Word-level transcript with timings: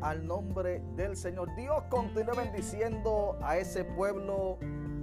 Al 0.00 0.26
nombre 0.26 0.82
del 0.96 1.16
Señor. 1.16 1.54
Dios 1.56 1.82
continúe 1.88 2.34
bendiciendo 2.36 3.38
a 3.42 3.58
ese 3.58 3.84
pueblo, 3.84 4.58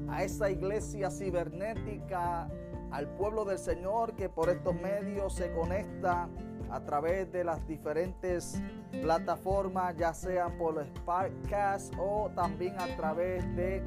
a 0.09 0.23
esa 0.23 0.49
iglesia 0.49 1.09
cibernética, 1.09 2.49
al 2.91 3.07
pueblo 3.17 3.45
del 3.45 3.59
Señor 3.59 4.15
que 4.15 4.29
por 4.29 4.49
estos 4.49 4.75
medios 4.75 5.33
se 5.33 5.51
conecta 5.53 6.29
a 6.69 6.79
través 6.81 7.31
de 7.31 7.43
las 7.43 7.65
diferentes 7.67 8.61
plataformas, 9.01 9.95
ya 9.97 10.13
sean 10.13 10.57
por 10.57 10.75
los 10.75 10.87
podcasts 11.05 11.91
o 11.97 12.29
también 12.35 12.79
a 12.79 12.87
través 12.95 13.43
de 13.55 13.83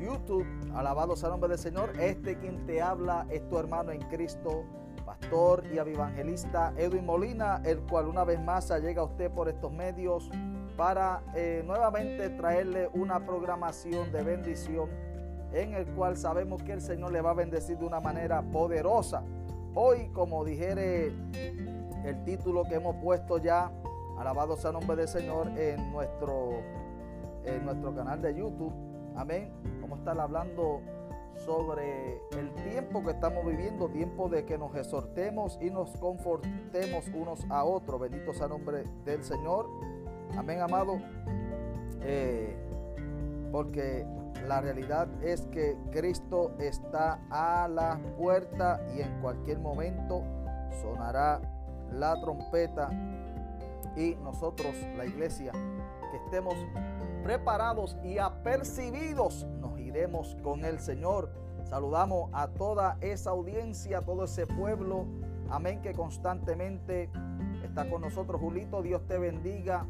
YouTube. 0.00 0.46
Alabado 0.74 1.16
sea 1.16 1.28
el 1.28 1.32
nombre 1.32 1.50
del 1.50 1.58
Señor. 1.58 1.92
Este 1.98 2.38
quien 2.38 2.66
te 2.66 2.82
habla 2.82 3.26
es 3.30 3.48
tu 3.48 3.58
hermano 3.58 3.92
en 3.92 4.00
Cristo, 4.02 4.64
pastor 5.20 5.64
y 5.72 5.78
evangelista 5.78 6.72
Edwin 6.76 7.06
Molina, 7.06 7.60
el 7.64 7.80
cual 7.80 8.06
una 8.06 8.24
vez 8.24 8.40
más 8.40 8.70
llega 8.80 9.02
a 9.02 9.04
usted 9.04 9.30
por 9.30 9.48
estos 9.48 9.72
medios 9.72 10.30
para 10.76 11.22
eh, 11.34 11.62
nuevamente 11.66 12.28
traerle 12.30 12.90
una 12.92 13.24
programación 13.24 14.12
de 14.12 14.22
bendición 14.22 14.90
en 15.52 15.74
el 15.74 15.86
cual 15.94 16.16
sabemos 16.16 16.62
que 16.62 16.72
el 16.72 16.80
Señor 16.80 17.12
le 17.12 17.20
va 17.22 17.30
a 17.30 17.34
bendecir 17.34 17.78
de 17.78 17.86
una 17.86 18.00
manera 18.00 18.42
poderosa. 18.42 19.22
Hoy, 19.74 20.08
como 20.12 20.44
dijere 20.44 21.06
el 22.04 22.24
título 22.24 22.64
que 22.64 22.74
hemos 22.74 22.96
puesto 22.96 23.38
ya, 23.38 23.70
alabado 24.18 24.56
sea 24.56 24.70
el 24.70 24.74
nombre 24.74 24.96
del 24.96 25.08
Señor, 25.08 25.48
en 25.56 25.92
nuestro, 25.92 26.50
en 27.44 27.64
nuestro 27.64 27.94
canal 27.94 28.20
de 28.20 28.34
YouTube. 28.34 28.72
Amén. 29.16 29.50
Vamos 29.80 29.98
a 29.98 30.00
estar 30.00 30.20
hablando 30.20 30.82
sobre 31.46 32.20
el 32.36 32.52
tiempo 32.64 33.04
que 33.04 33.12
estamos 33.12 33.46
viviendo, 33.46 33.88
tiempo 33.88 34.28
de 34.28 34.44
que 34.44 34.58
nos 34.58 34.74
exhortemos 34.74 35.58
y 35.62 35.70
nos 35.70 35.96
confortemos 35.96 37.06
unos 37.14 37.46
a 37.48 37.64
otros. 37.64 38.00
Bendito 38.00 38.34
sea 38.34 38.46
el 38.46 38.50
nombre 38.50 38.84
del 39.04 39.22
Señor. 39.22 39.66
Amén, 40.36 40.60
amado. 40.60 40.98
Eh, 42.02 42.54
porque 43.52 44.04
la 44.46 44.60
realidad 44.60 45.08
es 45.22 45.42
que 45.46 45.76
Cristo 45.92 46.52
está 46.58 47.20
a 47.30 47.68
la 47.68 47.98
puerta 48.18 48.80
y 48.96 49.00
en 49.00 49.20
cualquier 49.20 49.60
momento 49.60 50.22
sonará 50.82 51.40
la 51.92 52.20
trompeta 52.20 52.90
y 53.96 54.14
nosotros, 54.16 54.74
la 54.96 55.06
iglesia, 55.06 55.52
que 56.10 56.16
estemos 56.24 56.54
preparados 57.22 57.96
y 58.04 58.18
apercibidos, 58.18 59.46
nos 59.60 59.75
con 60.42 60.64
el 60.64 60.78
Señor. 60.78 61.30
Saludamos 61.64 62.28
a 62.34 62.48
toda 62.48 62.98
esa 63.00 63.30
audiencia, 63.30 64.02
todo 64.02 64.24
ese 64.24 64.46
pueblo, 64.46 65.06
amén, 65.50 65.80
que 65.80 65.94
constantemente 65.94 67.08
está 67.64 67.88
con 67.88 68.02
nosotros. 68.02 68.40
Julito, 68.40 68.82
Dios 68.82 69.06
te 69.06 69.16
bendiga. 69.16 69.86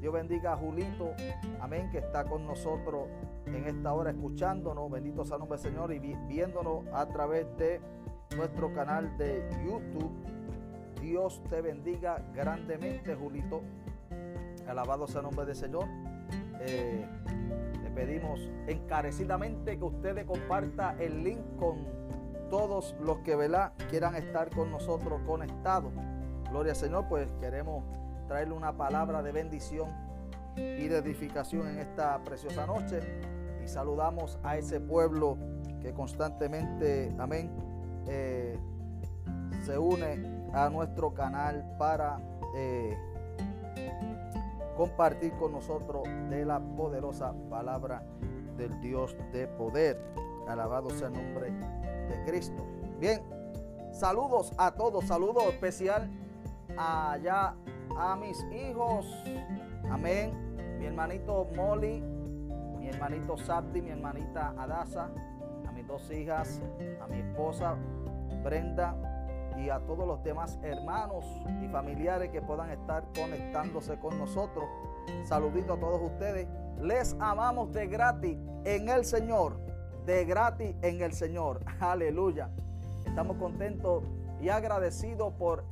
Dios 0.00 0.14
bendiga 0.14 0.52
a 0.52 0.56
Julito, 0.56 1.10
amén, 1.60 1.90
que 1.90 1.98
está 1.98 2.24
con 2.24 2.46
nosotros 2.46 3.08
en 3.46 3.66
esta 3.66 3.92
hora 3.92 4.10
escuchándonos. 4.10 4.90
Bendito 4.90 5.26
sea 5.26 5.34
el 5.34 5.40
nombre 5.40 5.58
del 5.58 5.72
Señor 5.72 5.92
y 5.92 5.98
viéndonos 5.98 6.84
a 6.94 7.06
través 7.06 7.44
de 7.58 7.80
nuestro 8.36 8.72
canal 8.72 9.18
de 9.18 9.46
YouTube. 9.66 10.12
Dios 11.02 11.42
te 11.50 11.60
bendiga 11.60 12.22
grandemente, 12.34 13.14
Julito. 13.14 13.60
Alabado 14.66 15.06
sea 15.06 15.18
el 15.18 15.24
nombre 15.24 15.44
del 15.44 15.56
Señor. 15.56 15.84
Eh, 16.60 17.04
pedimos 18.00 18.40
encarecidamente 18.66 19.76
que 19.76 19.84
usted 19.84 20.14
le 20.14 20.24
comparta 20.24 20.96
el 20.98 21.22
link 21.22 21.40
con 21.58 21.86
todos 22.48 22.96
los 22.98 23.18
que 23.18 23.36
quieran 23.90 24.14
estar 24.14 24.48
con 24.48 24.70
nosotros 24.70 25.20
conectados. 25.26 25.92
Gloria 26.48 26.72
al 26.72 26.76
Señor, 26.76 27.04
pues 27.10 27.28
queremos 27.40 27.84
traerle 28.26 28.54
una 28.54 28.74
palabra 28.74 29.22
de 29.22 29.32
bendición 29.32 29.90
y 30.56 30.88
de 30.88 30.96
edificación 30.96 31.68
en 31.68 31.78
esta 31.78 32.24
preciosa 32.24 32.66
noche. 32.66 33.00
Y 33.62 33.68
saludamos 33.68 34.38
a 34.42 34.56
ese 34.56 34.80
pueblo 34.80 35.36
que 35.82 35.92
constantemente, 35.92 37.14
amén, 37.18 37.50
eh, 38.08 38.58
se 39.62 39.78
une 39.78 40.48
a 40.54 40.70
nuestro 40.70 41.12
canal 41.12 41.76
para 41.78 42.18
eh, 42.56 42.96
compartir 44.76 45.32
con 45.34 45.52
nosotros 45.52 46.04
de 46.28 46.44
la 46.44 46.60
poderosa 46.60 47.34
palabra 47.48 48.02
del 48.56 48.80
Dios 48.80 49.16
de 49.32 49.46
poder. 49.46 50.00
Alabado 50.48 50.90
sea 50.90 51.08
el 51.08 51.14
nombre 51.14 51.50
de 51.50 52.24
Cristo. 52.26 52.64
Bien, 52.98 53.22
saludos 53.92 54.52
a 54.58 54.72
todos, 54.72 55.06
saludos 55.06 55.44
especial 55.44 56.10
allá 56.76 57.54
a 57.96 58.16
mis 58.16 58.44
hijos. 58.52 59.06
Amén. 59.90 60.32
Mi 60.78 60.86
hermanito 60.86 61.46
Molly, 61.54 62.00
mi 62.78 62.88
hermanito 62.88 63.36
Sabdi, 63.36 63.82
mi 63.82 63.90
hermanita 63.90 64.54
Adasa, 64.56 65.10
a 65.68 65.72
mis 65.72 65.86
dos 65.86 66.10
hijas, 66.10 66.60
a 67.02 67.06
mi 67.06 67.20
esposa 67.20 67.76
Brenda 68.42 68.96
y 69.58 69.70
a 69.70 69.80
todos 69.80 70.06
los 70.06 70.22
demás 70.22 70.58
hermanos 70.62 71.24
y 71.62 71.68
familiares 71.68 72.30
que 72.30 72.40
puedan 72.40 72.70
estar 72.70 73.04
conectándose 73.14 73.98
con 73.98 74.18
nosotros. 74.18 74.64
Saludito 75.24 75.74
a 75.74 75.80
todos 75.80 76.00
ustedes. 76.02 76.48
Les 76.80 77.14
amamos 77.20 77.72
de 77.72 77.86
gratis 77.86 78.38
en 78.64 78.88
el 78.88 79.04
Señor. 79.04 79.58
De 80.06 80.24
gratis 80.24 80.74
en 80.82 81.02
el 81.02 81.12
Señor. 81.12 81.60
Aleluya. 81.80 82.50
Estamos 83.06 83.36
contentos 83.36 84.04
y 84.40 84.48
agradecidos 84.48 85.32
por 85.34 85.64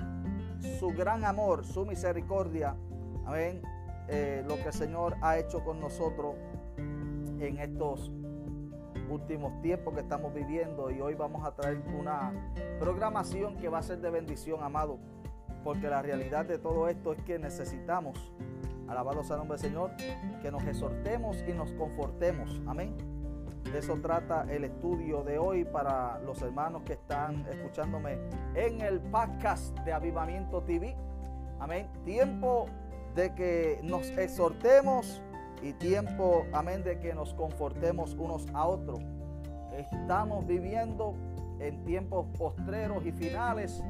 su 0.78 0.89
gran 0.89 1.25
amor, 1.25 1.65
su 1.65 1.87
misericordia. 1.87 2.77
Amén. 3.25 3.62
Eh, 4.09 4.43
lo 4.47 4.56
que 4.56 4.66
el 4.69 4.72
Señor 4.72 5.16
ha 5.21 5.39
hecho 5.39 5.62
con 5.62 5.81
nosotros 5.81 6.34
en 6.78 7.59
estos 7.59 8.10
últimos 9.11 9.61
tiempos 9.63 9.95
que 9.95 10.01
estamos 10.01 10.33
viviendo 10.35 10.91
y 10.91 11.01
hoy 11.01 11.15
vamos 11.15 11.47
a 11.47 11.55
traer 11.55 11.83
una 11.99 12.33
programación 12.79 13.57
que 13.57 13.69
va 13.69 13.79
a 13.79 13.83
ser 13.83 14.01
de 14.01 14.11
bendición, 14.11 14.63
amado, 14.63 14.99
porque 15.65 15.89
la 15.89 16.03
realidad 16.03 16.45
de 16.45 16.59
todo 16.59 16.89
esto 16.89 17.13
es 17.13 17.23
que 17.23 17.39
necesitamos, 17.39 18.33
alabado 18.89 19.23
sea 19.23 19.37
el 19.37 19.41
nombre 19.41 19.59
del 19.59 19.71
Señor, 19.71 19.91
que 20.43 20.51
nos 20.51 20.65
exhortemos 20.65 21.45
y 21.47 21.53
nos 21.53 21.73
confortemos, 21.73 22.61
amén. 22.67 22.97
De 23.73 23.81
eso 23.81 23.99
trata 24.01 24.47
el 24.49 24.65
estudio 24.65 25.23
de 25.25 25.39
hoy 25.39 25.65
para 25.65 26.19
los 26.21 26.41
hermanos 26.41 26.83
que 26.85 26.95
están 26.95 27.47
escuchándome 27.49 28.19
en 28.55 28.81
el 28.81 28.99
podcast 29.01 29.77
de 29.81 29.93
Avivamiento 29.93 30.63
TV. 30.63 30.97
Amén. 31.61 31.87
Tiempo 32.05 32.67
de 33.15 33.35
que 33.35 33.81
nos 33.83 34.09
exhortemos 34.11 35.21
y 35.63 35.73
tiempo, 35.73 36.47
amén, 36.53 36.83
de 36.83 36.99
que 36.99 37.15
nos 37.15 37.35
confortemos 37.35 38.15
unos 38.15 38.47
a 38.55 38.67
otros. 38.67 39.01
Estamos 39.73 40.47
viviendo 40.47 41.15
en 41.61 41.83
tiempos 41.85 42.27
postreros 42.37 43.05
y 43.05 43.13
finales. 43.13 43.83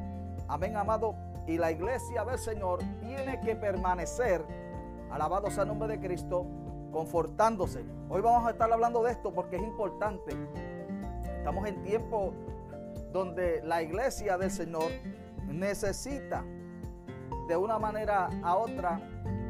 Amén, 0.48 0.76
amado. 0.76 1.14
Y 1.46 1.58
la 1.58 1.70
iglesia 1.70 2.24
del 2.24 2.38
Señor 2.38 2.80
tiene 3.00 3.40
que 3.40 3.56
permanecer, 3.56 4.44
alabado 5.10 5.50
sea 5.50 5.64
nombre 5.64 5.88
de 5.88 6.00
Cristo, 6.00 6.46
confortándose. 6.92 7.84
Hoy 8.08 8.20
vamos 8.20 8.46
a 8.46 8.50
estar 8.50 8.72
hablando 8.72 9.02
de 9.02 9.12
esto 9.12 9.32
porque 9.32 9.56
es 9.56 9.62
importante. 9.62 10.36
Estamos 11.38 11.66
en 11.66 11.82
tiempos 11.82 12.34
donde 13.12 13.62
la 13.64 13.82
iglesia 13.82 14.36
del 14.36 14.50
Señor 14.50 14.90
necesita 15.46 16.44
de 17.48 17.56
una 17.56 17.78
manera 17.78 18.28
a 18.42 18.56
otra 18.56 19.00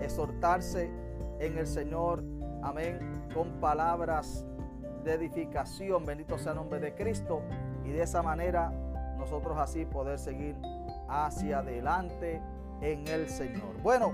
exhortarse 0.00 0.89
en 1.41 1.59
el 1.59 1.66
Señor. 1.66 2.22
Amén. 2.62 2.99
Con 3.34 3.60
palabras 3.60 4.47
de 5.04 5.15
edificación. 5.15 6.04
Bendito 6.04 6.38
sea 6.38 6.53
el 6.53 6.59
nombre 6.59 6.81
de 6.81 6.94
Cristo. 6.94 7.43
Y 7.84 7.91
de 7.91 8.03
esa 8.03 8.22
manera 8.22 8.71
nosotros 9.19 9.59
así 9.59 9.84
poder 9.84 10.19
seguir 10.19 10.56
hacia 11.09 11.59
adelante 11.59 12.40
en 12.81 13.06
el 13.08 13.29
Señor. 13.29 13.81
Bueno, 13.82 14.12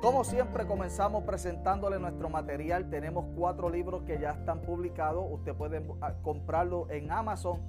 como 0.00 0.24
siempre 0.24 0.66
comenzamos 0.66 1.24
presentándole 1.24 1.98
nuestro 1.98 2.28
material. 2.28 2.90
Tenemos 2.90 3.24
cuatro 3.36 3.70
libros 3.70 4.02
que 4.02 4.18
ya 4.18 4.30
están 4.30 4.60
publicados. 4.60 5.24
Usted 5.30 5.54
puede 5.54 5.84
ah, 6.00 6.14
comprarlo 6.22 6.90
en 6.90 7.10
Amazon 7.10 7.60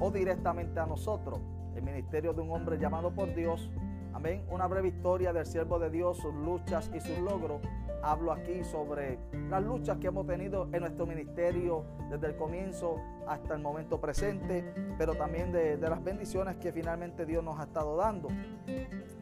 o 0.00 0.10
directamente 0.10 0.80
a 0.80 0.86
nosotros. 0.86 1.40
El 1.74 1.82
Ministerio 1.82 2.32
de 2.32 2.42
un 2.42 2.50
Hombre 2.50 2.78
llamado 2.78 3.12
por 3.12 3.34
Dios. 3.34 3.70
Amén. 4.12 4.44
Una 4.50 4.66
breve 4.66 4.88
historia 4.88 5.32
del 5.32 5.46
siervo 5.46 5.78
de 5.78 5.90
Dios, 5.90 6.18
sus 6.18 6.34
luchas 6.34 6.90
y 6.94 7.00
sus 7.00 7.18
logros 7.18 7.60
hablo 8.02 8.32
aquí 8.32 8.64
sobre 8.64 9.18
las 9.48 9.62
luchas 9.62 9.98
que 9.98 10.08
hemos 10.08 10.26
tenido 10.26 10.68
en 10.72 10.80
nuestro 10.80 11.06
ministerio 11.06 11.84
desde 12.10 12.28
el 12.28 12.36
comienzo 12.36 12.96
hasta 13.26 13.54
el 13.54 13.60
momento 13.60 14.00
presente, 14.00 14.64
pero 14.98 15.14
también 15.14 15.52
de, 15.52 15.76
las 15.76 16.02
bendiciones 16.02 16.56
que 16.56 16.72
finalmente 16.72 17.26
Dios 17.26 17.44
nos 17.44 17.58
ha 17.58 17.64
estado 17.64 17.96
dando. 17.96 18.28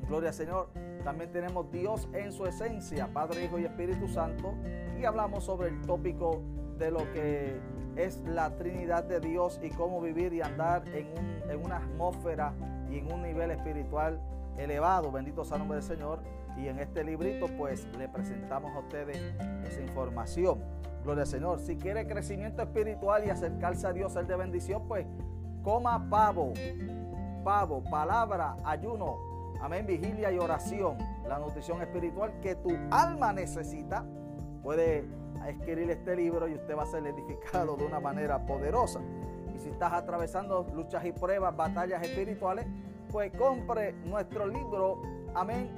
Gloria 0.07 0.31
al 0.31 0.35
Señor. 0.35 0.69
También 1.05 1.31
tenemos 1.33 1.71
Dios 1.71 2.09
en 2.13 2.33
su 2.33 2.45
esencia, 2.45 3.09
Padre, 3.13 3.45
Hijo 3.45 3.59
y 3.59 3.65
Espíritu 3.65 4.09
Santo, 4.09 4.55
y 4.99 5.05
hablamos 5.05 5.45
sobre 5.45 5.69
el 5.69 5.81
tópico 5.83 6.43
de 6.79 6.91
lo 6.91 6.99
que 7.13 7.59
es 7.97 8.21
la 8.27 8.57
Trinidad 8.57 9.05
de 9.05 9.21
Dios 9.21 9.61
y 9.63 9.71
cómo 9.71 10.01
vivir 10.01 10.33
y 10.33 10.41
andar 10.41 10.85
en, 10.89 11.09
una 11.65 11.79
atmósfera 11.79 12.53
y 12.91 12.99
en 12.99 13.13
un 13.13 13.23
nivel 13.23 13.51
espiritual 13.51 14.21
elevado. 14.57 15.11
Bendito 15.11 15.45
sea 15.45 15.57
el 15.57 15.61
nombre 15.61 15.79
del 15.79 15.87
Señor 15.87 16.21
Y 16.59 16.69
en 16.69 16.79
este 16.81 17.05
librito 17.05 17.47
pues 17.57 17.87
le 17.97 18.09
presentamos 18.09 18.75
a 18.75 18.81
ustedes 18.81 19.17
esa 19.65 19.81
información. 19.81 20.61
Gloria 21.05 21.23
al 21.23 21.29
Señor. 21.29 21.61
Si 21.61 21.77
quiere 21.77 22.07
crecimiento 22.07 22.63
espiritual 22.63 23.25
y 23.27 23.31
acercarse 23.31 23.87
a 23.87 23.93
Dios, 23.93 24.17
el 24.17 24.27
de 24.27 24.37
bendición, 24.37 24.87
pues 24.89 25.07
coma 25.63 26.09
pavo. 26.11 26.53
Pavo, 27.45 27.83
palabra, 27.85 28.57
ayuno, 28.65 29.17
amén, 29.61 29.87
vigilia 29.87 30.33
y 30.33 30.39
oración. 30.39 30.99
La 31.27 31.39
nutrición 31.39 31.81
espiritual 31.81 32.41
que 32.41 32.57
tu 32.57 32.71
alma 32.91 33.33
necesita. 33.33 34.05
Puede 34.63 35.05
escribir 35.47 35.91
este 35.91 36.17
libro 36.17 36.49
y 36.49 36.55
usted 36.55 36.77
va 36.77 36.83
a 36.83 36.87
ser 36.87 37.07
edificado 37.07 37.77
de 37.77 37.85
una 37.85 38.01
manera 38.01 38.45
poderosa. 38.45 39.01
Y 39.55 39.61
si 39.61 39.69
estás 39.69 39.93
atravesando 39.93 40.67
luchas 40.75 41.05
y 41.05 41.13
pruebas, 41.13 41.57
batallas 41.57 42.03
espirituales, 42.03 42.67
pues 43.11 43.33
compre 43.33 43.95
nuestro 44.05 44.47
libro, 44.47 45.01
amén, 45.35 45.71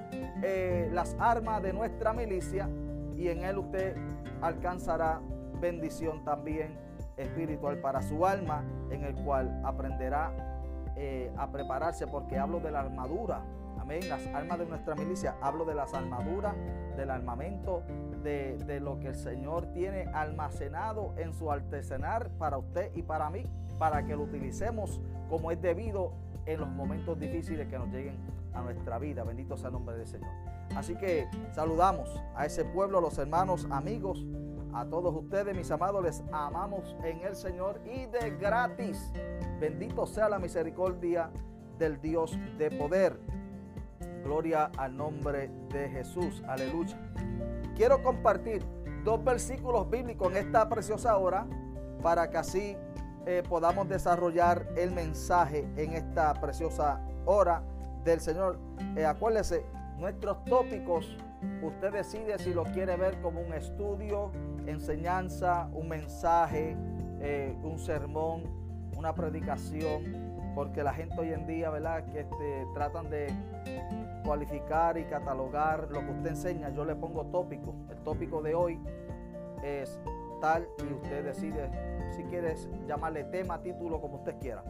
eh, 0.42 0.88
las 0.92 1.16
armas 1.18 1.62
de 1.62 1.72
nuestra 1.72 2.12
milicia 2.12 2.68
y 3.16 3.28
en 3.28 3.44
él 3.44 3.58
usted 3.58 3.96
alcanzará 4.40 5.20
bendición 5.60 6.24
también 6.24 6.78
espiritual 7.16 7.78
para 7.78 8.00
su 8.02 8.26
alma, 8.26 8.64
en 8.90 9.04
el 9.04 9.14
cual 9.14 9.60
aprenderá 9.64 10.32
eh, 10.96 11.30
a 11.36 11.50
prepararse, 11.50 12.06
porque 12.06 12.38
hablo 12.38 12.60
de 12.60 12.70
la 12.70 12.80
armadura, 12.80 13.42
amén, 13.78 14.08
las 14.08 14.26
armas 14.28 14.58
de 14.58 14.66
nuestra 14.66 14.94
milicia, 14.94 15.36
hablo 15.42 15.64
de 15.64 15.74
las 15.74 15.92
armaduras, 15.92 16.54
del 16.96 17.10
armamento, 17.10 17.82
de, 18.22 18.56
de 18.66 18.80
lo 18.80 18.98
que 18.98 19.08
el 19.08 19.16
Señor 19.16 19.66
tiene 19.72 20.04
almacenado 20.14 21.14
en 21.18 21.34
su 21.34 21.52
artesanar 21.52 22.30
para 22.38 22.56
usted 22.56 22.90
y 22.94 23.02
para 23.02 23.28
mí, 23.28 23.44
para 23.78 24.04
que 24.04 24.16
lo 24.16 24.22
utilicemos 24.22 25.00
como 25.28 25.50
es 25.50 25.60
debido 25.60 26.12
en 26.46 26.60
los 26.60 26.68
momentos 26.68 27.18
difíciles 27.18 27.68
que 27.68 27.78
nos 27.78 27.88
lleguen 27.88 28.16
a 28.54 28.60
nuestra 28.62 28.98
vida. 28.98 29.24
Bendito 29.24 29.56
sea 29.56 29.68
el 29.68 29.74
nombre 29.74 29.96
del 29.96 30.06
Señor. 30.06 30.30
Así 30.76 30.94
que 30.96 31.28
saludamos 31.52 32.08
a 32.34 32.46
ese 32.46 32.64
pueblo, 32.64 32.98
a 32.98 33.00
los 33.00 33.18
hermanos, 33.18 33.66
amigos, 33.70 34.24
a 34.72 34.84
todos 34.84 35.14
ustedes, 35.14 35.56
mis 35.56 35.70
amados, 35.70 36.02
les 36.02 36.22
amamos 36.32 36.96
en 37.02 37.20
el 37.20 37.34
Señor 37.34 37.80
y 37.84 38.06
de 38.06 38.36
gratis. 38.38 39.12
Bendito 39.60 40.06
sea 40.06 40.28
la 40.28 40.38
misericordia 40.38 41.30
del 41.78 42.00
Dios 42.00 42.38
de 42.56 42.70
poder. 42.70 43.18
Gloria 44.22 44.70
al 44.76 44.96
nombre 44.96 45.50
de 45.72 45.88
Jesús. 45.88 46.42
Aleluya. 46.46 46.96
Quiero 47.74 48.02
compartir 48.02 48.64
dos 49.04 49.24
versículos 49.24 49.90
bíblicos 49.90 50.30
en 50.32 50.46
esta 50.46 50.68
preciosa 50.68 51.16
hora 51.16 51.46
para 52.02 52.30
que 52.30 52.38
así 52.38 52.76
eh, 53.26 53.42
podamos 53.48 53.88
desarrollar 53.88 54.68
el 54.76 54.92
mensaje 54.92 55.68
en 55.76 55.94
esta 55.94 56.34
preciosa 56.34 57.00
hora 57.24 57.62
del 58.04 58.20
Señor. 58.20 58.58
Eh, 58.96 59.04
acuérdese, 59.04 59.64
nuestros 59.98 60.44
tópicos, 60.44 61.16
usted 61.62 61.92
decide 61.92 62.38
si 62.38 62.54
lo 62.54 62.64
quiere 62.64 62.96
ver 62.96 63.20
como 63.20 63.40
un 63.40 63.52
estudio, 63.52 64.30
enseñanza, 64.66 65.68
un 65.72 65.88
mensaje, 65.88 66.76
eh, 67.20 67.54
un 67.62 67.78
sermón, 67.78 68.42
una 68.96 69.14
predicación, 69.14 70.30
porque 70.54 70.82
la 70.82 70.92
gente 70.92 71.14
hoy 71.18 71.32
en 71.32 71.46
día, 71.46 71.70
¿verdad? 71.70 72.04
Que 72.06 72.20
este, 72.20 72.66
tratan 72.74 73.10
de 73.10 73.28
cualificar 74.24 74.98
y 74.98 75.04
catalogar 75.04 75.88
lo 75.90 76.00
que 76.00 76.10
usted 76.10 76.30
enseña. 76.30 76.70
Yo 76.70 76.84
le 76.84 76.94
pongo 76.96 77.26
tópico. 77.26 77.74
El 77.90 77.98
tópico 77.98 78.42
de 78.42 78.54
hoy 78.54 78.80
es 79.62 79.98
tal 80.40 80.66
y 80.78 80.92
usted 80.92 81.24
decide 81.24 81.70
si 82.10 82.24
quieres 82.24 82.68
llamarle 82.86 83.24
tema, 83.24 83.62
título, 83.62 84.00
como 84.00 84.16
usted 84.16 84.36
quiera. 84.40 84.64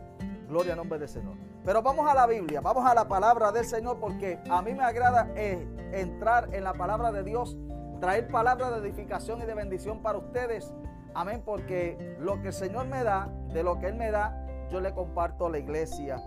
Gloria 0.50 0.72
al 0.72 0.78
nombre 0.78 0.98
del 0.98 1.08
Señor. 1.08 1.34
Pero 1.64 1.80
vamos 1.80 2.06
a 2.08 2.14
la 2.14 2.26
Biblia, 2.26 2.60
vamos 2.60 2.84
a 2.84 2.94
la 2.94 3.08
palabra 3.08 3.52
del 3.52 3.64
Señor 3.64 3.98
porque 3.98 4.38
a 4.50 4.60
mí 4.62 4.74
me 4.74 4.82
agrada 4.82 5.30
eh, 5.34 5.66
entrar 5.92 6.52
en 6.52 6.64
la 6.64 6.74
palabra 6.74 7.12
de 7.12 7.22
Dios, 7.22 7.56
traer 8.00 8.28
palabras 8.28 8.70
de 8.72 8.88
edificación 8.88 9.40
y 9.40 9.46
de 9.46 9.54
bendición 9.54 10.02
para 10.02 10.18
ustedes. 10.18 10.72
Amén, 11.14 11.42
porque 11.44 12.16
lo 12.20 12.40
que 12.42 12.48
el 12.48 12.54
Señor 12.54 12.86
me 12.86 13.02
da, 13.02 13.28
de 13.52 13.62
lo 13.62 13.78
que 13.78 13.86
Él 13.86 13.94
me 13.94 14.10
da, 14.10 14.46
yo 14.70 14.80
le 14.80 14.92
comparto 14.92 15.46
a 15.46 15.50
la 15.50 15.58
iglesia 15.58 16.22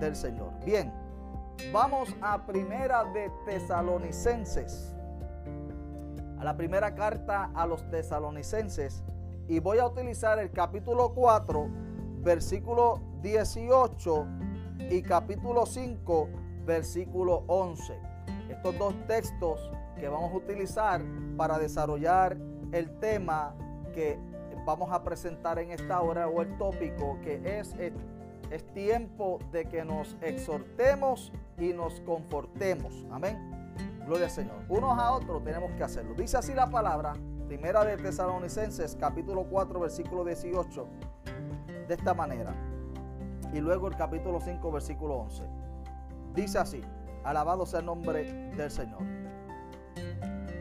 del 0.00 0.16
Señor. 0.16 0.52
Bien, 0.64 0.92
vamos 1.72 2.14
a 2.22 2.46
primera 2.46 3.04
de 3.12 3.30
Tesalonicenses 3.44 4.94
la 6.44 6.56
primera 6.56 6.94
carta 6.94 7.50
a 7.54 7.66
los 7.66 7.88
tesalonicenses 7.88 9.02
y 9.48 9.60
voy 9.60 9.78
a 9.78 9.86
utilizar 9.86 10.38
el 10.38 10.52
capítulo 10.52 11.14
4, 11.14 11.66
versículo 12.18 13.00
18 13.24 14.26
y 14.90 15.00
capítulo 15.00 15.64
5, 15.64 16.28
versículo 16.66 17.44
11. 17.46 17.98
Estos 18.50 18.78
dos 18.78 18.94
textos 19.06 19.72
que 19.98 20.10
vamos 20.10 20.30
a 20.30 20.36
utilizar 20.36 21.00
para 21.34 21.58
desarrollar 21.58 22.36
el 22.72 22.98
tema 22.98 23.54
que 23.94 24.18
vamos 24.66 24.92
a 24.92 25.02
presentar 25.02 25.58
en 25.58 25.70
esta 25.70 26.02
hora 26.02 26.28
o 26.28 26.42
el 26.42 26.58
tópico 26.58 27.18
que 27.22 27.40
es, 27.58 27.74
es 28.50 28.74
tiempo 28.74 29.38
de 29.50 29.64
que 29.64 29.86
nos 29.86 30.18
exhortemos 30.20 31.32
y 31.58 31.72
nos 31.72 32.00
confortemos. 32.02 33.06
Amén. 33.10 33.38
Gloria 34.04 34.26
al 34.26 34.32
Señor. 34.32 34.56
Unos 34.68 34.98
a 34.98 35.12
otros 35.12 35.42
tenemos 35.42 35.72
que 35.72 35.82
hacerlo. 35.82 36.12
Dice 36.14 36.36
así 36.36 36.52
la 36.52 36.68
palabra, 36.68 37.14
primera 37.46 37.86
de 37.86 37.96
Tesalonicenses, 37.96 38.94
capítulo 39.00 39.44
4, 39.44 39.80
versículo 39.80 40.26
18, 40.26 40.86
de 41.88 41.94
esta 41.94 42.12
manera. 42.12 42.73
Y 43.54 43.60
luego 43.60 43.86
el 43.86 43.96
capítulo 43.96 44.40
5, 44.40 44.72
versículo 44.72 45.14
11. 45.14 45.44
Dice 46.34 46.58
así, 46.58 46.82
alabado 47.22 47.64
sea 47.66 47.78
el 47.78 47.86
nombre 47.86 48.24
del 48.56 48.68
Señor. 48.68 48.98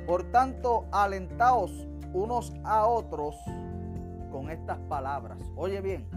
Por 0.05 0.25
tanto, 0.31 0.85
alentaos 0.91 1.87
unos 2.13 2.53
a 2.63 2.85
otros 2.85 3.35
con 4.31 4.51
estas 4.51 4.77
palabras. 4.81 5.39
Oye 5.55 5.81
bien, 5.81 6.07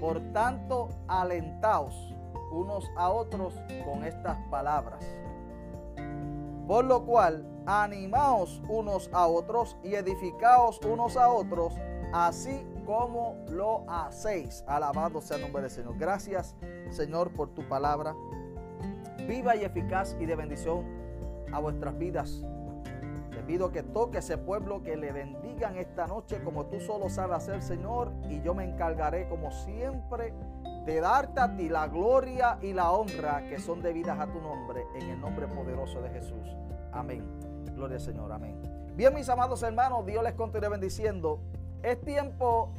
por 0.00 0.20
tanto, 0.32 0.88
alentaos 1.06 2.14
unos 2.50 2.90
a 2.96 3.10
otros 3.10 3.54
con 3.84 4.02
estas 4.02 4.38
palabras. 4.48 5.04
Por 6.66 6.86
lo 6.86 7.04
cual, 7.04 7.44
animaos 7.66 8.62
unos 8.70 9.10
a 9.12 9.26
otros 9.26 9.76
y 9.82 9.96
edificaos 9.96 10.80
unos 10.86 11.18
a 11.18 11.28
otros, 11.28 11.74
así 12.14 12.64
como 12.90 13.36
lo 13.48 13.88
hacéis. 13.88 14.64
Alabado 14.66 15.20
sea 15.20 15.36
el 15.36 15.44
nombre 15.44 15.62
del 15.62 15.70
Señor. 15.70 15.96
Gracias, 15.96 16.56
Señor, 16.90 17.32
por 17.32 17.50
tu 17.54 17.62
palabra. 17.68 18.16
Viva 19.28 19.54
y 19.54 19.62
eficaz 19.62 20.16
y 20.18 20.26
de 20.26 20.34
bendición 20.34 20.84
a 21.52 21.60
vuestras 21.60 21.96
vidas. 21.96 22.44
Te 23.30 23.44
pido 23.44 23.70
que 23.70 23.84
toque 23.84 24.18
ese 24.18 24.38
pueblo, 24.38 24.82
que 24.82 24.96
le 24.96 25.12
bendigan 25.12 25.76
esta 25.76 26.08
noche 26.08 26.42
como 26.42 26.66
tú 26.66 26.80
solo 26.80 27.08
sabes 27.08 27.36
hacer, 27.36 27.62
Señor. 27.62 28.12
Y 28.28 28.42
yo 28.42 28.54
me 28.54 28.64
encargaré, 28.64 29.28
como 29.28 29.52
siempre, 29.52 30.34
de 30.84 31.00
darte 31.00 31.38
a 31.40 31.54
ti 31.54 31.68
la 31.68 31.86
gloria 31.86 32.58
y 32.60 32.72
la 32.72 32.90
honra 32.90 33.48
que 33.48 33.60
son 33.60 33.82
debidas 33.82 34.18
a 34.18 34.26
tu 34.26 34.40
nombre, 34.40 34.84
en 34.96 35.10
el 35.10 35.20
nombre 35.20 35.46
poderoso 35.46 36.02
de 36.02 36.10
Jesús. 36.10 36.56
Amén. 36.90 37.24
Gloria 37.72 37.98
al 37.98 38.02
Señor, 38.02 38.32
amén. 38.32 38.60
Bien, 38.96 39.14
mis 39.14 39.28
amados 39.28 39.62
hermanos, 39.62 40.04
Dios 40.04 40.24
les 40.24 40.34
continúe 40.34 40.70
bendiciendo. 40.70 41.40
Es 41.82 42.00
tiempo, 42.02 42.70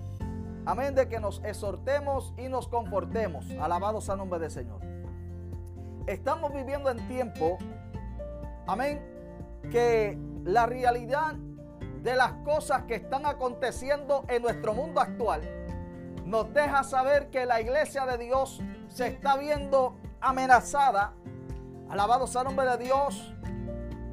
amén, 0.66 0.94
de 0.94 1.08
que 1.08 1.20
nos 1.20 1.44
exhortemos 1.44 2.34
y 2.38 2.50
nos 2.50 2.68
confortemos. 2.68 3.50
Alabados 3.60 4.10
al 4.10 4.20
nombre 4.20 4.40
del 4.40 4.52
Señor. 4.52 4.80
Estamos 6.06 6.54
viviendo 6.54 6.90
en 6.92 7.08
tiempo, 7.08 7.58
amén, 8.68 9.02
que 9.72 10.18
la 10.44 10.68
realidad 10.68 11.34
de 12.04 12.16
las 12.16 12.34
cosas 12.44 12.84
que 12.84 12.96
están 12.96 13.26
aconteciendo 13.26 14.26
en 14.28 14.42
nuestro 14.42 14.74
mundo 14.74 15.00
actual 15.02 15.42
nos 16.26 16.54
deja 16.54 16.84
saber 16.84 17.30
que 17.30 17.46
la 17.46 17.60
iglesia 17.60 18.06
de 18.06 18.18
Dios 18.18 18.62
se 18.88 19.08
está 19.08 19.38
viendo 19.38 19.96
amenazada. 20.20 21.14
Alabado 21.90 22.28
sea 22.28 22.42
el 22.42 22.48
nombre 22.48 22.68
de 22.68 22.78
Dios 22.78 23.34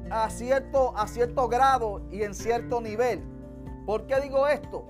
a 0.09 0.29
cierto, 0.31 0.97
a 0.97 1.07
cierto 1.07 1.47
grado 1.47 2.01
y 2.11 2.23
en 2.23 2.33
cierto 2.33 2.81
nivel. 2.81 3.38
¿Por 3.89 4.05
qué 4.05 4.19
digo 4.21 4.47
esto? 4.47 4.85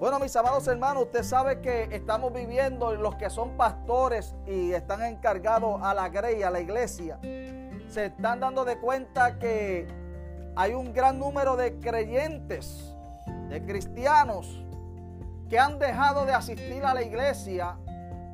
Bueno, 0.00 0.18
mis 0.18 0.34
amados 0.34 0.66
hermanos, 0.66 1.04
usted 1.04 1.22
sabe 1.22 1.60
que 1.60 1.84
estamos 1.92 2.32
viviendo 2.32 2.92
los 2.96 3.14
que 3.14 3.30
son 3.30 3.56
pastores 3.56 4.34
y 4.44 4.72
están 4.72 5.04
encargados 5.04 5.80
a 5.80 5.94
la 5.94 6.08
grey, 6.08 6.42
a 6.42 6.50
la 6.50 6.58
iglesia, 6.58 7.20
se 7.86 8.06
están 8.06 8.40
dando 8.40 8.64
de 8.64 8.76
cuenta 8.80 9.38
que 9.38 9.86
hay 10.56 10.74
un 10.74 10.92
gran 10.92 11.20
número 11.20 11.54
de 11.54 11.78
creyentes, 11.78 12.92
de 13.50 13.64
cristianos, 13.64 14.60
que 15.48 15.56
han 15.56 15.78
dejado 15.78 16.26
de 16.26 16.32
asistir 16.32 16.84
a 16.84 16.92
la 16.92 17.02
iglesia 17.02 17.78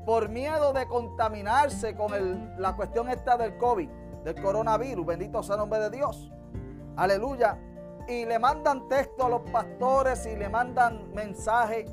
por 0.07 0.31
miedo 0.31 0.73
de 0.73 0.87
contaminarse 0.87 1.95
con 1.95 2.57
la 2.59 2.75
cuestión 2.75 3.11
esta 3.11 3.37
del 3.37 3.59
COVID, 3.59 3.91
del 4.25 4.43
coronavirus. 4.43 5.05
Bendito 5.05 5.43
sea 5.43 5.57
el 5.57 5.61
nombre 5.61 5.79
de 5.79 5.91
Dios. 5.91 6.33
Aleluya. 6.97 7.59
Y 8.09 8.25
le 8.25 8.39
mandan 8.39 8.89
texto 8.89 9.27
a 9.27 9.29
los 9.29 9.43
pastores 9.51 10.27
y 10.27 10.37
le 10.37 10.49
mandan 10.49 11.13
mensaje 11.13 11.87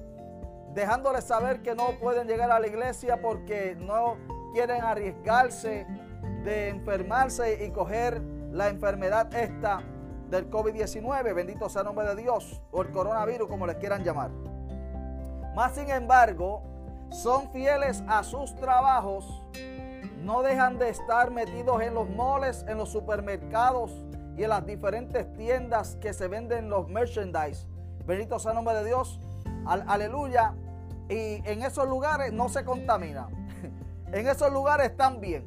dejándoles 0.74 1.24
saber 1.24 1.62
que 1.62 1.76
no 1.76 1.92
pueden 2.00 2.28
llegar 2.28 2.52
a 2.52 2.60
la 2.60 2.68
iglesia 2.68 3.22
porque 3.22 3.76
no 3.76 4.18
quieren 4.54 4.84
arriesgarse 4.84 5.86
de 6.44 6.70
enfermarse 6.70 7.66
y 7.66 7.72
coger 7.72 8.22
la 8.52 8.70
enfermedad 8.70 9.34
esta 9.34 9.82
del 10.30 10.50
COVID-19, 10.50 11.34
bendito 11.34 11.70
sea 11.70 11.82
el 11.82 11.88
nombre 11.88 12.08
de 12.08 12.16
Dios, 12.16 12.62
o 12.72 12.82
el 12.82 12.92
coronavirus, 12.92 13.48
como 13.48 13.68
les 13.68 13.76
quieran 13.78 14.04
llamar. 14.04 14.32
Más 15.56 15.76
sin 15.76 15.90
embargo, 15.90 16.64
son 17.10 17.52
fieles 17.52 18.04
a 18.08 18.24
sus 18.24 18.56
trabajos, 18.56 19.44
no 20.18 20.42
dejan 20.42 20.80
de 20.80 20.90
estar 20.90 21.30
metidos 21.30 21.82
en 21.82 21.94
los 21.94 22.10
moles, 22.10 22.66
en 22.68 22.78
los 22.78 22.90
supermercados 22.90 23.92
y 24.38 24.44
en 24.44 24.50
las 24.50 24.66
diferentes 24.66 25.32
tiendas 25.34 25.96
que 25.98 26.14
se 26.14 26.28
venden 26.28 26.70
los 26.70 26.90
merchandise. 26.90 27.68
Bendito 28.06 28.40
sea 28.40 28.52
el 28.52 28.56
nombre 28.56 28.76
de 28.76 28.86
Dios. 28.86 29.20
aleluya. 29.66 30.54
Y 31.10 31.42
en 31.48 31.64
esos 31.64 31.88
lugares 31.88 32.34
no 32.34 32.50
se 32.50 32.64
contamina. 32.64 33.28
en 34.12 34.28
esos 34.28 34.52
lugares 34.52 34.92
están 34.92 35.20
bien. 35.20 35.46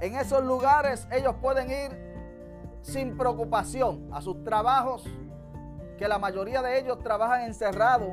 En 0.00 0.16
esos 0.16 0.44
lugares 0.44 1.06
ellos 1.12 1.34
pueden 1.40 1.70
ir 1.70 2.12
sin 2.82 3.16
preocupación 3.16 4.08
a 4.12 4.20
sus 4.20 4.42
trabajos, 4.42 5.04
que 5.98 6.08
la 6.08 6.18
mayoría 6.18 6.62
de 6.62 6.78
ellos 6.78 6.98
trabajan 6.98 7.42
encerrados 7.42 8.10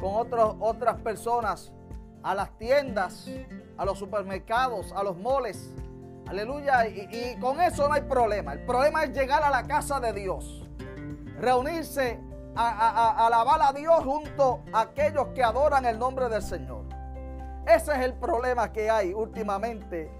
con 0.00 0.28
otras 0.60 0.96
personas, 0.96 1.72
a 2.22 2.34
las 2.34 2.50
tiendas, 2.58 3.30
a 3.76 3.84
los 3.84 3.98
supermercados, 3.98 4.92
a 4.92 5.04
los 5.04 5.16
moles. 5.16 5.72
Aleluya. 6.26 6.86
Y, 6.88 7.38
con 7.40 7.60
eso 7.60 7.88
no 7.88 7.94
hay 7.94 8.02
problema. 8.02 8.52
El 8.52 8.64
problema 8.64 9.04
es 9.04 9.12
llegar 9.12 9.42
a 9.42 9.50
la 9.50 9.62
casa 9.64 10.00
de 10.00 10.12
Dios. 10.12 10.64
Reunirse 11.40 12.20
a, 12.54 13.26
alabar 13.26 13.60
a 13.62 13.72
Dios 13.72 14.02
junto 14.02 14.62
a 14.72 14.82
aquellos 14.82 15.28
que 15.28 15.42
adoran 15.42 15.84
el 15.84 15.98
nombre 15.98 16.28
del 16.28 16.42
Señor. 16.42 16.84
Ese 17.66 17.92
es 17.92 17.98
el 17.98 18.14
problema 18.14 18.72
que 18.72 18.90
hay 18.90 19.12
últimamente 19.12 20.10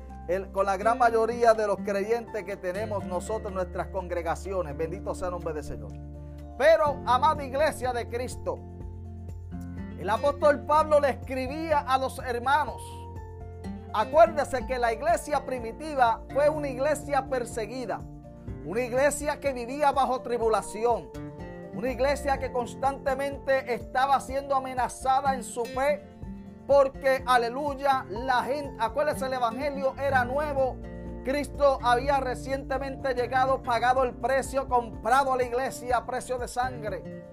con 0.53 0.67
la 0.67 0.77
gran 0.77 0.99
mayoría 0.99 1.55
de 1.55 1.69
los 1.69 1.77
creyentes 1.79 2.43
que 2.43 2.57
tenemos 2.57 3.05
nosotros 3.05 3.53
nuestras 3.53 3.89
congregaciones. 3.89 4.77
Bendito 4.77 5.15
sea 5.15 5.29
el 5.29 5.33
nombre 5.33 5.55
del 5.55 5.65
Señor. 5.65 5.93
Pero, 6.59 7.01
amada 7.07 7.45
iglesia 7.45 7.93
de 7.93 8.09
Cristo, 8.09 8.59
el 9.99 10.11
apóstol 10.11 10.61
Pablo 10.67 11.01
le 11.01 11.11
escribía 11.11 11.81
a 11.81 11.99
los 11.99 12.19
hermanos. 12.19 12.83
Acuérdese 13.99 14.67
que 14.67 14.79
la 14.79 14.93
iglesia 14.93 15.47
primitiva 15.47 16.21
fue 16.31 16.51
una 16.51 16.69
iglesia 16.69 17.31
perseguida, 17.31 18.03
una 18.67 18.83
iglesia 18.83 19.41
que 19.41 19.55
vivía 19.55 19.91
bajo 19.91 20.21
tribulación, 20.21 21.09
una 21.73 21.91
iglesia 21.91 22.37
que 22.37 22.53
constantemente 22.53 23.73
estaba 23.73 24.21
siendo 24.21 24.55
amenazada 24.55 25.35
en 25.35 25.43
su 25.43 25.65
fe, 25.65 26.05
porque, 26.67 27.23
aleluya, 27.25 28.05
la 28.11 28.43
gente, 28.43 28.77
acuérdese, 28.79 29.25
el 29.25 29.33
evangelio 29.33 29.95
era 29.99 30.27
nuevo. 30.27 30.77
Cristo 31.25 31.79
había 31.83 32.21
recientemente 32.21 33.15
llegado, 33.15 33.63
pagado 33.63 34.05
el 34.05 34.13
precio, 34.13 34.69
comprado 34.69 35.33
a 35.33 35.39
la 35.39 35.45
iglesia 35.45 35.97
a 35.97 36.05
precio 36.05 36.37
de 36.37 36.49
sangre 36.49 37.25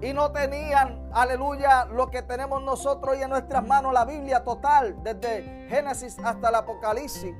y 0.00 0.12
no 0.12 0.30
tenían, 0.30 1.10
aleluya, 1.12 1.86
lo 1.86 2.10
que 2.10 2.22
tenemos 2.22 2.62
nosotros 2.62 3.16
hoy 3.16 3.22
en 3.22 3.30
nuestras 3.30 3.66
manos, 3.66 3.92
la 3.92 4.04
Biblia 4.04 4.44
total, 4.44 4.96
desde 5.02 5.66
Génesis 5.68 6.16
hasta 6.22 6.50
el 6.50 6.54
Apocalipsis. 6.54 7.34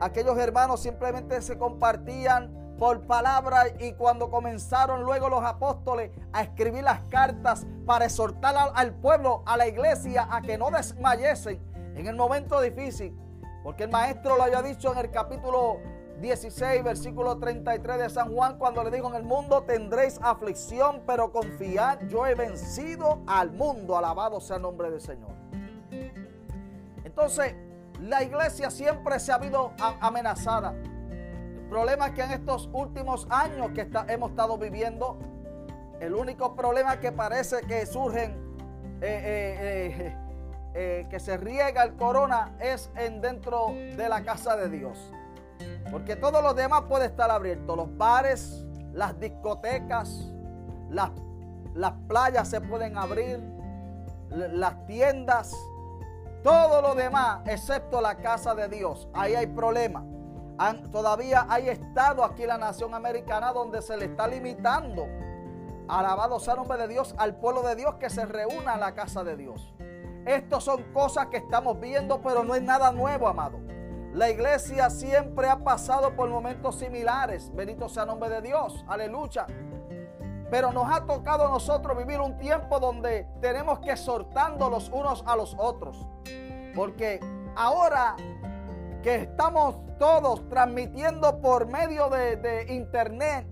Aquellos 0.00 0.38
hermanos 0.38 0.80
simplemente 0.80 1.42
se 1.42 1.58
compartían 1.58 2.76
por 2.78 3.04
palabra 3.08 3.64
y 3.80 3.94
cuando 3.94 4.30
comenzaron 4.30 5.02
luego 5.02 5.28
los 5.28 5.44
apóstoles 5.44 6.12
a 6.32 6.42
escribir 6.42 6.84
las 6.84 7.00
cartas 7.10 7.66
para 7.84 8.04
exhortar 8.04 8.54
al, 8.72 8.94
pueblo, 8.94 9.42
a 9.44 9.56
la 9.56 9.66
iglesia, 9.66 10.28
a 10.30 10.40
que 10.40 10.56
no 10.56 10.70
desmayesen 10.70 11.60
en 11.96 12.06
el 12.06 12.14
momento 12.14 12.60
difícil, 12.60 13.18
porque 13.64 13.84
el 13.84 13.90
maestro 13.90 14.36
lo 14.36 14.44
había 14.44 14.62
dicho 14.62 14.92
en 14.92 14.98
el 14.98 15.10
capítulo 15.10 15.78
16, 16.20 16.82
versículo 16.82 17.38
33 17.38 17.98
de 17.98 18.10
San 18.10 18.34
Juan, 18.34 18.58
cuando 18.58 18.82
le 18.82 18.90
dijo, 18.90 19.08
en 19.08 19.14
el 19.14 19.22
mundo 19.22 19.62
tendréis 19.62 20.18
aflicción, 20.22 21.02
pero 21.06 21.30
confiad, 21.30 22.00
yo 22.08 22.26
he 22.26 22.34
vencido 22.34 23.20
al 23.26 23.52
mundo, 23.52 23.96
alabado 23.96 24.40
sea 24.40 24.56
el 24.56 24.62
nombre 24.62 24.90
del 24.90 25.00
Señor. 25.00 25.30
Entonces, 27.04 27.54
la 28.00 28.22
iglesia 28.22 28.70
siempre 28.70 29.18
se 29.20 29.32
ha 29.32 29.36
habido 29.36 29.72
amenazada. 30.00 30.72
El 30.72 31.66
problema 31.68 32.08
es 32.08 32.14
que 32.14 32.22
en 32.22 32.32
estos 32.32 32.68
últimos 32.72 33.26
años 33.30 33.70
que 33.72 33.88
hemos 34.08 34.30
estado 34.30 34.58
viviendo, 34.58 35.18
el 36.00 36.14
único 36.14 36.54
problema 36.54 36.98
que 36.98 37.12
parece 37.12 37.60
que 37.62 37.86
surgen, 37.86 38.32
eh, 39.00 39.94
eh, 40.00 40.16
eh, 40.74 41.06
que 41.10 41.20
se 41.20 41.36
riega 41.36 41.82
el 41.82 41.94
corona, 41.94 42.56
es 42.60 42.90
en 42.96 43.20
dentro 43.20 43.68
de 43.68 44.08
la 44.08 44.22
casa 44.22 44.56
de 44.56 44.68
Dios. 44.68 45.12
Porque 45.90 46.16
todo 46.16 46.42
lo 46.42 46.54
demás 46.54 46.82
puede 46.88 47.06
estar 47.06 47.30
abierto. 47.30 47.76
Los 47.76 47.96
bares, 47.96 48.64
las 48.92 49.18
discotecas, 49.18 50.30
las, 50.90 51.10
las 51.74 51.92
playas 52.06 52.48
se 52.48 52.60
pueden 52.60 52.98
abrir, 52.98 53.40
las 54.30 54.86
tiendas, 54.86 55.54
todo 56.42 56.82
lo 56.82 56.94
demás, 56.94 57.40
excepto 57.46 58.00
la 58.00 58.16
casa 58.16 58.54
de 58.54 58.68
Dios. 58.68 59.08
Ahí 59.12 59.34
hay 59.34 59.46
problema. 59.46 60.04
todavía 60.90 61.46
hay 61.48 61.68
estado 61.68 62.24
aquí 62.24 62.42
en 62.42 62.48
la 62.48 62.58
nación 62.58 62.94
americana 62.94 63.52
donde 63.52 63.82
se 63.82 63.96
le 63.96 64.06
está 64.06 64.26
limitando, 64.26 65.06
alabado 65.88 66.40
sea 66.40 66.54
el 66.54 66.60
nombre 66.60 66.78
de 66.78 66.88
Dios, 66.88 67.14
al 67.18 67.36
pueblo 67.36 67.62
de 67.62 67.76
Dios 67.76 67.94
que 67.94 68.10
se 68.10 68.26
reúna 68.26 68.74
en 68.74 68.80
la 68.80 68.94
casa 68.94 69.24
de 69.24 69.36
Dios. 69.36 69.72
Estas 70.26 70.64
son 70.64 70.82
cosas 70.92 71.28
que 71.28 71.38
estamos 71.38 71.80
viendo, 71.80 72.20
pero 72.20 72.44
no 72.44 72.54
es 72.54 72.62
nada 72.62 72.92
nuevo, 72.92 73.28
amado. 73.28 73.58
La 74.14 74.30
iglesia 74.30 74.88
siempre 74.90 75.48
ha 75.48 75.58
pasado 75.58 76.16
por 76.16 76.28
momentos 76.28 76.78
similares. 76.78 77.54
Bendito 77.54 77.88
sea 77.88 78.04
el 78.04 78.08
nombre 78.08 78.30
de 78.30 78.40
Dios. 78.40 78.84
Aleluya. 78.88 79.46
Pero 80.50 80.72
nos 80.72 80.90
ha 80.90 81.04
tocado 81.04 81.46
a 81.46 81.50
nosotros 81.50 81.96
vivir 81.96 82.20
un 82.20 82.38
tiempo 82.38 82.80
donde 82.80 83.28
tenemos 83.40 83.80
que 83.80 83.90
exhortando 83.90 84.70
los 84.70 84.88
unos 84.88 85.22
a 85.26 85.36
los 85.36 85.54
otros. 85.58 86.06
Porque 86.74 87.20
ahora 87.54 88.16
que 89.02 89.16
estamos 89.16 89.76
todos 89.98 90.48
transmitiendo 90.48 91.40
por 91.40 91.66
medio 91.66 92.08
de, 92.08 92.36
de 92.36 92.72
internet, 92.74 93.46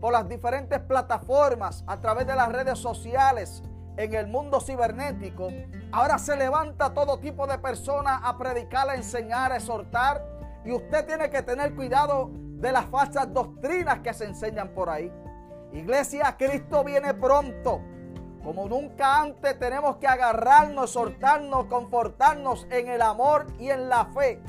por 0.00 0.12
las 0.12 0.28
diferentes 0.28 0.80
plataformas, 0.80 1.84
a 1.86 2.00
través 2.00 2.26
de 2.26 2.34
las 2.34 2.50
redes 2.50 2.78
sociales, 2.78 3.62
en 3.96 4.14
el 4.14 4.26
mundo 4.26 4.60
cibernético, 4.60 5.48
ahora 5.92 6.18
se 6.18 6.36
levanta 6.36 6.94
todo 6.94 7.18
tipo 7.18 7.46
de 7.46 7.58
personas 7.58 8.20
a 8.24 8.38
predicar, 8.38 8.88
a 8.88 8.94
enseñar, 8.94 9.52
a 9.52 9.56
exhortar. 9.56 10.24
Y 10.64 10.72
usted 10.72 11.06
tiene 11.06 11.30
que 11.30 11.42
tener 11.42 11.74
cuidado 11.74 12.30
de 12.32 12.72
las 12.72 12.86
falsas 12.86 13.32
doctrinas 13.32 14.00
que 14.00 14.12
se 14.12 14.26
enseñan 14.26 14.74
por 14.74 14.90
ahí. 14.90 15.10
Iglesia, 15.72 16.36
Cristo 16.38 16.84
viene 16.84 17.14
pronto. 17.14 17.80
Como 18.42 18.66
nunca 18.68 19.20
antes 19.20 19.58
tenemos 19.58 19.96
que 19.96 20.06
agarrarnos, 20.06 20.90
exhortarnos, 20.90 21.66
confortarnos 21.66 22.66
en 22.70 22.88
el 22.88 23.02
amor 23.02 23.46
y 23.58 23.70
en 23.70 23.88
la 23.88 24.06
fe. 24.06 24.42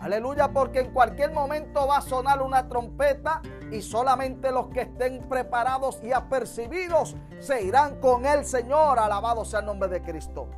Aleluya, 0.00 0.48
porque 0.48 0.80
en 0.80 0.92
cualquier 0.92 1.32
momento 1.32 1.86
va 1.86 1.98
a 1.98 2.02
sonar 2.02 2.42
una 2.42 2.68
trompeta 2.68 3.40
y 3.70 3.82
solamente 3.82 4.50
los 4.52 4.68
que 4.68 4.82
estén 4.82 5.28
preparados 5.28 6.02
y 6.02 6.12
apercibidos 6.12 7.16
se 7.40 7.62
irán 7.62 8.00
con 8.00 8.26
el 8.26 8.44
Señor. 8.44 8.98
Alabado 8.98 9.44
sea 9.44 9.60
el 9.60 9.66
nombre 9.66 9.88
de 9.88 10.02
Cristo. 10.02 10.48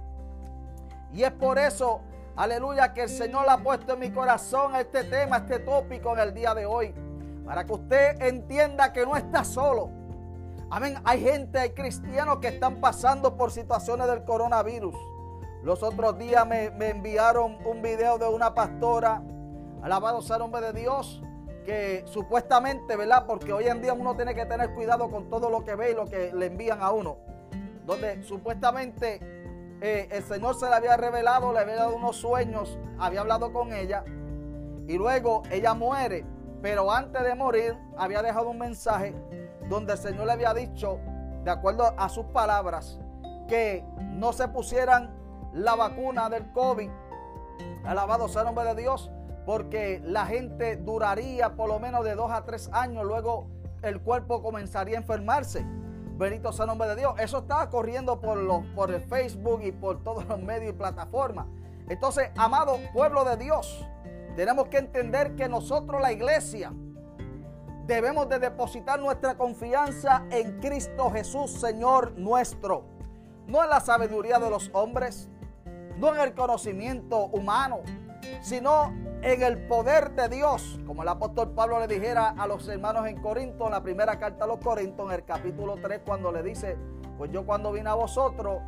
Y 1.12 1.22
es 1.22 1.32
por 1.32 1.58
eso, 1.58 2.00
aleluya, 2.36 2.92
que 2.92 3.04
el 3.04 3.08
Señor 3.08 3.48
ha 3.48 3.58
puesto 3.58 3.94
en 3.94 4.00
mi 4.00 4.10
corazón 4.10 4.74
este 4.76 5.04
tema, 5.04 5.38
este 5.38 5.60
tópico 5.60 6.12
en 6.14 6.18
el 6.18 6.34
día 6.34 6.54
de 6.54 6.66
hoy. 6.66 6.94
Para 7.44 7.64
que 7.64 7.72
usted 7.72 8.20
entienda 8.22 8.92
que 8.92 9.06
no 9.06 9.16
está 9.16 9.44
solo. 9.44 9.90
Amén. 10.68 10.96
Hay 11.04 11.22
gente, 11.22 11.60
hay 11.60 11.70
cristianos 11.70 12.38
que 12.38 12.48
están 12.48 12.80
pasando 12.80 13.36
por 13.36 13.52
situaciones 13.52 14.08
del 14.08 14.24
coronavirus. 14.24 14.94
Los 15.66 15.82
otros 15.82 16.16
días 16.16 16.46
me, 16.46 16.66
enviaron 16.66 17.58
un 17.66 17.82
video 17.82 18.18
de 18.18 18.28
una 18.28 18.54
pastora, 18.54 19.20
alabado 19.82 20.22
sea 20.22 20.36
el 20.36 20.42
nombre 20.42 20.60
de 20.60 20.72
Dios, 20.72 21.20
que 21.64 22.04
supuestamente, 22.06 22.94
¿verdad? 22.94 23.26
Porque 23.26 23.52
hoy 23.52 23.66
en 23.66 23.82
día 23.82 23.92
uno 23.92 24.14
tiene 24.14 24.32
que 24.32 24.46
tener 24.46 24.72
cuidado 24.74 25.10
con 25.10 25.28
todo 25.28 25.50
lo 25.50 25.64
que 25.64 25.74
ve 25.74 25.90
y 25.90 25.94
lo 25.96 26.04
que 26.04 26.32
le 26.32 26.46
envían 26.46 26.80
a 26.80 26.92
uno. 26.92 27.16
Donde 27.84 28.22
supuestamente 28.22 29.18
eh, 29.80 30.08
el 30.12 30.22
Señor 30.22 30.54
se 30.54 30.68
le 30.68 30.76
había 30.76 30.96
revelado, 30.96 31.52
le 31.52 31.58
había 31.58 31.74
dado 31.74 31.96
unos 31.96 32.14
sueños, 32.14 32.78
había 33.00 33.22
hablado 33.22 33.52
con 33.52 33.72
ella 33.72 34.04
y 34.86 34.96
luego 34.96 35.42
ella 35.50 35.74
muere. 35.74 36.24
Pero 36.62 36.92
antes 36.92 37.24
de 37.24 37.34
morir 37.34 37.76
había 37.98 38.22
dejado 38.22 38.50
un 38.50 38.58
mensaje 38.58 39.16
donde 39.68 39.94
el 39.94 39.98
Señor 39.98 40.26
le 40.26 40.32
había 40.32 40.54
dicho, 40.54 41.00
de 41.42 41.50
acuerdo 41.50 41.92
a 41.96 42.08
sus 42.08 42.26
palabras, 42.26 43.00
que 43.48 43.84
no 43.98 44.32
se 44.32 44.46
pusieran 44.46 45.25
la 45.56 45.74
vacuna 45.74 46.28
del 46.28 46.52
COVID. 46.52 46.90
Alabado 47.84 48.28
sea 48.28 48.42
el 48.42 48.46
nombre 48.46 48.64
de 48.66 48.82
Dios 48.82 49.10
porque 49.46 50.00
la 50.04 50.26
gente 50.26 50.76
duraría 50.76 51.54
por 51.54 51.68
lo 51.68 51.78
menos 51.78 52.04
de 52.04 52.14
dos 52.14 52.30
a 52.30 52.44
tres 52.44 52.68
años, 52.72 53.04
luego 53.04 53.46
el 53.82 54.00
cuerpo 54.00 54.42
comenzaría 54.42 54.96
a 54.96 55.00
enfermarse. 55.00 55.64
Benito 56.18 56.52
sea 56.52 56.64
el 56.64 56.70
nombre 56.70 56.88
de 56.88 56.96
Dios. 56.96 57.14
Eso 57.18 57.38
estaba 57.38 57.70
corriendo 57.70 58.20
por, 58.20 58.38
los, 58.38 58.64
por 58.74 58.92
el 58.92 59.00
Facebook 59.02 59.62
y 59.62 59.72
por 59.72 60.02
todos 60.02 60.26
los 60.26 60.40
medios 60.40 60.74
y 60.74 60.76
plataformas. 60.76 61.46
Entonces, 61.88 62.30
amado 62.36 62.78
pueblo 62.92 63.24
de 63.24 63.36
Dios, 63.36 63.86
tenemos 64.34 64.68
que 64.68 64.78
entender 64.78 65.36
que 65.36 65.48
nosotros, 65.48 66.00
la 66.02 66.12
iglesia, 66.12 66.72
debemos 67.86 68.28
de 68.28 68.40
depositar 68.40 68.98
nuestra 68.98 69.36
confianza 69.36 70.24
en 70.30 70.58
Cristo 70.60 71.10
Jesús, 71.10 71.52
Señor 71.52 72.12
nuestro. 72.18 72.84
No 73.46 73.62
en 73.62 73.70
la 73.70 73.80
sabiduría 73.80 74.40
de 74.40 74.50
los 74.50 74.70
hombres, 74.72 75.30
no 75.98 76.14
en 76.14 76.20
el 76.20 76.34
conocimiento 76.34 77.26
humano, 77.26 77.80
sino 78.40 78.92
en 79.22 79.42
el 79.42 79.66
poder 79.66 80.12
de 80.12 80.28
Dios, 80.28 80.78
como 80.86 81.02
el 81.02 81.08
apóstol 81.08 81.52
Pablo 81.52 81.80
le 81.80 81.88
dijera 81.88 82.34
a 82.36 82.46
los 82.46 82.68
hermanos 82.68 83.06
en 83.06 83.20
Corinto, 83.20 83.66
en 83.66 83.72
la 83.72 83.82
primera 83.82 84.18
carta 84.18 84.44
a 84.44 84.48
los 84.48 84.58
Corintos, 84.58 85.06
en 85.08 85.14
el 85.14 85.24
capítulo 85.24 85.76
3, 85.80 86.02
cuando 86.04 86.32
le 86.32 86.42
dice, 86.42 86.76
pues 87.18 87.30
yo 87.32 87.44
cuando 87.46 87.72
vine 87.72 87.88
a 87.88 87.94
vosotros, 87.94 88.62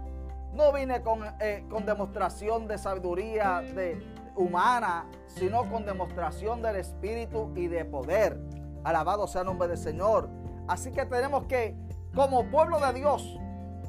no 0.52 0.72
vine 0.72 1.02
con, 1.02 1.20
eh, 1.40 1.64
con 1.68 1.84
demostración 1.84 2.66
de 2.66 2.78
sabiduría 2.78 3.60
de, 3.60 4.02
humana, 4.38 5.06
sino 5.26 5.68
con 5.70 5.84
demostración 5.84 6.62
del 6.62 6.76
Espíritu 6.76 7.52
y 7.56 7.66
de 7.66 7.84
poder. 7.84 8.40
Alabado 8.84 9.26
sea 9.26 9.42
el 9.42 9.48
nombre 9.48 9.68
del 9.68 9.76
Señor. 9.76 10.30
Así 10.68 10.92
que 10.92 11.04
tenemos 11.04 11.44
que, 11.44 11.76
como 12.14 12.44
pueblo 12.44 12.78
de 12.78 12.92
Dios, 12.94 13.38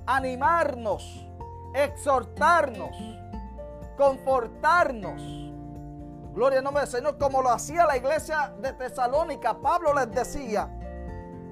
animarnos, 0.06 1.28
exhortarnos, 1.74 2.98
confortarnos. 4.00 5.22
Gloria 6.34 6.60
al 6.60 6.64
nombre 6.64 6.84
del 6.84 6.90
Señor, 6.90 7.18
como 7.18 7.42
lo 7.42 7.50
hacía 7.50 7.86
la 7.86 7.98
iglesia 7.98 8.54
de 8.62 8.72
Tesalónica. 8.72 9.60
Pablo 9.60 9.94
les 9.94 10.10
decía, 10.10 10.70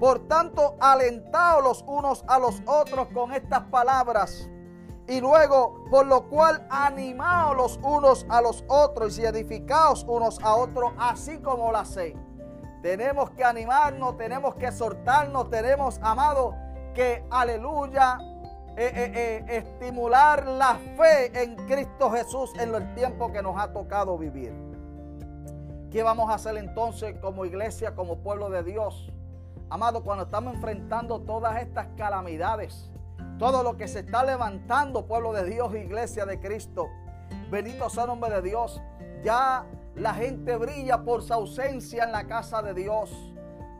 por 0.00 0.26
tanto, 0.26 0.74
alentaos 0.80 1.62
los 1.62 1.84
unos 1.86 2.24
a 2.26 2.38
los 2.38 2.62
otros 2.64 3.08
con 3.12 3.32
estas 3.32 3.64
palabras. 3.64 4.48
Y 5.06 5.20
luego, 5.20 5.84
por 5.90 6.06
lo 6.06 6.26
cual, 6.28 6.66
animaos 6.70 7.56
los 7.56 7.80
unos 7.82 8.24
a 8.30 8.40
los 8.40 8.64
otros 8.68 9.18
y 9.18 9.26
edificaos 9.26 10.04
unos 10.08 10.42
a 10.42 10.54
otros, 10.54 10.92
así 10.98 11.38
como 11.38 11.70
lo 11.70 11.78
hacéis. 11.78 12.16
Tenemos 12.82 13.30
que 13.32 13.44
animarnos, 13.44 14.16
tenemos 14.16 14.54
que 14.54 14.68
exhortarnos, 14.68 15.50
tenemos, 15.50 15.98
amado, 16.02 16.54
que, 16.94 17.26
aleluya, 17.30 18.18
eh, 18.80 18.92
eh, 18.94 19.44
eh, 19.48 19.56
estimular 19.56 20.46
la 20.46 20.78
fe 20.96 21.42
en 21.42 21.56
Cristo 21.66 22.12
Jesús 22.12 22.52
en 22.60 22.72
el 22.72 22.94
tiempo 22.94 23.32
que 23.32 23.42
nos 23.42 23.58
ha 23.58 23.72
tocado 23.72 24.16
vivir. 24.16 24.52
¿Qué 25.90 26.04
vamos 26.04 26.30
a 26.30 26.34
hacer 26.34 26.56
entonces 26.58 27.16
como 27.20 27.44
iglesia, 27.44 27.96
como 27.96 28.18
pueblo 28.18 28.50
de 28.50 28.62
Dios? 28.62 29.10
Amado, 29.68 30.04
cuando 30.04 30.26
estamos 30.26 30.54
enfrentando 30.54 31.22
todas 31.22 31.60
estas 31.60 31.88
calamidades, 31.96 32.88
todo 33.36 33.64
lo 33.64 33.76
que 33.76 33.88
se 33.88 34.00
está 34.00 34.22
levantando, 34.22 35.06
pueblo 35.06 35.32
de 35.32 35.44
Dios, 35.44 35.74
iglesia 35.74 36.24
de 36.24 36.38
Cristo, 36.38 36.86
bendito 37.50 37.90
sea 37.90 38.04
el 38.04 38.10
nombre 38.10 38.30
de 38.30 38.42
Dios, 38.42 38.80
ya 39.24 39.66
la 39.96 40.14
gente 40.14 40.56
brilla 40.56 41.02
por 41.02 41.24
su 41.24 41.34
ausencia 41.34 42.04
en 42.04 42.12
la 42.12 42.28
casa 42.28 42.62
de 42.62 42.74
Dios. 42.74 43.27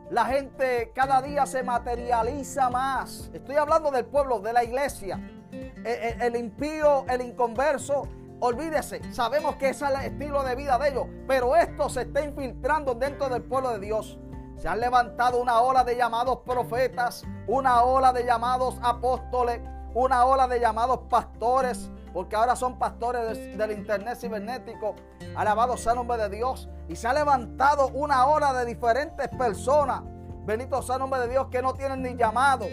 La 0.09 0.25
gente 0.25 0.91
cada 0.95 1.21
día 1.21 1.45
se 1.45 1.61
materializa 1.61 2.69
más. 2.71 3.29
Estoy 3.31 3.57
hablando 3.57 3.91
del 3.91 4.05
pueblo, 4.05 4.39
de 4.39 4.53
la 4.53 4.63
iglesia. 4.63 5.19
El, 5.51 5.85
e, 5.85 6.17
el, 6.21 6.35
impío, 6.35 7.05
el 7.07 7.21
inconverso, 7.21 8.07
olvídese, 8.39 9.01
sabemos 9.13 9.57
que 9.57 9.69
ese 9.69 9.85
es 9.85 9.91
el 9.91 10.05
estilo 10.05 10.41
de 10.43 10.55
vida 10.55 10.79
de 10.79 10.89
ellos, 10.89 11.05
pero 11.27 11.55
esto 11.55 11.89
se 11.89 12.01
está 12.01 12.23
infiltrando 12.23 12.95
dentro 12.95 13.29
del 13.29 13.43
pueblo 13.43 13.69
de 13.69 13.79
Dios. 13.79 14.17
Se 14.57 14.67
han 14.67 14.79
levantado 14.79 15.39
una 15.39 15.61
ola 15.61 15.83
de 15.83 15.95
llamados 15.95 16.39
profetas, 16.39 17.23
una 17.45 17.83
ola 17.83 18.11
de 18.11 18.25
llamados 18.25 18.79
apóstoles, 18.81 19.61
una 19.93 20.25
ola 20.25 20.47
de 20.47 20.59
llamados 20.59 21.01
pastores, 21.07 21.91
porque 22.13 22.35
ahora 22.35 22.55
son 22.55 22.77
pastores 22.77 23.57
del, 23.57 23.71
internet 23.71 24.17
cibernético. 24.19 24.95
Alabado 25.35 25.77
sea 25.77 25.93
el 25.93 25.97
nombre 25.97 26.17
de 26.17 26.29
Dios. 26.29 26.69
Y 26.87 26.95
se 26.95 27.07
ha 27.07 27.13
levantado 27.13 27.89
una 27.89 28.25
ola 28.25 28.53
de 28.53 28.65
diferentes 28.65 29.27
personas. 29.29 30.01
Bendito 30.45 30.81
sea 30.81 30.95
el 30.95 31.01
nombre 31.01 31.19
de 31.21 31.29
Dios 31.29 31.47
que 31.51 31.61
no 31.61 31.73
tienen 31.73 32.01
ni 32.01 32.15
llamado, 32.15 32.65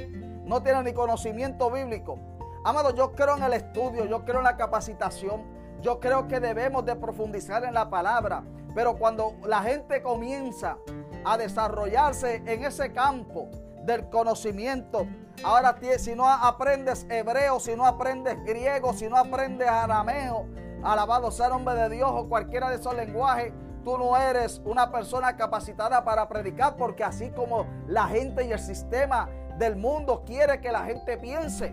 no 0.45 0.63
tienen 0.63 0.85
ni 0.85 0.93
conocimiento 0.93 1.71
bíblico. 1.71 2.19
Amado, 2.65 2.95
yo 2.95 3.13
creo 3.13 3.37
en 3.37 3.43
el 3.43 3.53
estudio, 3.53 4.07
yo 4.07 4.25
creo 4.25 4.39
en 4.39 4.45
la 4.45 4.57
capacitación. 4.57 5.45
Yo 5.83 6.01
creo 6.01 6.27
que 6.27 6.41
debemos 6.41 6.85
de 6.85 6.97
profundizar 6.97 7.65
en 7.65 7.75
la 7.75 7.91
palabra. 7.91 8.43
Pero 8.75 8.97
cuando 8.99 9.35
la 9.45 9.63
gente 9.63 10.03
comienza 10.03 10.77
a 11.25 11.37
desarrollarse 11.37 12.43
en 12.47 12.65
ese 12.65 12.93
campo 12.93 13.49
del 13.87 14.09
conocimiento. 14.11 15.07
Ahora, 15.43 15.77
si 15.99 16.15
no 16.15 16.29
aprendes 16.29 17.07
hebreo, 17.09 17.61
si 17.61 17.77
no 17.77 17.87
aprendes 17.87 18.43
griego, 18.45 18.93
si 18.93 19.09
no 19.09 19.17
aprendes 19.17 19.69
arameo, 19.69 20.47
alabado 20.83 21.31
sea 21.31 21.47
el 21.47 21.53
nombre 21.53 21.75
de 21.75 21.89
Dios 21.91 22.11
o 22.13 22.29
cualquiera 22.29 22.69
de 22.69 22.77
esos 22.77 22.95
lenguajes, 22.95 23.53
tú 23.85 23.97
no 23.97 24.17
eres 24.17 24.61
una 24.65 24.91
persona 24.91 25.37
capacitada 25.37 26.05
para 26.05 26.29
predicar, 26.29 26.77
porque 26.77 27.05
así 27.05 27.31
como 27.31 27.67
la 27.87 28.09
gente 28.09 28.45
y 28.45 28.53
el 28.53 28.59
sistema 28.59 29.29
del 29.59 29.77
mundo 29.77 30.25
quiere 30.27 30.61
que 30.61 30.73
la 30.73 30.85
gente 30.85 31.17
piense, 31.17 31.73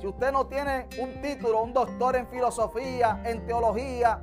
si 0.00 0.06
usted 0.06 0.32
no 0.32 0.46
tiene 0.46 0.86
un 1.00 1.22
título, 1.22 1.62
un 1.62 1.72
doctor 1.72 2.16
en 2.16 2.26
filosofía, 2.28 3.22
en 3.24 3.46
teología 3.46 4.20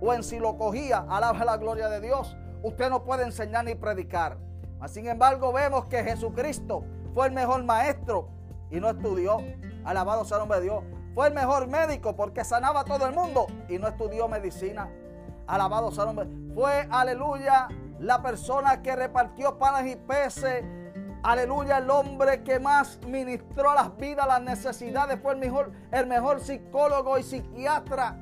o 0.00 0.12
en 0.12 0.24
silocogía, 0.24 1.06
alaba 1.08 1.44
la 1.44 1.56
gloria 1.56 1.88
de 1.88 2.00
Dios, 2.00 2.36
usted 2.62 2.90
no 2.90 3.04
puede 3.04 3.24
enseñar 3.24 3.64
ni 3.64 3.74
predicar. 3.74 4.38
Sin 4.88 5.06
embargo, 5.06 5.52
vemos 5.52 5.86
que 5.86 6.02
Jesucristo 6.02 6.84
fue 7.14 7.26
el 7.26 7.32
mejor 7.32 7.64
maestro 7.64 8.28
y 8.70 8.80
no 8.80 8.88
estudió. 8.88 9.38
Alabado 9.84 10.24
sea 10.24 10.38
el 10.38 10.40
nombre 10.42 10.58
de 10.58 10.64
Dios. 10.64 10.84
Fue 11.14 11.28
el 11.28 11.34
mejor 11.34 11.66
médico 11.66 12.16
porque 12.16 12.44
sanaba 12.44 12.80
a 12.80 12.84
todo 12.84 13.06
el 13.06 13.14
mundo 13.14 13.46
y 13.68 13.78
no 13.78 13.88
estudió 13.88 14.28
medicina. 14.28 14.88
Alabado 15.46 15.90
sea 15.90 16.04
el 16.04 16.14
nombre. 16.14 16.54
Fue, 16.54 16.86
aleluya, 16.90 17.68
la 17.98 18.22
persona 18.22 18.82
que 18.82 18.96
repartió 18.96 19.58
panes 19.58 19.92
y 19.92 19.96
peces. 19.96 20.64
Aleluya, 21.22 21.78
el 21.78 21.90
hombre 21.90 22.42
que 22.42 22.58
más 22.58 22.98
ministró 23.06 23.70
a 23.70 23.74
las 23.74 23.96
vidas, 23.96 24.26
las 24.26 24.40
necesidades. 24.40 25.20
Fue 25.20 25.32
el 25.32 25.38
mejor, 25.38 25.72
el 25.90 26.06
mejor 26.06 26.40
psicólogo 26.40 27.18
y 27.18 27.22
psiquiatra. 27.22 28.16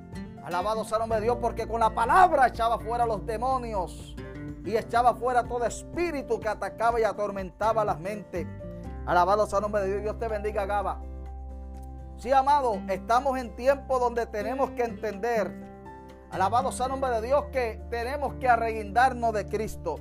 Alabado 0.45 0.85
sea 0.85 0.99
el 1.05 1.11
de 1.11 1.21
Dios 1.21 1.37
porque 1.41 1.69
con 1.69 1.81
la 1.81 1.91
palabra 1.91 2.49
echaba 2.49 2.79
fuera 2.79 3.07
los 3.07 3.25
demonios 3.27 4.17
y 4.65 4.77
echaba 4.77 5.15
fuera 5.15 5.45
todo 5.45 5.65
espíritu 5.65 6.39
que 6.41 6.49
atacaba 6.49 7.01
y 7.01 7.05
atormentaba 7.05 7.85
las 7.85 7.99
mentes. 8.01 8.47
Alabado 9.07 9.47
sea 9.47 9.59
el 9.59 9.63
nombre 9.63 9.83
de 9.83 9.89
Dios. 9.89 10.03
Dios 10.03 10.19
te 10.19 10.29
bendiga, 10.29 10.67
Gaba. 10.67 11.01
Sí, 12.19 12.33
amado, 12.33 12.81
estamos 12.89 13.39
en 13.39 13.55
tiempo 13.55 14.01
donde 14.01 14.27
tenemos 14.27 14.71
que 14.71 14.83
entender, 14.83 15.55
alabado 16.33 16.73
sea 16.73 16.87
el 16.87 16.93
nombre 16.93 17.11
de 17.13 17.23
Dios, 17.23 17.45
que 17.53 17.81
tenemos 17.91 18.35
que 18.35 18.49
arreguindarnos 18.49 19.33
de 19.33 19.47
Cristo. 19.47 20.01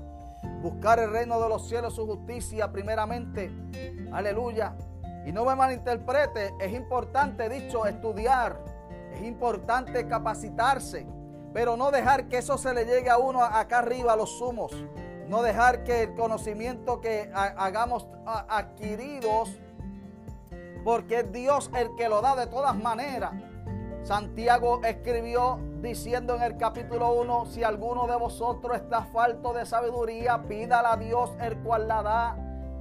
Buscar 0.63 0.97
el 0.97 1.11
reino 1.11 1.39
de 1.39 1.47
los 1.47 1.69
cielos, 1.69 1.93
su 1.93 2.07
justicia 2.07 2.71
primeramente. 2.71 3.51
Aleluya. 4.11 4.75
Y 5.27 5.31
no 5.31 5.45
me 5.45 5.55
malinterprete, 5.55 6.55
es 6.59 6.73
importante, 6.73 7.49
dicho, 7.49 7.85
estudiar. 7.85 8.57
Es 9.13 9.21
importante 9.21 10.07
capacitarse. 10.07 11.05
Pero 11.53 11.77
no 11.77 11.91
dejar 11.91 12.27
que 12.27 12.37
eso 12.37 12.57
se 12.57 12.73
le 12.73 12.85
llegue 12.85 13.09
a 13.09 13.17
uno 13.17 13.43
acá 13.43 13.79
arriba, 13.79 14.13
a 14.13 14.15
los 14.15 14.37
sumos. 14.37 14.71
No 15.27 15.41
dejar 15.41 15.83
que 15.83 16.03
el 16.03 16.15
conocimiento 16.15 17.01
que 17.01 17.29
hagamos 17.33 18.07
adquiridos, 18.25 19.57
porque 20.83 21.19
es 21.19 21.31
Dios 21.31 21.69
el 21.75 21.95
que 21.95 22.07
lo 22.07 22.21
da 22.21 22.35
de 22.35 22.47
todas 22.47 22.75
maneras. 22.75 23.33
Santiago 24.03 24.81
escribió 24.85 25.59
diciendo 25.81 26.35
en 26.35 26.43
el 26.43 26.55
capítulo 26.55 27.13
1, 27.15 27.47
si 27.47 27.63
alguno 27.63 28.07
de 28.07 28.15
vosotros 28.15 28.77
está 28.77 29.03
falto 29.03 29.51
de 29.51 29.65
sabiduría, 29.65 30.43
pídala 30.47 30.93
a 30.93 30.97
Dios 30.97 31.31
el 31.41 31.57
cual 31.57 31.89
la 31.89 32.01
da, 32.01 32.37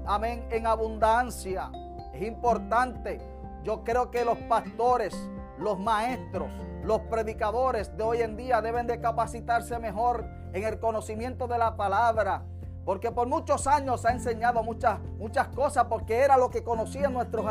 amén, 0.07 0.47
en 0.51 0.69
abundancia. 0.69 1.73
Es 2.15 2.23
importante. 2.23 3.21
Yo 3.65 3.83
creo 3.83 4.13
que 4.13 4.25
los 4.25 4.39
pastores, 4.43 5.17
los 5.59 5.79
maestros, 5.79 6.49
los 6.85 7.01
predicadores 7.03 7.97
de 7.97 8.03
hoy 8.03 8.23
en 8.23 8.37
día 8.37 8.61
deben 8.61 8.87
de 8.87 9.01
capacitarse 9.01 9.79
mejor 9.79 10.25
en 10.53 10.65
el 10.65 10.79
conocimiento 10.79 11.49
de 11.49 11.59
la 11.59 11.77
palabra. 11.77 12.45
Porque 12.85 13.11
por 13.11 13.27
muchos 13.27 13.67
años 13.67 14.05
ha 14.05 14.13
enseñado 14.13 14.63
muchas, 14.63 15.01
muchas 15.19 15.49
cosas 15.49 15.87
porque 15.87 16.19
era 16.19 16.37
lo 16.37 16.51
que 16.51 16.63
conocían 16.63 17.13
nuestros 17.13 17.45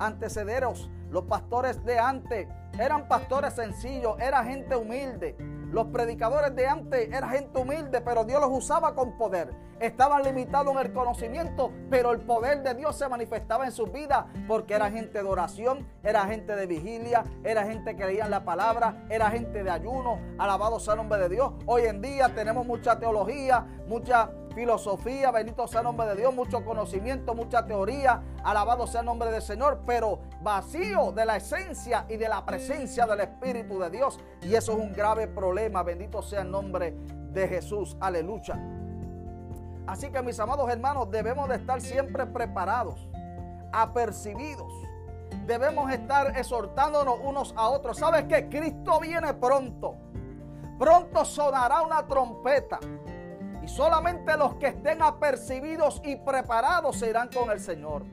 antecederos. 0.00 0.90
Los 1.10 1.24
pastores 1.24 1.84
de 1.84 1.98
antes 1.98 2.48
eran 2.76 3.06
pastores 3.06 3.54
sencillos, 3.54 4.18
era 4.18 4.42
gente 4.42 4.74
humilde. 4.74 5.36
Los 5.74 5.86
predicadores 5.86 6.54
de 6.54 6.68
antes 6.68 7.08
eran 7.12 7.30
gente 7.30 7.58
humilde, 7.58 8.00
pero 8.00 8.22
Dios 8.22 8.40
los 8.40 8.50
usaba 8.52 8.94
con 8.94 9.18
poder. 9.18 9.52
Estaban 9.80 10.22
limitados 10.22 10.72
en 10.72 10.78
el 10.78 10.92
conocimiento, 10.92 11.72
pero 11.90 12.12
el 12.12 12.20
poder 12.20 12.62
de 12.62 12.74
Dios 12.74 12.96
se 12.96 13.08
manifestaba 13.08 13.64
en 13.64 13.72
sus 13.72 13.90
vidas 13.90 14.26
porque 14.46 14.74
era 14.74 14.88
gente 14.88 15.20
de 15.20 15.28
oración, 15.28 15.84
era 16.04 16.26
gente 16.26 16.54
de 16.54 16.66
vigilia, 16.66 17.24
era 17.42 17.64
gente 17.64 17.96
que 17.96 18.06
leía 18.06 18.28
la 18.28 18.44
palabra, 18.44 19.04
era 19.10 19.32
gente 19.32 19.64
de 19.64 19.70
ayuno. 19.70 20.20
Alabado 20.38 20.78
sea 20.78 20.94
el 20.94 20.98
nombre 20.98 21.18
de 21.18 21.28
Dios. 21.28 21.52
Hoy 21.66 21.82
en 21.86 22.00
día 22.00 22.32
tenemos 22.32 22.64
mucha 22.64 23.00
teología, 23.00 23.66
mucha 23.88 24.30
filosofía, 24.54 25.30
bendito 25.30 25.66
sea 25.66 25.80
el 25.80 25.84
nombre 25.84 26.06
de 26.08 26.16
Dios, 26.16 26.34
mucho 26.34 26.64
conocimiento, 26.64 27.34
mucha 27.34 27.66
teoría, 27.66 28.22
alabado 28.42 28.86
sea 28.86 29.00
el 29.00 29.06
nombre 29.06 29.30
del 29.30 29.42
Señor, 29.42 29.82
pero 29.86 30.20
vacío 30.40 31.12
de 31.12 31.26
la 31.26 31.36
esencia 31.36 32.06
y 32.08 32.16
de 32.16 32.28
la 32.28 32.44
presencia 32.44 33.06
del 33.06 33.20
Espíritu 33.20 33.78
de 33.78 33.90
Dios. 33.90 34.18
Y 34.42 34.54
eso 34.54 34.72
es 34.72 34.78
un 34.78 34.92
grave 34.92 35.26
problema, 35.26 35.82
bendito 35.82 36.22
sea 36.22 36.42
el 36.42 36.50
nombre 36.50 36.92
de 37.32 37.48
Jesús, 37.48 37.96
aleluya. 38.00 38.58
Así 39.86 40.10
que 40.10 40.22
mis 40.22 40.38
amados 40.40 40.70
hermanos, 40.70 41.10
debemos 41.10 41.48
de 41.48 41.56
estar 41.56 41.80
siempre 41.80 42.24
preparados, 42.26 43.08
apercibidos. 43.72 44.72
Debemos 45.46 45.90
estar 45.92 46.38
exhortándonos 46.38 47.18
unos 47.22 47.52
a 47.56 47.68
otros. 47.68 47.98
¿Sabes 47.98 48.24
que 48.24 48.48
Cristo 48.48 48.98
viene 49.00 49.34
pronto? 49.34 49.96
Pronto 50.78 51.24
sonará 51.24 51.82
una 51.82 52.06
trompeta. 52.06 52.78
Y 53.64 53.68
solamente 53.68 54.36
los 54.36 54.56
que 54.56 54.66
estén 54.66 55.00
apercibidos 55.00 56.02
y 56.04 56.16
preparados 56.16 56.98
se 56.98 57.08
irán 57.08 57.30
con 57.34 57.50
el 57.50 57.60
Señor. 57.60 58.04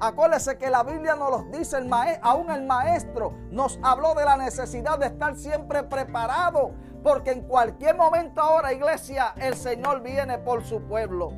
Acuérdese 0.00 0.58
que 0.58 0.70
la 0.70 0.84
Biblia 0.84 1.16
nos 1.16 1.30
lo 1.30 1.58
dice, 1.58 1.78
el 1.78 1.92
aún 2.22 2.52
el 2.52 2.62
maestro 2.62 3.32
nos 3.50 3.80
habló 3.82 4.14
de 4.14 4.24
la 4.24 4.36
necesidad 4.36 4.96
de 4.96 5.06
estar 5.06 5.34
siempre 5.34 5.82
preparado, 5.82 6.70
porque 7.02 7.32
en 7.32 7.48
cualquier 7.48 7.96
momento 7.96 8.40
ahora, 8.40 8.72
iglesia, 8.72 9.34
el 9.38 9.56
Señor 9.56 10.02
viene 10.02 10.38
por 10.38 10.62
su 10.62 10.80
pueblo. 10.82 11.32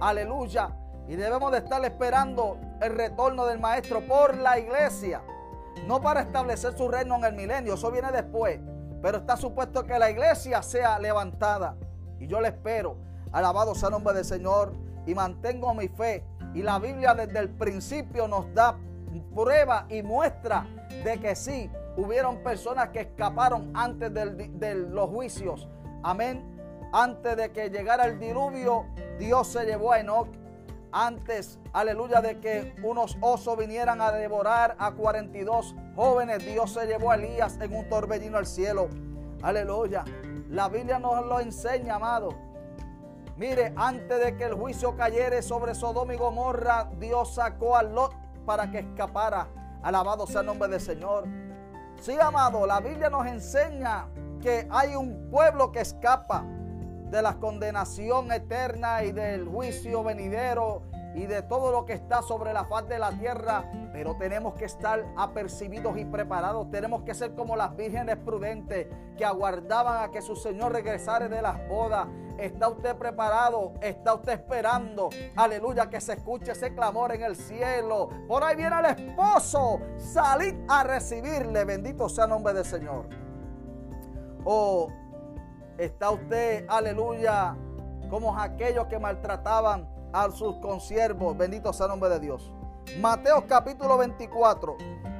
Aleluya. 0.00 0.70
Y 1.08 1.16
debemos 1.16 1.52
de 1.52 1.58
estar 1.58 1.84
esperando 1.84 2.56
el 2.80 2.96
retorno 2.96 3.44
del 3.44 3.58
maestro 3.58 4.00
por 4.06 4.34
la 4.34 4.58
iglesia, 4.58 5.20
no 5.86 6.00
para 6.00 6.22
establecer 6.22 6.74
su 6.74 6.88
reino 6.88 7.16
en 7.16 7.24
el 7.24 7.34
milenio, 7.34 7.74
eso 7.74 7.90
viene 7.90 8.10
después, 8.10 8.58
pero 9.02 9.18
está 9.18 9.36
supuesto 9.36 9.84
que 9.84 9.98
la 9.98 10.08
iglesia 10.08 10.62
sea 10.62 10.98
levantada. 10.98 11.76
Y 12.20 12.28
yo 12.28 12.40
le 12.40 12.48
espero, 12.48 12.96
alabado 13.32 13.74
sea 13.74 13.88
el 13.88 13.94
nombre 13.94 14.14
del 14.14 14.24
Señor, 14.24 14.74
y 15.06 15.14
mantengo 15.14 15.74
mi 15.74 15.88
fe 15.88 16.24
y 16.54 16.62
la 16.62 16.78
Biblia 16.78 17.14
desde 17.14 17.38
el 17.38 17.48
principio 17.48 18.26
nos 18.26 18.52
da 18.54 18.76
prueba 19.34 19.86
y 19.88 20.02
muestra 20.02 20.66
de 21.04 21.18
que 21.18 21.34
sí, 21.34 21.70
hubieron 21.96 22.42
personas 22.42 22.88
que 22.88 23.00
escaparon 23.00 23.70
antes 23.74 24.12
de 24.12 24.74
los 24.74 25.08
juicios. 25.10 25.68
Amén. 26.02 26.44
Antes 26.92 27.36
de 27.36 27.52
que 27.52 27.70
llegara 27.70 28.04
el 28.04 28.18
diluvio, 28.18 28.86
Dios 29.18 29.46
se 29.48 29.64
llevó 29.64 29.92
a 29.92 30.00
Enoch. 30.00 30.28
Antes, 30.92 31.60
aleluya, 31.72 32.20
de 32.20 32.40
que 32.40 32.74
unos 32.82 33.16
osos 33.20 33.56
vinieran 33.56 34.00
a 34.00 34.10
devorar 34.10 34.74
a 34.78 34.90
42 34.90 35.76
jóvenes, 35.94 36.44
Dios 36.44 36.72
se 36.72 36.86
llevó 36.86 37.12
a 37.12 37.14
Elías 37.14 37.58
en 37.60 37.76
un 37.76 37.88
torbellino 37.88 38.38
al 38.38 38.46
cielo. 38.46 38.88
Aleluya. 39.40 40.04
La 40.50 40.68
Biblia 40.68 40.98
nos 40.98 41.24
lo 41.26 41.38
enseña, 41.38 41.94
amado. 41.94 42.30
Mire, 43.36 43.72
antes 43.76 44.18
de 44.18 44.36
que 44.36 44.44
el 44.44 44.54
juicio 44.54 44.96
cayere 44.96 45.42
sobre 45.42 45.76
Sodoma 45.76 46.12
y 46.12 46.16
Gomorra, 46.16 46.90
Dios 46.98 47.34
sacó 47.36 47.76
a 47.76 47.84
Lot 47.84 48.12
para 48.44 48.68
que 48.68 48.80
escapara. 48.80 49.46
Alabado 49.80 50.26
sea 50.26 50.40
el 50.40 50.46
nombre 50.46 50.68
del 50.68 50.80
Señor. 50.80 51.28
Sí, 52.00 52.18
amado, 52.20 52.66
la 52.66 52.80
Biblia 52.80 53.08
nos 53.08 53.28
enseña 53.28 54.08
que 54.42 54.66
hay 54.70 54.96
un 54.96 55.30
pueblo 55.30 55.70
que 55.70 55.82
escapa 55.82 56.44
de 56.44 57.22
la 57.22 57.34
condenación 57.38 58.32
eterna 58.32 59.04
y 59.04 59.12
del 59.12 59.46
juicio 59.46 60.02
venidero 60.02 60.82
y 61.14 61.26
de 61.26 61.42
todo 61.42 61.72
lo 61.72 61.84
que 61.86 61.94
está 61.94 62.22
sobre 62.22 62.52
la 62.52 62.64
faz 62.64 62.86
de 62.88 62.98
la 62.98 63.10
tierra, 63.10 63.64
pero 63.92 64.16
tenemos 64.16 64.54
que 64.54 64.64
estar 64.64 65.04
apercibidos 65.16 65.96
y 65.98 66.04
preparados. 66.04 66.70
Tenemos 66.70 67.02
que 67.02 67.14
ser 67.14 67.34
como 67.34 67.56
las 67.56 67.76
vírgenes 67.76 68.16
prudentes 68.16 68.86
que 69.16 69.24
aguardaban 69.24 70.04
a 70.04 70.10
que 70.10 70.22
su 70.22 70.36
Señor 70.36 70.72
regresara 70.72 71.28
de 71.28 71.42
las 71.42 71.68
bodas. 71.68 72.06
¿Está 72.38 72.68
usted 72.68 72.96
preparado? 72.96 73.74
¿Está 73.82 74.14
usted 74.14 74.32
esperando? 74.32 75.10
Aleluya, 75.36 75.90
que 75.90 76.00
se 76.00 76.14
escuche 76.14 76.52
ese 76.52 76.74
clamor 76.74 77.12
en 77.14 77.22
el 77.22 77.36
cielo. 77.36 78.08
Por 78.26 78.42
ahí 78.42 78.56
viene 78.56 78.76
el 78.78 78.84
esposo. 78.86 79.80
Salid 79.98 80.54
a 80.68 80.84
recibirle. 80.84 81.64
Bendito 81.64 82.08
sea 82.08 82.24
el 82.24 82.30
nombre 82.30 82.54
del 82.54 82.64
Señor. 82.64 83.08
Oh, 84.44 84.88
está 85.76 86.10
usted, 86.10 86.64
aleluya, 86.68 87.54
como 88.08 88.38
aquellos 88.38 88.86
que 88.86 88.98
maltrataban 88.98 89.86
a 90.12 90.30
sus 90.30 90.56
consiervos. 90.56 91.36
Bendito 91.36 91.72
sea 91.72 91.86
el 91.86 91.90
nombre 91.90 92.10
de 92.10 92.20
Dios. 92.20 92.52
Mateo 93.00 93.46
capítulo 93.46 93.98
24. 93.98 94.76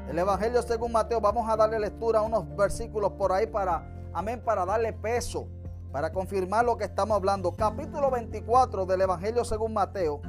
El 0.08 0.18
Evangelio 0.18 0.62
según 0.62 0.92
Mateo. 0.92 1.20
Vamos 1.20 1.48
a 1.48 1.56
darle 1.56 1.78
lectura 1.78 2.20
a 2.20 2.22
unos 2.22 2.44
versículos 2.56 3.12
por 3.12 3.32
ahí 3.32 3.46
para, 3.46 3.86
amén, 4.12 4.42
para 4.44 4.64
darle 4.64 4.92
peso, 4.92 5.46
para 5.92 6.12
confirmar 6.12 6.64
lo 6.64 6.76
que 6.76 6.84
estamos 6.84 7.16
hablando. 7.16 7.52
Capítulo 7.52 8.10
24 8.10 8.86
del 8.86 9.02
Evangelio 9.02 9.44
según 9.44 9.72
Mateo. 9.72 10.20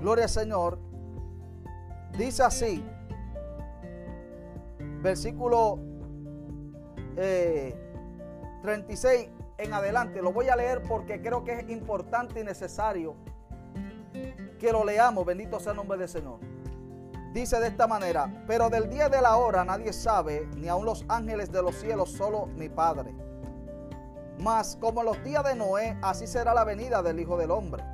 Gloria 0.00 0.24
al 0.24 0.30
Señor. 0.30 0.78
Dice 2.16 2.42
así. 2.42 2.84
Versículo 5.00 5.78
36 8.62 9.28
eh, 9.28 9.37
en 9.58 9.74
adelante. 9.74 10.22
Lo 10.22 10.32
voy 10.32 10.48
a 10.48 10.56
leer 10.56 10.82
porque 10.82 11.20
creo 11.20 11.44
que 11.44 11.52
es 11.52 11.68
importante 11.68 12.40
y 12.40 12.44
necesario 12.44 13.16
que 14.58 14.72
lo 14.72 14.84
leamos. 14.84 15.26
Bendito 15.26 15.60
sea 15.60 15.72
el 15.72 15.76
nombre 15.76 15.98
del 15.98 16.08
Señor. 16.08 16.38
Dice 17.32 17.60
de 17.60 17.68
esta 17.68 17.86
manera, 17.86 18.42
pero 18.46 18.70
del 18.70 18.88
día 18.88 19.08
de 19.08 19.20
la 19.20 19.36
hora 19.36 19.64
nadie 19.64 19.92
sabe, 19.92 20.48
ni 20.56 20.68
aun 20.68 20.86
los 20.86 21.04
ángeles 21.08 21.52
de 21.52 21.62
los 21.62 21.76
cielos, 21.76 22.10
solo 22.12 22.46
mi 22.46 22.68
Padre. 22.68 23.14
Mas 24.40 24.78
como 24.80 25.02
los 25.02 25.22
días 25.24 25.44
de 25.44 25.54
Noé, 25.54 25.98
así 26.00 26.26
será 26.26 26.54
la 26.54 26.64
venida 26.64 27.02
del 27.02 27.20
Hijo 27.20 27.36
del 27.36 27.50
Hombre. 27.50 27.84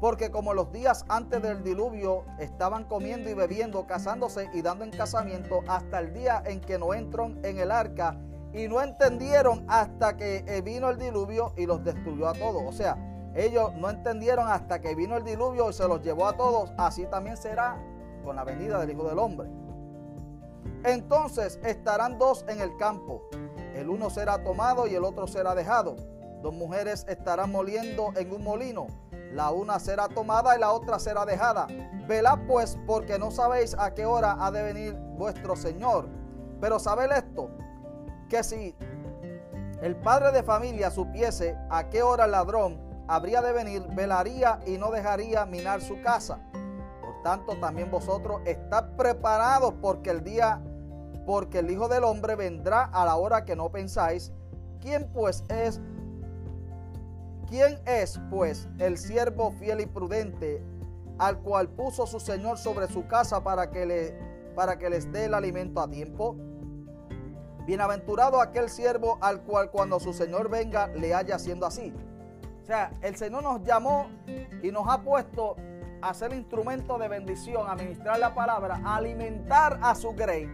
Porque 0.00 0.30
como 0.30 0.54
los 0.54 0.70
días 0.70 1.04
antes 1.08 1.42
del 1.42 1.64
diluvio 1.64 2.24
estaban 2.38 2.84
comiendo 2.84 3.28
y 3.28 3.34
bebiendo, 3.34 3.86
casándose 3.86 4.48
y 4.52 4.62
dando 4.62 4.84
en 4.84 4.92
casamiento, 4.92 5.62
hasta 5.66 5.98
el 5.98 6.14
día 6.14 6.40
en 6.46 6.60
que 6.60 6.78
no 6.78 6.94
entró 6.94 7.32
en 7.42 7.58
el 7.58 7.72
arca 7.72 8.16
y 8.52 8.68
no 8.68 8.80
entendieron 8.82 9.64
hasta 9.68 10.16
que 10.16 10.44
eh, 10.46 10.62
vino 10.62 10.88
el 10.90 10.98
diluvio 10.98 11.52
y 11.56 11.66
los 11.66 11.84
destruyó 11.84 12.28
a 12.28 12.32
todos. 12.32 12.62
O 12.66 12.72
sea, 12.72 12.96
ellos 13.34 13.74
no 13.74 13.90
entendieron 13.90 14.48
hasta 14.48 14.80
que 14.80 14.94
vino 14.94 15.16
el 15.16 15.24
diluvio 15.24 15.70
y 15.70 15.72
se 15.72 15.86
los 15.86 16.02
llevó 16.02 16.26
a 16.26 16.36
todos. 16.36 16.72
Así 16.76 17.06
también 17.06 17.36
será 17.36 17.76
con 18.24 18.36
la 18.36 18.44
venida 18.44 18.80
del 18.80 18.90
Hijo 18.90 19.08
del 19.08 19.18
Hombre. 19.18 19.48
Entonces 20.84 21.60
estarán 21.64 22.18
dos 22.18 22.44
en 22.48 22.60
el 22.60 22.76
campo. 22.76 23.22
El 23.74 23.90
uno 23.90 24.10
será 24.10 24.42
tomado 24.42 24.86
y 24.86 24.94
el 24.94 25.04
otro 25.04 25.26
será 25.26 25.54
dejado. 25.54 25.96
Dos 26.42 26.54
mujeres 26.54 27.04
estarán 27.08 27.50
moliendo 27.50 28.12
en 28.16 28.32
un 28.32 28.42
molino. 28.42 28.86
La 29.32 29.50
una 29.50 29.78
será 29.78 30.08
tomada 30.08 30.56
y 30.56 30.60
la 30.60 30.72
otra 30.72 30.98
será 30.98 31.26
dejada. 31.26 31.66
Velad 32.06 32.38
pues 32.46 32.78
porque 32.86 33.18
no 33.18 33.30
sabéis 33.30 33.76
a 33.78 33.92
qué 33.92 34.06
hora 34.06 34.36
ha 34.40 34.50
de 34.50 34.62
venir 34.62 34.94
vuestro 35.16 35.54
Señor. 35.56 36.08
Pero 36.60 36.78
sabed 36.78 37.10
esto, 37.12 37.50
que 38.28 38.42
si 38.42 38.74
el 39.82 39.96
padre 39.96 40.32
de 40.32 40.42
familia 40.42 40.90
supiese 40.90 41.56
a 41.70 41.88
qué 41.88 42.02
hora 42.02 42.24
el 42.24 42.32
ladrón 42.32 42.78
habría 43.06 43.40
de 43.40 43.52
venir, 43.52 43.86
velaría 43.94 44.60
y 44.66 44.76
no 44.76 44.90
dejaría 44.90 45.46
minar 45.46 45.80
su 45.80 46.00
casa. 46.02 46.40
Por 47.00 47.22
tanto, 47.22 47.56
también 47.58 47.90
vosotros 47.90 48.40
estad 48.44 48.90
preparados 48.96 49.74
porque 49.80 50.10
el 50.10 50.22
día, 50.22 50.60
porque 51.26 51.60
el 51.60 51.70
Hijo 51.70 51.88
del 51.88 52.04
Hombre 52.04 52.36
vendrá 52.36 52.84
a 52.84 53.04
la 53.04 53.16
hora 53.16 53.44
que 53.44 53.56
no 53.56 53.70
pensáis. 53.70 54.32
¿Quién 54.80 55.10
pues 55.12 55.44
es? 55.48 55.80
¿Quién 57.48 57.80
es 57.86 58.20
pues 58.30 58.68
el 58.78 58.98
siervo 58.98 59.52
fiel 59.52 59.80
y 59.80 59.86
prudente 59.86 60.62
al 61.18 61.38
cual 61.38 61.68
puso 61.68 62.06
su 62.06 62.20
Señor 62.20 62.58
sobre 62.58 62.88
su 62.88 63.06
casa 63.06 63.42
para 63.42 63.70
que 63.70 63.86
le 63.86 64.28
para 64.54 64.76
que 64.76 64.90
les 64.90 65.10
dé 65.12 65.26
el 65.26 65.34
alimento 65.34 65.80
a 65.80 65.88
tiempo? 65.88 66.36
Bienaventurado 67.68 68.40
aquel 68.40 68.70
siervo 68.70 69.18
al 69.20 69.42
cual 69.42 69.70
cuando 69.70 70.00
su 70.00 70.14
Señor 70.14 70.48
venga 70.48 70.86
le 70.86 71.14
haya 71.14 71.34
haciendo 71.34 71.66
así. 71.66 71.94
O 72.62 72.64
sea, 72.64 72.92
el 73.02 73.14
Señor 73.14 73.42
nos 73.42 73.62
llamó 73.62 74.08
y 74.62 74.72
nos 74.72 74.88
ha 74.88 75.02
puesto 75.02 75.54
a 76.00 76.14
ser 76.14 76.32
instrumento 76.32 76.96
de 76.96 77.08
bendición, 77.08 77.68
a 77.68 77.74
ministrar 77.74 78.18
la 78.20 78.34
palabra, 78.34 78.80
a 78.82 78.96
alimentar 78.96 79.78
a 79.82 79.94
su 79.94 80.12
grey. 80.12 80.48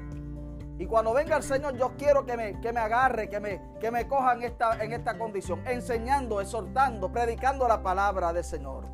Y 0.77 0.87
cuando 0.87 1.12
venga 1.14 1.37
el 1.37 1.44
Señor, 1.44 1.77
yo 1.77 1.92
quiero 1.96 2.27
que 2.27 2.37
me, 2.37 2.61
que 2.61 2.72
me 2.72 2.81
agarre, 2.81 3.29
que 3.29 3.38
me, 3.38 3.62
que 3.79 3.92
me 3.92 4.09
coja 4.09 4.35
esta, 4.44 4.83
en 4.83 4.92
esta 4.92 5.16
condición, 5.16 5.64
enseñando, 5.68 6.40
exhortando, 6.40 7.12
predicando 7.12 7.68
la 7.68 7.81
palabra 7.81 8.33
del 8.33 8.42
Señor. 8.42 8.87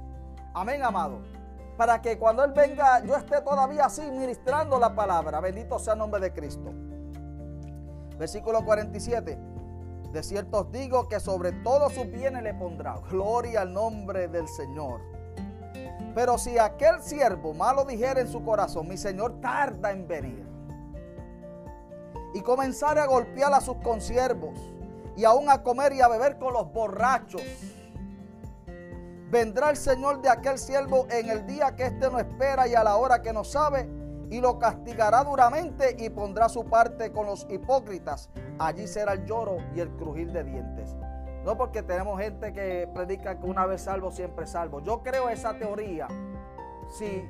Amén, 0.53 0.83
amado. 0.83 1.23
Para 1.79 2.03
que 2.03 2.19
cuando 2.19 2.45
Él 2.45 2.53
venga, 2.53 3.03
yo 3.03 3.17
esté 3.17 3.41
todavía 3.41 3.87
así 3.87 4.03
ministrando 4.11 4.79
la 4.79 4.95
palabra. 4.95 5.41
Bendito 5.41 5.79
sea 5.79 5.95
el 5.95 6.01
nombre 6.01 6.21
de 6.21 6.35
Cristo. 6.35 6.71
Versículo 8.21 8.63
47. 8.63 9.39
De 10.13 10.23
cierto 10.23 10.59
os 10.59 10.71
digo 10.71 11.09
que 11.09 11.19
sobre 11.21 11.53
todos 11.53 11.95
sus 11.95 12.07
bienes 12.11 12.43
le 12.43 12.53
pondrá. 12.53 13.01
Gloria 13.11 13.63
al 13.63 13.73
nombre 13.73 14.29
del 14.29 14.47
Señor. 14.47 15.01
Pero 16.15 16.37
si 16.37 16.59
aquel 16.59 17.01
siervo 17.01 17.55
malo 17.55 17.87
dijera 17.87 18.21
en 18.21 18.29
su 18.29 18.45
corazón, 18.45 18.89
mi 18.89 18.99
Señor 18.99 19.41
tarda 19.41 19.91
en 19.91 20.07
venir, 20.07 20.47
y 22.35 22.43
comenzara 22.43 23.05
a 23.05 23.07
golpear 23.07 23.55
a 23.55 23.61
sus 23.63 23.77
consiervos, 23.77 24.59
y 25.17 25.25
aún 25.25 25.49
a 25.49 25.63
comer 25.63 25.95
y 25.95 26.03
a 26.03 26.09
beber 26.09 26.37
con 26.39 26.53
los 26.53 26.71
borrachos, 26.71 27.43
vendrá 29.31 29.71
el 29.71 29.77
Señor 29.79 30.21
de 30.21 30.29
aquel 30.29 30.59
siervo 30.59 31.07
en 31.11 31.31
el 31.31 31.47
día 31.47 31.75
que 31.75 31.85
éste 31.85 32.11
no 32.11 32.19
espera 32.19 32.69
y 32.69 32.75
a 32.75 32.85
la 32.85 32.97
hora 32.97 33.23
que 33.23 33.33
no 33.33 33.45
sabe, 33.45 33.89
y 34.31 34.41
lo 34.41 34.59
castigará 34.59 35.25
duramente 35.25 35.97
y 35.99 36.09
pondrá 36.09 36.49
su 36.49 36.65
parte 36.65 37.13
con 37.13 37.27
los 37.27 37.47
hipócritas. 37.51 38.31
Allí 38.59 38.87
será 38.87 39.15
el 39.15 39.27
lloro 39.27 39.59
y 39.75 39.81
el 39.81 39.91
crujir 39.91 40.33
de 40.33 40.45
dientes. 40.45 40.97
No 41.45 41.57
porque 41.57 41.83
tenemos 41.83 42.21
gente 42.21 42.53
que 42.53 42.89
predica 42.95 43.39
que 43.39 43.47
una 43.47 43.67
vez 43.67 43.83
salvo, 43.83 44.11
siempre 44.13 44.47
salvo. 44.47 44.81
Yo 44.81 45.03
creo 45.03 45.29
esa 45.29 45.59
teoría. 45.59 46.07
Si 46.91 47.25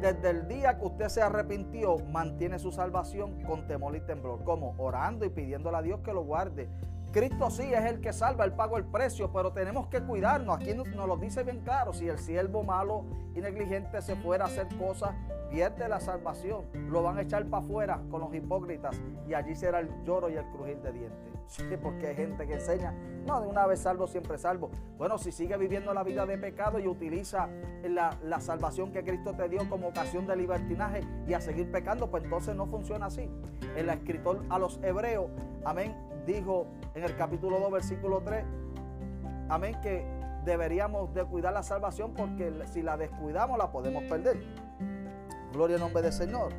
desde 0.00 0.30
el 0.30 0.48
día 0.48 0.78
que 0.78 0.86
usted 0.86 1.08
se 1.08 1.22
arrepintió, 1.22 1.98
mantiene 2.10 2.58
su 2.58 2.70
salvación 2.70 3.42
con 3.42 3.66
temor 3.66 3.96
y 3.96 4.00
temblor. 4.00 4.44
como 4.44 4.74
Orando 4.78 5.24
y 5.24 5.30
pidiéndole 5.30 5.76
a 5.76 5.82
Dios 5.82 6.00
que 6.00 6.12
lo 6.12 6.22
guarde. 6.22 6.68
Cristo 7.12 7.50
sí 7.50 7.72
es 7.72 7.84
el 7.84 8.00
que 8.00 8.12
salva, 8.12 8.44
Él 8.44 8.52
pagó 8.52 8.76
el 8.76 8.84
precio, 8.84 9.32
pero 9.32 9.52
tenemos 9.52 9.86
que 9.88 10.00
cuidarnos. 10.00 10.56
Aquí 10.56 10.74
nos, 10.74 10.88
lo 10.88 11.16
dice 11.16 11.44
bien 11.44 11.60
claro. 11.60 11.92
Si 11.92 12.08
el 12.08 12.18
siervo 12.18 12.62
malo 12.62 13.04
y 13.34 13.40
negligente 13.40 14.02
se 14.02 14.16
fuera 14.16 14.44
a 14.44 14.48
hacer 14.48 14.66
cosas, 14.76 15.14
pierde 15.50 15.88
la 15.88 16.00
salvación. 16.00 16.64
Lo 16.90 17.02
van 17.02 17.18
a 17.18 17.22
echar 17.22 17.46
para 17.46 17.64
afuera 17.64 18.00
con 18.10 18.20
los 18.20 18.34
hipócritas 18.34 19.00
y 19.28 19.34
allí 19.34 19.54
será 19.54 19.80
el 19.80 19.88
lloro 20.04 20.28
y 20.28 20.34
el 20.34 20.44
crujir 20.50 20.78
de 20.82 20.92
dientes. 20.92 21.36
Porque 21.80 22.08
hay 22.08 22.16
gente 22.16 22.46
que 22.46 22.54
enseña, 22.54 22.92
no, 23.24 23.40
de 23.40 23.46
una 23.46 23.66
vez 23.66 23.80
salvo, 23.80 24.06
siempre 24.06 24.36
salvo. 24.36 24.70
Bueno, 24.98 25.16
si 25.16 25.30
sigue 25.30 25.56
viviendo 25.56 25.94
la 25.94 26.02
vida 26.02 26.26
de 26.26 26.36
pecado 26.36 26.78
y 26.80 26.88
utiliza 26.88 27.48
la, 27.84 28.16
la 28.24 28.40
salvación 28.40 28.92
que 28.92 29.04
Cristo 29.04 29.32
te 29.32 29.48
dio 29.48 29.68
como 29.70 29.88
ocasión 29.88 30.26
de 30.26 30.36
libertinaje 30.36 31.00
y 31.26 31.34
a 31.34 31.40
seguir 31.40 31.70
pecando, 31.70 32.10
pues 32.10 32.24
entonces 32.24 32.56
no 32.56 32.66
funciona 32.66 33.06
así. 33.06 33.30
El 33.76 33.88
escritor 33.88 34.42
a 34.50 34.58
los 34.58 34.80
hebreos, 34.82 35.30
amén, 35.64 35.94
dijo 36.26 36.66
en 36.94 37.04
el 37.04 37.16
capítulo 37.16 37.60
2, 37.60 37.72
versículo 37.72 38.20
3, 38.22 38.44
amén, 39.48 39.76
que 39.82 40.04
deberíamos 40.44 41.12
de 41.14 41.24
cuidar 41.24 41.52
la 41.52 41.62
salvación 41.62 42.12
porque 42.14 42.52
si 42.72 42.82
la 42.82 42.96
descuidamos 42.96 43.58
la 43.58 43.70
podemos 43.70 44.04
perder. 44.04 44.42
Gloria 45.52 45.76
al 45.76 45.82
nombre 45.82 46.02
del 46.02 46.12
Señor. 46.12 46.52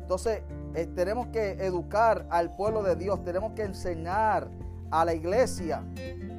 Entonces, 0.00 0.42
eh, 0.74 0.86
tenemos 0.94 1.28
que 1.28 1.52
educar 1.52 2.26
al 2.30 2.54
pueblo 2.56 2.82
de 2.82 2.96
Dios, 2.96 3.24
tenemos 3.24 3.52
que 3.52 3.62
enseñar 3.62 4.48
a 4.90 5.04
la 5.04 5.14
iglesia. 5.14 5.82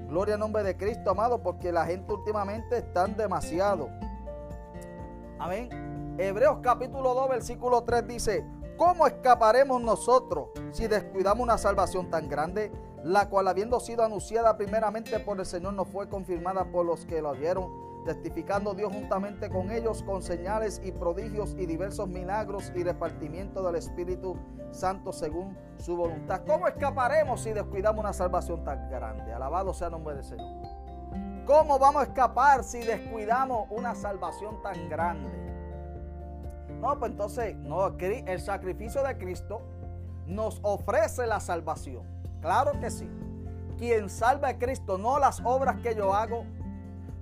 Gloria 0.09 0.35
al 0.35 0.39
nombre 0.39 0.63
de 0.63 0.77
Cristo, 0.77 1.09
amado, 1.09 1.41
porque 1.41 1.71
la 1.71 1.85
gente 1.85 2.13
últimamente 2.13 2.77
está 2.77 3.07
demasiado. 3.07 3.89
Amén. 5.39 6.15
Hebreos 6.17 6.59
capítulo 6.61 7.13
2, 7.13 7.29
versículo 7.29 7.83
3 7.83 8.07
dice, 8.07 8.45
¿cómo 8.77 9.07
escaparemos 9.07 9.81
nosotros 9.81 10.49
si 10.71 10.87
descuidamos 10.87 11.43
una 11.43 11.57
salvación 11.57 12.09
tan 12.09 12.29
grande, 12.29 12.71
la 13.03 13.29
cual 13.29 13.47
habiendo 13.47 13.79
sido 13.79 14.03
anunciada 14.03 14.57
primeramente 14.57 15.19
por 15.19 15.39
el 15.39 15.45
Señor 15.45 15.73
no 15.73 15.85
fue 15.85 16.09
confirmada 16.09 16.65
por 16.65 16.85
los 16.85 17.05
que 17.05 17.21
lo 17.21 17.29
oyeron? 17.29 17.85
testificando 18.05 18.75
Dios 18.75 18.93
juntamente 18.93 19.49
con 19.49 19.71
ellos 19.71 20.03
con 20.03 20.21
señales 20.21 20.79
y 20.83 20.91
prodigios 20.91 21.55
y 21.57 21.65
diversos 21.65 22.07
milagros 22.07 22.71
y 22.75 22.83
repartimiento 22.83 23.63
del 23.63 23.75
Espíritu 23.75 24.37
Santo 24.71 25.11
según 25.11 25.57
su 25.77 25.97
voluntad. 25.97 26.41
¿Cómo 26.45 26.67
escaparemos 26.67 27.41
si 27.41 27.51
descuidamos 27.51 27.99
una 27.99 28.13
salvación 28.13 28.63
tan 28.63 28.89
grande? 28.89 29.33
Alabado 29.33 29.73
sea 29.73 29.87
el 29.87 29.93
nombre 29.93 30.15
del 30.15 30.23
Señor. 30.23 30.47
¿Cómo 31.45 31.77
vamos 31.79 32.03
a 32.03 32.05
escapar 32.05 32.63
si 32.63 32.79
descuidamos 32.79 33.67
una 33.71 33.95
salvación 33.95 34.61
tan 34.61 34.87
grande? 34.87 35.54
No, 36.81 36.99
pues 36.99 37.11
entonces, 37.11 37.55
no, 37.55 37.87
el 37.87 38.41
sacrificio 38.41 39.03
de 39.03 39.17
Cristo 39.17 39.61
nos 40.27 40.59
ofrece 40.63 41.25
la 41.25 41.39
salvación. 41.39 42.03
Claro 42.41 42.79
que 42.79 42.89
sí. 42.89 43.09
Quien 43.77 44.09
salva 44.09 44.49
a 44.49 44.57
Cristo, 44.57 44.97
no 44.97 45.19
las 45.19 45.41
obras 45.43 45.77
que 45.81 45.95
yo 45.95 46.13
hago, 46.13 46.45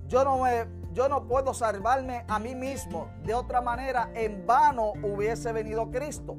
yo 0.08 0.24
no, 0.24 0.40
me, 0.44 0.66
yo 0.94 1.10
no 1.10 1.28
puedo 1.28 1.54
salvarme 1.54 2.24
a 2.28 2.40
mí 2.40 2.56
mismo. 2.56 3.08
De 3.24 3.34
otra 3.34 3.62
manera, 3.62 4.12
en 4.14 4.46
vano 4.46 4.94
hubiese 5.02 5.52
venido 5.52 5.90
Cristo. 5.90 6.36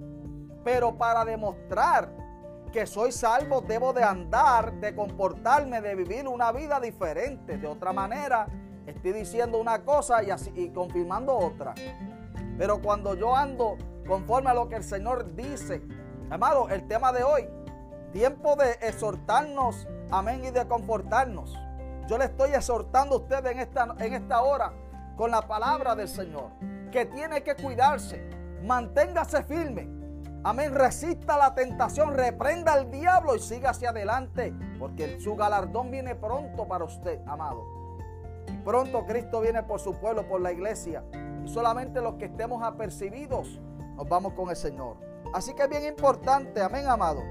Pero 0.63 0.97
para 0.97 1.25
demostrar 1.25 2.11
que 2.73 2.87
soy 2.87 3.13
salvo, 3.13 3.61
debo 3.61 3.93
de 3.93 4.03
andar, 4.03 4.73
de 4.81 4.95
comportarme, 4.95 5.81
de 5.81 5.95
vivir 5.95 6.27
una 6.29 6.53
vida 6.53 6.81
diferente. 6.81 7.57
De 7.57 7.67
otra 7.67 7.93
manera, 7.93 8.47
estoy 8.87 9.13
diciendo 9.13 9.59
una 9.59 9.85
cosa 9.85 10.23
y, 10.23 10.31
así, 10.31 10.53
y 10.55 10.71
confirmando 10.71 11.37
otra. 11.37 11.75
Pero 12.59 12.81
cuando 12.81 13.15
yo 13.15 13.35
ando 13.35 13.77
conforme 14.07 14.51
a 14.51 14.55
lo 14.55 14.69
que 14.69 14.77
el 14.77 14.85
Señor 14.85 15.35
dice, 15.35 15.83
amado, 16.31 16.69
el 16.69 16.87
tema 16.87 17.13
de 17.13 17.23
hoy, 17.25 17.49
tiempo 18.13 18.55
de 18.57 18.73
exhortarnos, 18.81 19.89
amén, 20.11 20.45
y 20.45 20.51
de 20.51 20.67
confortarnos. 20.67 21.59
Yo 22.07 22.19
le 22.19 22.27
estoy 22.27 22.51
exhortando 22.51 23.17
a 23.17 23.19
usted 23.19 23.47
en 23.47 23.59
esta, 23.59 23.95
en 23.99 24.15
esta 24.15 24.43
hora 24.43 24.73
con 25.17 25.31
la 25.31 25.43
palabra 25.43 25.95
del 25.95 26.09
Señor, 26.09 26.51
que 26.93 27.07
tiene 27.07 27.43
que 27.43 27.57
cuidarse, 27.57 28.29
manténgase 28.63 29.43
firme. 29.45 29.89
Amén, 30.45 30.75
resista 30.75 31.39
la 31.39 31.55
tentación, 31.55 32.15
reprenda 32.15 32.75
al 32.75 32.91
diablo 32.91 33.35
y 33.35 33.41
siga 33.41 33.71
hacia 33.71 33.91
adelante, 33.91 34.55
porque 34.79 35.19
su 35.19 35.35
galardón 35.37 35.91
viene 35.91 36.15
pronto 36.15 36.69
para 36.69 36.85
usted, 36.85 37.19
amado. 37.27 37.65
Pronto 38.63 39.07
Cristo 39.07 39.41
viene 39.41 39.63
por 39.63 39.81
su 39.81 39.95
pueblo, 39.95 40.29
por 40.29 40.43
la 40.43 40.53
iglesia. 40.53 41.03
Y 41.45 41.49
solamente 41.49 42.01
los 42.01 42.15
que 42.15 42.27
estemos 42.27 42.63
apercibidos 42.63 43.61
nos 43.97 44.09
vamos 44.09 44.33
con 44.33 44.51
el 44.51 44.57
Señor. 44.57 44.97
Así 45.33 45.55
que 45.55 45.65
es 45.65 45.69
bien 45.69 45.85
importante, 45.85 46.63
amén, 46.63 46.87
amado 46.87 47.23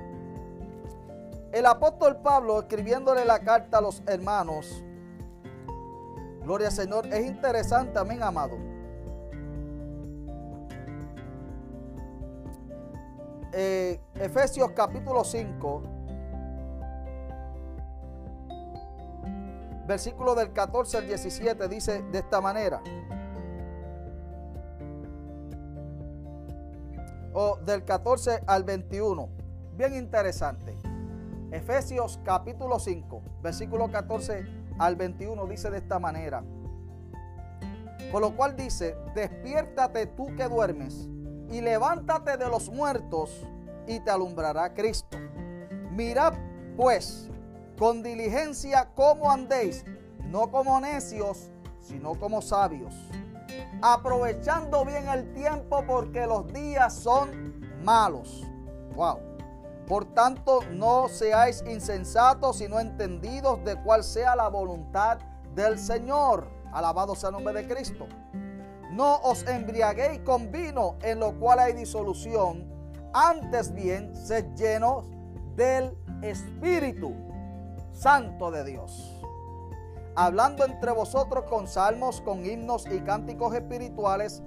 el 1.54 1.68
apóstol 1.68 2.18
Pablo 2.18 2.60
escribiéndole 2.62 3.24
la 3.26 3.40
carta 3.40 3.78
a 3.78 3.82
los 3.82 4.02
hermanos, 4.08 4.84
gloria 6.42 6.68
al 6.68 6.74
Señor, 6.74 7.06
es 7.14 7.28
interesante, 7.28 8.00
amén, 8.00 8.24
amado. 8.24 8.58
Eh, 13.52 14.02
Efesios 14.16 14.72
capítulo 14.72 15.24
5, 15.24 15.84
versículo 19.86 20.34
del 20.34 20.52
14 20.54 20.98
al 20.98 21.06
17 21.06 21.68
dice 21.68 22.02
de 22.02 22.18
esta 22.18 22.42
manera. 22.42 22.82
O 27.34 27.58
del 27.58 27.84
14 27.84 28.44
al 28.46 28.64
21. 28.64 29.30
Bien 29.76 29.96
interesante. 29.96 30.78
Efesios 31.52 32.20
capítulo 32.24 32.80
5, 32.80 33.22
versículo 33.42 33.92
14 33.92 34.46
al 34.80 34.96
21 34.96 35.46
dice 35.48 35.70
de 35.70 35.78
esta 35.78 36.00
manera. 36.00 36.44
Por 38.12 38.22
lo 38.22 38.36
cual 38.36 38.56
dice, 38.56 38.96
despiértate 39.16 40.08
tú 40.08 40.36
que 40.36 40.48
duermes 40.48 41.08
y 41.50 41.62
levántate 41.62 42.38
de 42.38 42.48
los 42.50 42.70
muertos 42.70 43.46
y 43.88 44.00
te 44.00 44.12
alumbrará 44.12 44.74
Cristo. 44.74 45.18
Mirad 45.92 46.34
pues 46.76 47.30
con 47.78 48.04
diligencia 48.04 48.90
cómo 48.96 49.32
andéis, 49.32 49.86
no 50.26 50.52
como 50.52 50.80
necios, 50.80 51.52
sino 51.80 52.16
como 52.16 52.42
sabios, 52.42 52.94
aprovechando 53.86 54.86
bien 54.86 55.10
el 55.10 55.34
tiempo 55.34 55.84
porque 55.86 56.26
los 56.26 56.48
días 56.54 56.94
son 56.94 57.60
malos. 57.84 58.42
Wow. 58.96 59.20
Por 59.86 60.06
tanto, 60.06 60.62
no 60.72 61.10
seáis 61.10 61.62
insensatos, 61.68 62.60
sino 62.60 62.80
entendidos 62.80 63.62
de 63.66 63.76
cuál 63.84 64.06
sea 64.06 64.38
la 64.38 64.48
voluntad 64.48 65.18
del 65.54 65.78
Señor. 65.78 66.48
Alabado 66.72 67.14
sea 67.14 67.28
el 67.28 67.36
nombre 67.36 67.54
de 67.54 67.68
Cristo. 67.68 68.08
No 68.90 69.18
os 69.18 69.46
embriaguéis 69.46 70.22
con 70.22 70.50
vino, 70.50 70.96
en 71.02 71.20
lo 71.20 71.38
cual 71.38 71.60
hay 71.60 71.74
disolución. 71.74 72.66
Antes 73.14 73.74
bien, 73.74 74.16
sed 74.16 74.46
llenos 74.56 75.04
del 75.58 75.98
Espíritu 76.22 77.14
Santo 77.92 78.50
de 78.50 78.64
Dios. 78.64 79.13
Hablando 80.16 80.66
entre 80.66 80.92
vosotros 80.92 81.46
con 81.46 81.68
salmos, 81.68 82.22
con 82.22 82.46
himnos 82.46 82.86
y 82.88 83.00
cánticos 83.00 83.56
espirituales, 83.56 84.44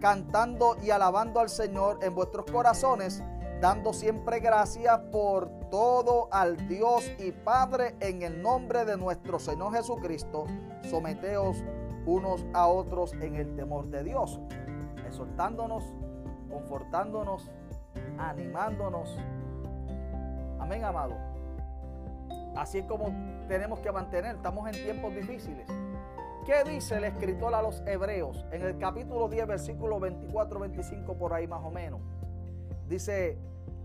cantando 0.00 0.76
y 0.82 0.90
alabando 0.90 1.40
al 1.40 1.48
Señor 1.48 1.98
en 2.02 2.14
vuestros 2.14 2.46
corazones 2.50 3.22
dando 3.60 3.92
siempre 3.92 4.40
gracias 4.40 4.98
por 5.12 5.50
todo 5.70 6.28
al 6.32 6.66
Dios 6.66 7.10
y 7.18 7.30
Padre 7.30 7.94
en 8.00 8.22
el 8.22 8.40
nombre 8.40 8.84
de 8.84 8.96
nuestro 8.96 9.38
Señor 9.38 9.74
Jesucristo. 9.74 10.46
Someteos 10.88 11.62
unos 12.06 12.44
a 12.54 12.66
otros 12.66 13.12
en 13.20 13.36
el 13.36 13.54
temor 13.54 13.86
de 13.88 14.02
Dios, 14.02 14.40
exhortándonos, 15.06 15.84
confortándonos, 16.50 17.50
animándonos. 18.18 19.16
Amén, 20.58 20.82
amado. 20.84 21.14
Así 22.56 22.82
como 22.82 23.12
tenemos 23.50 23.80
que 23.80 23.90
mantener, 23.90 24.36
estamos 24.36 24.68
en 24.68 24.80
tiempos 24.80 25.12
difíciles. 25.12 25.66
¿Qué 26.46 26.62
dice 26.70 26.98
el 26.98 27.02
escritor 27.02 27.52
a 27.52 27.60
los 27.60 27.82
hebreos 27.84 28.46
en 28.52 28.62
el 28.62 28.78
capítulo 28.78 29.28
10, 29.28 29.48
versículo 29.48 29.98
24-25 29.98 31.18
por 31.18 31.34
ahí 31.34 31.48
más 31.48 31.60
o 31.64 31.70
menos? 31.72 32.00
Dice, 32.88 33.38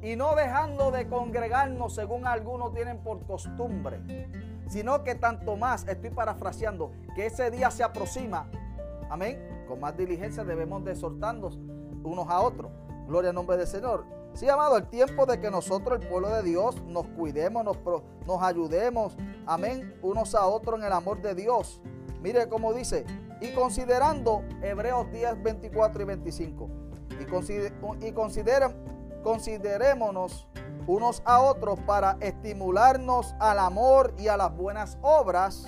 y 0.03 0.15
no 0.15 0.35
dejando 0.35 0.91
de 0.91 1.07
congregarnos 1.07 1.95
según 1.95 2.27
algunos 2.27 2.75
tienen 2.75 2.99
por 2.99 3.25
costumbre, 3.25 4.01
sino 4.67 5.03
que 5.03 5.15
tanto 5.15 5.57
más, 5.57 5.87
estoy 5.87 6.11
parafraseando, 6.11 6.91
que 7.15 7.25
ese 7.25 7.49
día 7.49 7.71
se 7.71 7.83
aproxima, 7.83 8.47
amén, 9.09 9.65
con 9.67 9.79
más 9.79 9.97
diligencia 9.97 10.43
debemos 10.43 10.85
de 10.85 10.91
exhortarnos 10.91 11.57
unos 12.03 12.29
a 12.29 12.39
otros, 12.39 12.71
gloria 13.07 13.31
al 13.31 13.35
nombre 13.35 13.57
del 13.57 13.65
Señor, 13.65 14.05
Sí, 14.35 14.49
amado, 14.49 14.75
el 14.75 14.85
tiempo 14.89 15.25
de 15.25 15.39
que 15.39 15.49
nosotros, 15.49 16.01
el 16.01 16.09
pueblo 16.09 16.27
de 16.27 16.43
Dios, 16.43 16.83
nos 16.87 17.07
cuidemos, 17.07 17.63
nos, 17.63 17.77
nos 18.27 18.41
ayudemos, 18.43 19.15
amén, 19.45 19.97
unos 20.01 20.35
a 20.35 20.45
otros 20.45 20.77
en 20.81 20.85
el 20.87 20.91
amor 20.91 21.21
de 21.21 21.33
Dios. 21.33 21.81
Mire 22.21 22.49
cómo 22.49 22.73
dice, 22.73 23.05
y 23.39 23.53
considerando 23.53 24.43
Hebreos 24.61 25.09
10, 25.09 25.41
24 25.41 26.01
y 26.01 26.05
25, 26.05 26.69
y, 28.01 28.07
y 28.07 28.11
considerémonos 29.23 30.49
unos 30.85 31.21
a 31.23 31.39
otros 31.39 31.79
para 31.87 32.17
estimularnos 32.19 33.35
al 33.39 33.57
amor 33.57 34.13
y 34.17 34.27
a 34.27 34.35
las 34.35 34.53
buenas 34.53 34.97
obras, 35.01 35.65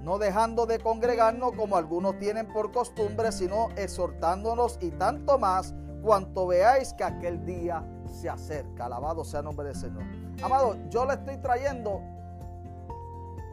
no 0.00 0.18
dejando 0.18 0.66
de 0.66 0.78
congregarnos 0.78 1.54
como 1.56 1.76
algunos 1.76 2.16
tienen 2.20 2.46
por 2.46 2.70
costumbre, 2.70 3.32
sino 3.32 3.70
exhortándonos 3.76 4.78
y 4.80 4.92
tanto 4.92 5.40
más 5.40 5.74
cuanto 6.02 6.46
veáis 6.46 6.94
que 6.94 7.02
aquel 7.02 7.44
día 7.44 7.84
se 8.16 8.28
acerca. 8.28 8.86
Alabado 8.86 9.24
sea 9.24 9.40
el 9.40 9.46
nombre 9.46 9.66
del 9.68 9.76
Señor. 9.76 10.02
Amado, 10.42 10.76
yo 10.88 11.06
le 11.06 11.14
estoy 11.14 11.36
trayendo 11.38 12.00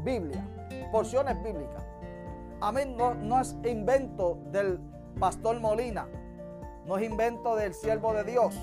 Biblia, 0.03 0.45
porciones 0.91 1.41
bíblicas. 1.43 1.83
Amén, 2.61 2.95
no, 2.97 3.13
no 3.13 3.39
es 3.41 3.55
invento 3.63 4.37
del 4.51 4.79
pastor 5.19 5.59
Molina, 5.59 6.07
no 6.85 6.97
es 6.97 7.09
invento 7.09 7.55
del 7.55 7.73
siervo 7.73 8.13
de 8.13 8.23
Dios. 8.23 8.55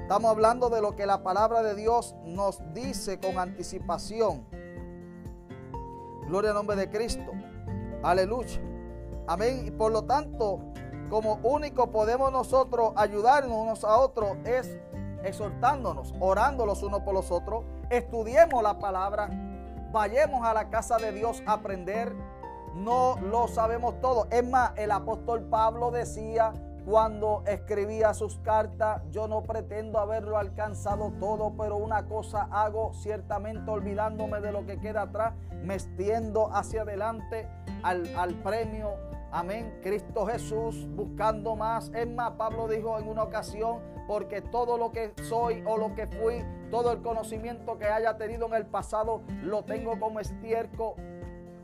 Estamos 0.00 0.30
hablando 0.30 0.68
de 0.68 0.80
lo 0.80 0.96
que 0.96 1.06
la 1.06 1.22
palabra 1.22 1.62
de 1.62 1.74
Dios 1.74 2.14
nos 2.24 2.60
dice 2.74 3.18
con 3.20 3.38
anticipación. 3.38 4.46
Gloria 6.26 6.50
al 6.50 6.56
nombre 6.56 6.76
de 6.76 6.90
Cristo. 6.90 7.32
Aleluya. 8.02 8.60
Amén. 9.26 9.66
Y 9.66 9.70
por 9.70 9.92
lo 9.92 10.04
tanto, 10.04 10.60
como 11.08 11.34
único 11.42 11.90
podemos 11.90 12.32
nosotros 12.32 12.92
ayudarnos 12.96 13.56
unos 13.56 13.84
a 13.84 13.98
otros 13.98 14.36
es 14.44 14.78
exhortándonos, 15.24 16.14
orando 16.20 16.66
los 16.66 16.82
unos 16.82 17.00
por 17.00 17.14
los 17.14 17.30
otros, 17.30 17.64
estudiemos 17.90 18.62
la 18.62 18.78
palabra, 18.78 19.28
vayamos 19.92 20.44
a 20.46 20.54
la 20.54 20.70
casa 20.70 20.96
de 20.96 21.12
Dios 21.12 21.42
a 21.46 21.54
aprender. 21.54 22.14
No 22.74 23.16
lo 23.20 23.48
sabemos 23.48 24.00
todo. 24.00 24.26
Es 24.30 24.48
más, 24.48 24.72
el 24.76 24.90
apóstol 24.90 25.42
Pablo 25.42 25.90
decía 25.90 26.52
cuando 26.86 27.44
escribía 27.46 28.12
sus 28.12 28.38
cartas, 28.38 29.02
yo 29.10 29.28
no 29.28 29.42
pretendo 29.42 30.00
haberlo 30.00 30.36
alcanzado 30.36 31.12
todo, 31.20 31.52
pero 31.56 31.76
una 31.76 32.06
cosa 32.06 32.48
hago, 32.50 32.92
ciertamente 32.94 33.70
olvidándome 33.70 34.40
de 34.40 34.50
lo 34.50 34.66
que 34.66 34.80
queda 34.80 35.02
atrás, 35.02 35.34
me 35.62 35.74
extiendo 35.74 36.52
hacia 36.52 36.82
adelante 36.82 37.48
al, 37.84 38.12
al 38.16 38.34
premio 38.42 39.12
Amén. 39.34 39.78
Cristo 39.82 40.26
Jesús 40.26 40.86
buscando 40.94 41.56
más. 41.56 41.90
Es 41.94 42.06
más, 42.06 42.32
Pablo 42.32 42.68
dijo 42.68 42.98
en 42.98 43.08
una 43.08 43.22
ocasión, 43.22 43.78
porque 44.06 44.42
todo 44.42 44.76
lo 44.76 44.92
que 44.92 45.12
soy 45.22 45.62
o 45.66 45.76
lo 45.76 45.94
que 45.94 46.06
fui, 46.06 46.44
todo 46.70 46.92
el 46.92 47.02
conocimiento 47.02 47.78
que 47.78 47.86
haya 47.86 48.16
tenido 48.16 48.46
en 48.46 48.54
el 48.54 48.66
pasado, 48.66 49.22
lo 49.42 49.64
tengo 49.64 49.98
como 49.98 50.20
estiércol, 50.20 50.94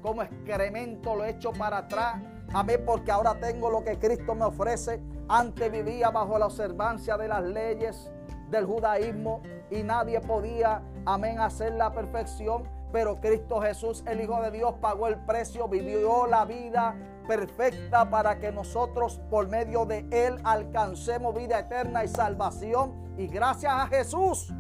como 0.03 0.23
excremento, 0.23 1.17
lo 1.17 1.25
he 1.25 1.31
hecho 1.31 1.53
para 1.53 1.79
atrás. 1.79 2.23
Amén, 2.53 2.83
porque 2.87 3.11
ahora 3.11 3.39
tengo 3.39 3.71
lo 3.71 3.85
que 3.85 3.99
Cristo 3.99 4.35
me 4.35 4.45
ofrece. 4.45 5.01
Antes 5.29 5.71
vivía 5.71 6.11
bajo 6.11 6.39
la 6.39 6.47
observancia 6.47 7.19
de 7.19 7.29
las 7.29 7.43
leyes 7.43 8.11
del 8.51 8.65
judaísmo 8.65 9.43
y 9.71 9.83
nadie 9.83 10.21
podía, 10.21 10.83
amén, 11.05 11.41
hacer 11.41 11.75
la 11.75 11.93
perfección. 11.93 12.65
Pero 12.91 13.21
Cristo 13.21 13.61
Jesús, 13.61 14.03
el 14.07 14.23
Hijo 14.23 14.41
de 14.41 14.51
Dios, 14.51 14.75
pagó 14.81 15.09
el 15.09 15.17
precio, 15.17 15.69
vivió 15.69 16.27
la 16.27 16.47
vida 16.47 16.97
perfecta 17.29 18.09
para 18.09 18.41
que 18.41 18.51
nosotros 18.51 19.21
por 19.31 19.47
medio 19.49 19.85
de 19.85 20.07
Él 20.11 20.41
alcancemos 20.43 21.35
vida 21.35 21.61
eterna 21.61 22.03
y 22.03 22.09
salvación. 22.09 23.15
Y 23.19 23.27
gracias 23.29 23.73
a 23.73 23.87
Jesús 23.87 24.53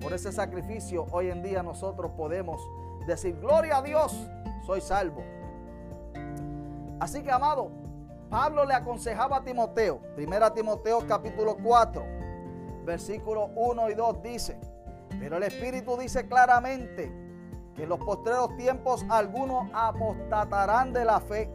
por 0.00 0.12
ese 0.12 0.32
sacrificio, 0.32 1.06
hoy 1.12 1.30
en 1.30 1.42
día 1.42 1.62
nosotros 1.62 2.10
podemos 2.16 2.60
decir, 3.06 3.38
gloria 3.38 3.78
a 3.78 3.82
Dios, 3.82 4.16
soy 4.66 4.80
salvo. 4.80 5.22
Así 6.98 7.22
que, 7.22 7.30
amado, 7.30 7.70
Pablo 8.30 8.64
le 8.64 8.74
aconsejaba 8.74 9.36
a 9.38 9.44
Timoteo, 9.44 10.00
1 10.16 10.52
Timoteo 10.52 11.06
capítulo 11.06 11.56
4, 11.62 12.02
versículos 12.84 13.50
1 13.54 13.90
y 13.90 13.94
2 13.94 14.22
dice, 14.22 14.58
pero 15.20 15.36
el 15.36 15.42
Espíritu 15.42 15.96
dice 15.96 16.26
claramente 16.26 17.12
que 17.74 17.82
en 17.82 17.88
los 17.88 17.98
postreros 17.98 18.56
tiempos 18.56 19.04
algunos 19.10 19.68
apostatarán 19.74 20.92
de 20.92 21.04
la 21.04 21.20
fe 21.20 21.50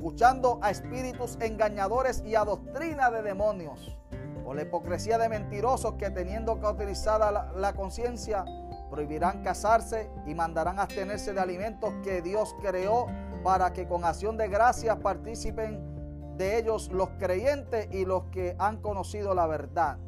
escuchando 0.00 0.58
a 0.62 0.70
espíritus 0.70 1.36
engañadores 1.42 2.22
y 2.24 2.34
a 2.34 2.42
doctrina 2.46 3.10
de 3.10 3.20
demonios, 3.20 3.98
por 4.42 4.56
la 4.56 4.62
hipocresía 4.62 5.18
de 5.18 5.28
mentirosos 5.28 5.96
que 5.96 6.08
teniendo 6.08 6.58
cauterizada 6.58 7.30
la, 7.30 7.52
la 7.54 7.74
conciencia, 7.74 8.46
prohibirán 8.90 9.42
casarse 9.42 10.10
y 10.26 10.34
mandarán 10.34 10.78
abstenerse 10.78 11.34
de 11.34 11.40
alimentos 11.40 11.92
que 12.02 12.22
Dios 12.22 12.56
creó 12.62 13.08
para 13.44 13.74
que 13.74 13.86
con 13.86 14.06
acción 14.06 14.38
de 14.38 14.48
gracias 14.48 14.96
participen 14.96 16.34
de 16.38 16.56
ellos 16.58 16.88
los 16.90 17.10
creyentes 17.18 17.86
y 17.92 18.06
los 18.06 18.24
que 18.32 18.56
han 18.58 18.78
conocido 18.78 19.34
la 19.34 19.46
verdad. 19.46 19.98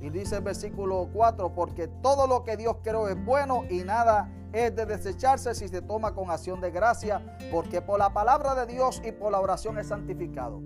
Y 0.00 0.08
dice 0.08 0.36
el 0.36 0.42
versículo 0.42 1.10
4, 1.12 1.52
porque 1.54 1.86
todo 1.86 2.26
lo 2.26 2.44
que 2.44 2.56
Dios 2.56 2.78
creó 2.82 3.10
es 3.10 3.22
bueno 3.22 3.64
y 3.68 3.84
nada 3.84 4.26
es 4.54 4.74
de 4.74 4.86
desecharse 4.86 5.54
si 5.54 5.68
se 5.68 5.82
toma 5.82 6.14
con 6.14 6.30
acción 6.30 6.60
de 6.60 6.70
gracia, 6.70 7.20
porque 7.50 7.82
por 7.82 7.98
la 7.98 8.14
palabra 8.14 8.54
de 8.54 8.72
Dios 8.72 9.02
y 9.04 9.10
por 9.10 9.32
la 9.32 9.40
oración 9.40 9.78
es 9.78 9.88
santificado. 9.88 10.62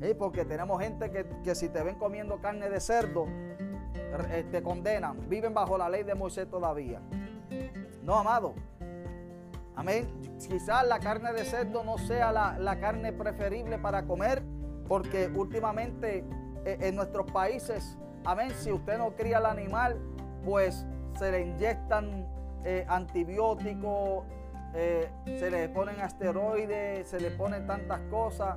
Y 0.00 0.14
porque 0.14 0.44
tenemos 0.44 0.80
gente 0.80 1.10
que, 1.10 1.54
si 1.54 1.68
te 1.68 1.82
ven 1.82 1.96
comiendo 1.96 2.40
carne 2.40 2.70
de 2.70 2.80
cerdo, 2.80 3.26
eh, 4.30 4.46
te 4.50 4.62
condenan, 4.62 5.28
viven 5.28 5.52
bajo 5.52 5.76
la 5.76 5.88
ley 5.88 6.04
de 6.04 6.14
Moisés 6.14 6.48
todavía. 6.48 7.00
No, 8.02 8.18
amado. 8.18 8.54
Amén. 9.74 10.08
Quizás 10.48 10.86
la 10.86 10.98
carne 10.98 11.32
de 11.32 11.44
cerdo 11.44 11.82
no 11.82 11.98
sea 11.98 12.30
la, 12.30 12.58
la 12.58 12.78
carne 12.78 13.12
preferible 13.12 13.78
para 13.78 14.04
comer, 14.04 14.42
porque 14.86 15.30
últimamente 15.34 16.24
eh, 16.64 16.78
en 16.80 16.94
nuestros 16.94 17.30
países, 17.32 17.96
amén, 18.24 18.52
si 18.56 18.70
usted 18.70 18.98
no 18.98 19.16
cría 19.16 19.38
el 19.38 19.46
animal, 19.46 20.00
pues 20.44 20.86
se 21.18 21.30
le 21.32 21.42
inyectan 21.42 22.26
eh, 22.64 22.84
antibióticos, 22.88 24.24
eh, 24.74 25.10
se 25.26 25.50
le 25.50 25.68
ponen 25.68 26.00
asteroides, 26.00 27.08
se 27.08 27.20
le 27.20 27.30
ponen 27.30 27.66
tantas 27.66 28.00
cosas 28.10 28.56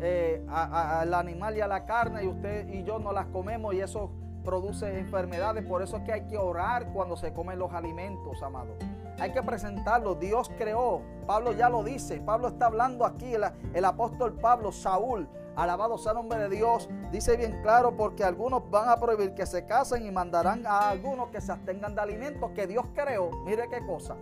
eh, 0.00 0.44
al 0.48 1.12
animal 1.12 1.56
y 1.56 1.60
a 1.60 1.68
la 1.68 1.84
carne 1.84 2.24
y 2.24 2.26
usted 2.26 2.68
y 2.68 2.82
yo 2.84 2.98
no 2.98 3.12
las 3.12 3.26
comemos 3.26 3.74
y 3.74 3.80
eso 3.80 4.10
produce 4.44 4.98
enfermedades. 4.98 5.64
Por 5.64 5.82
eso 5.82 5.96
es 5.98 6.02
que 6.04 6.12
hay 6.12 6.26
que 6.26 6.38
orar 6.38 6.92
cuando 6.92 7.16
se 7.16 7.32
comen 7.32 7.58
los 7.58 7.72
alimentos, 7.72 8.42
amados. 8.42 8.76
Hay 9.18 9.32
que 9.32 9.42
presentarlo. 9.42 10.14
Dios 10.14 10.50
creó. 10.58 11.02
Pablo 11.26 11.52
ya 11.52 11.68
lo 11.68 11.82
dice. 11.82 12.20
Pablo 12.20 12.48
está 12.48 12.66
hablando 12.66 13.04
aquí. 13.06 13.34
El, 13.74 13.84
apóstol 13.84 14.34
Pablo, 14.34 14.72
Saúl, 14.72 15.28
alabado 15.56 15.98
sea 15.98 16.12
el 16.12 16.18
nombre 16.18 16.38
de 16.38 16.48
Dios, 16.48 16.88
dice 17.10 17.36
bien 17.36 17.60
claro 17.62 17.96
porque 17.96 18.24
algunos 18.24 18.68
van 18.70 18.88
a 18.88 18.98
prohibir 18.98 19.34
que 19.34 19.46
se 19.46 19.64
casen 19.66 20.06
y 20.06 20.10
mandarán 20.10 20.66
a 20.66 20.88
algunos 20.88 21.28
que 21.28 21.40
se 21.40 21.52
abstengan 21.52 21.94
de 21.94 22.00
alimentos 22.00 22.50
que 22.52 22.66
Dios 22.66 22.86
creó. 22.94 23.30
Mire 23.44 23.68
qué 23.68 23.84
cosa. 23.86 24.16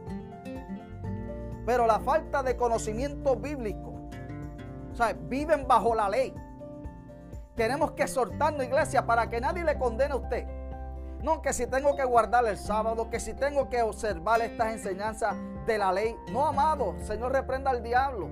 Pero 1.65 1.87
la 1.87 2.01
falta 2.01 2.43
de 2.43 2.57
conocimiento 2.57 3.37
bíblico. 3.37 3.93
O 4.93 4.95
sea, 4.95 5.13
viven 5.13 5.67
bajo 5.67 5.95
la 5.95 6.09
ley. 6.09 6.35
Tenemos 7.55 7.93
que 7.93 8.03
exhortarnos, 8.03 8.65
iglesia, 8.65 9.07
para 9.07 9.29
que 9.29 9.41
nadie 9.41 9.65
le 9.65 9.79
condene 9.79 10.13
a 10.13 10.17
usted. 10.17 10.47
No, 11.23 11.41
que 11.41 11.53
si 11.53 11.67
tengo 11.67 11.95
que 11.95 12.05
guardar 12.05 12.45
el 12.47 12.59
sábado, 12.59 13.09
que 13.09 13.21
si 13.21 13.33
tengo 13.35 13.69
que 13.69 13.83
observar 13.83 14.41
estas 14.41 14.73
enseñanzas 14.73 15.37
de 15.67 15.79
la 15.79 15.93
ley. 15.93 16.17
No, 16.33 16.47
amado, 16.47 16.97
Señor 17.03 17.33
reprenda 17.33 17.71
al 17.71 17.83
diablo. 17.83 18.29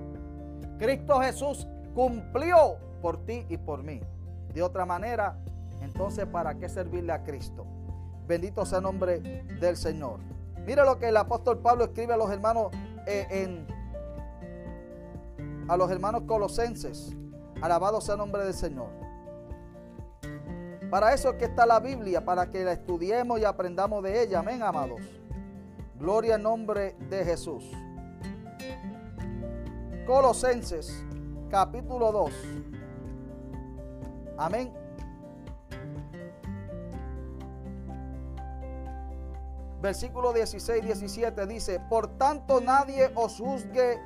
Cristo 0.77 1.21
Jesús 1.21 1.67
cumplió 1.93 2.77
por 3.01 3.25
ti 3.25 3.45
y 3.49 3.57
por 3.57 3.83
mí. 3.83 4.01
De 4.53 4.61
otra 4.61 4.85
manera, 4.85 5.37
entonces, 5.81 6.25
¿para 6.25 6.55
qué 6.55 6.69
servirle 6.69 7.11
a 7.11 7.23
Cristo? 7.23 7.65
Bendito 8.27 8.65
sea 8.65 8.77
el 8.77 8.83
nombre 8.83 9.19
del 9.59 9.75
Señor. 9.75 10.19
Mira 10.65 10.85
lo 10.85 10.99
que 10.99 11.09
el 11.09 11.17
apóstol 11.17 11.59
Pablo 11.59 11.85
escribe 11.85 12.13
a 12.13 12.17
los 12.17 12.29
hermanos 12.31 12.67
eh, 13.07 13.27
en 13.29 13.67
a 15.67 15.77
los 15.77 15.89
hermanos 15.89 16.23
colosenses. 16.27 17.15
Alabado 17.61 18.01
sea 18.01 18.13
el 18.13 18.19
nombre 18.19 18.43
del 18.43 18.53
Señor. 18.53 18.89
Para 20.89 21.13
eso 21.13 21.29
es 21.29 21.35
que 21.37 21.45
está 21.45 21.65
la 21.65 21.79
Biblia, 21.79 22.25
para 22.25 22.51
que 22.51 22.63
la 22.65 22.73
estudiemos 22.73 23.39
y 23.39 23.45
aprendamos 23.45 24.03
de 24.03 24.21
ella. 24.23 24.39
Amén, 24.39 24.61
amados. 24.61 24.99
Gloria 25.97 26.35
al 26.35 26.43
nombre 26.43 26.95
de 27.09 27.23
Jesús. 27.23 27.63
Colosenses, 30.05 31.03
capítulo 31.49 32.11
2. 32.11 32.31
Amén. 34.41 34.73
Versículo 39.81 40.33
16 40.33 40.83
17 40.83 41.45
dice, 41.45 41.79
por 41.89 42.07
tanto 42.17 42.59
nadie 42.59 43.11
os 43.13 43.37
juzgue 43.37 43.99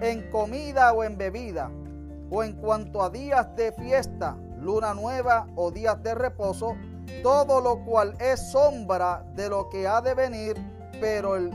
en 0.00 0.30
comida 0.30 0.92
o 0.92 1.02
en 1.02 1.18
bebida, 1.18 1.70
o 2.30 2.44
en 2.44 2.54
cuanto 2.54 3.02
a 3.02 3.10
días 3.10 3.56
de 3.56 3.72
fiesta 3.72 4.36
luna 4.56 4.94
nueva 4.94 5.48
o 5.56 5.72
días 5.72 6.00
de 6.00 6.14
reposo, 6.14 6.76
todo 7.24 7.60
lo 7.60 7.84
cual 7.84 8.14
es 8.20 8.52
sombra 8.52 9.24
de 9.34 9.48
lo 9.48 9.68
que 9.68 9.88
ha 9.88 10.00
de 10.00 10.14
venir, 10.14 10.56
pero 11.00 11.34
el, 11.34 11.50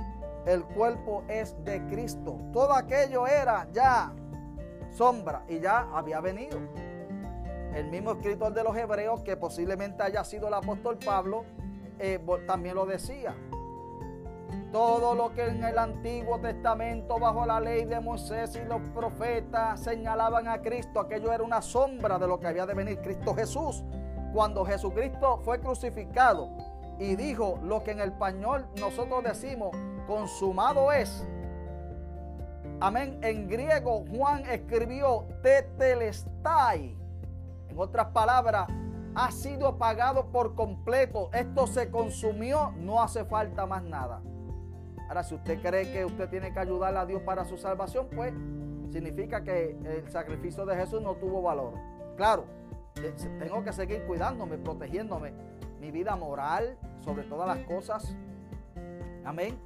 el 0.45 0.65
cuerpo 0.65 1.23
es 1.29 1.55
de 1.63 1.85
Cristo. 1.87 2.37
Todo 2.51 2.73
aquello 2.73 3.25
era 3.25 3.69
ya 3.71 4.13
sombra 4.91 5.45
y 5.47 5.61
ya 5.61 5.87
había 5.93 6.19
venido. 6.19 6.59
El 7.73 7.87
mismo 7.87 8.11
escritor 8.11 8.53
de 8.53 8.63
los 8.63 8.75
Hebreos, 8.75 9.21
que 9.21 9.37
posiblemente 9.37 10.03
haya 10.03 10.23
sido 10.23 10.47
el 10.47 10.53
apóstol 10.53 10.97
Pablo, 11.03 11.45
eh, 11.99 12.19
también 12.45 12.75
lo 12.75 12.85
decía. 12.85 13.35
Todo 14.71 15.15
lo 15.15 15.33
que 15.33 15.47
en 15.47 15.63
el 15.63 15.77
Antiguo 15.77 16.39
Testamento, 16.39 17.19
bajo 17.19 17.45
la 17.45 17.59
ley 17.59 17.85
de 17.85 17.99
Moisés 17.99 18.55
y 18.55 18.67
los 18.67 18.81
profetas, 18.89 19.81
señalaban 19.81 20.47
a 20.47 20.61
Cristo, 20.61 20.99
aquello 20.99 21.31
era 21.31 21.43
una 21.43 21.61
sombra 21.61 22.17
de 22.17 22.27
lo 22.27 22.39
que 22.39 22.47
había 22.47 22.65
de 22.65 22.73
venir 22.73 22.99
Cristo 23.01 23.35
Jesús. 23.35 23.83
Cuando 24.33 24.65
Jesucristo 24.65 25.39
fue 25.43 25.59
crucificado 25.59 26.49
y 26.99 27.15
dijo 27.15 27.59
lo 27.63 27.83
que 27.83 27.91
en 27.91 27.99
el 27.99 28.09
español 28.09 28.65
nosotros 28.79 29.23
decimos, 29.23 29.75
consumado 30.07 30.91
es. 30.91 31.25
Amén. 32.79 33.19
En 33.21 33.47
griego 33.47 34.05
Juan 34.09 34.45
escribió 34.45 35.25
tetelestai. 35.43 37.00
En 37.71 37.79
otras 37.79 38.07
palabras, 38.07 38.67
ha 39.15 39.31
sido 39.31 39.77
pagado 39.77 40.27
por 40.27 40.55
completo. 40.55 41.29
Esto 41.33 41.67
se 41.67 41.89
consumió, 41.89 42.73
no 42.77 43.01
hace 43.01 43.23
falta 43.23 43.65
más 43.65 43.81
nada. 43.83 44.21
Ahora, 45.07 45.23
si 45.23 45.35
usted 45.35 45.61
cree 45.61 45.91
que 45.91 46.03
usted 46.03 46.29
tiene 46.29 46.51
que 46.53 46.59
ayudarle 46.59 46.99
a 46.99 47.05
Dios 47.05 47.21
para 47.21 47.45
su 47.45 47.57
salvación, 47.57 48.07
pues 48.13 48.33
significa 48.91 49.41
que 49.43 49.77
el 49.85 50.09
sacrificio 50.09 50.65
de 50.65 50.75
Jesús 50.75 51.01
no 51.01 51.15
tuvo 51.15 51.41
valor. 51.41 51.73
Claro, 52.17 52.45
tengo 53.39 53.63
que 53.63 53.71
seguir 53.71 54.03
cuidándome, 54.05 54.57
protegiéndome, 54.57 55.33
mi 55.79 55.91
vida 55.91 56.17
moral 56.17 56.77
sobre 56.99 57.23
todas 57.23 57.47
las 57.47 57.65
cosas. 57.65 58.15
Amén. 59.23 59.57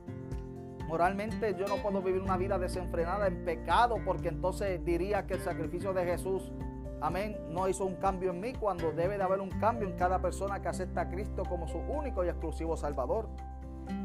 Moralmente 0.87 1.55
yo 1.55 1.65
no 1.65 1.77
puedo 1.77 2.03
vivir 2.03 2.21
una 2.21 2.37
vida 2.37 2.59
desenfrenada 2.59 3.25
en 3.25 3.43
pecado 3.45 3.97
porque 4.05 4.27
entonces 4.27 4.83
diría 4.85 5.25
que 5.25 5.33
el 5.33 5.41
sacrificio 5.41 5.93
de 5.93 6.05
Jesús 6.05 6.51
amén, 7.01 7.37
no 7.49 7.67
hizo 7.67 7.85
un 7.85 7.95
cambio 7.95 8.31
en 8.31 8.39
mí 8.39 8.53
cuando 8.53 8.91
debe 8.91 9.17
de 9.17 9.23
haber 9.23 9.41
un 9.41 9.49
cambio 9.59 9.87
en 9.87 9.95
cada 9.95 10.19
persona 10.19 10.61
que 10.61 10.67
acepta 10.67 11.01
a 11.01 11.09
Cristo 11.09 11.43
como 11.47 11.67
su 11.67 11.77
único 11.77 12.23
y 12.23 12.29
exclusivo 12.29 12.77
Salvador. 12.77 13.27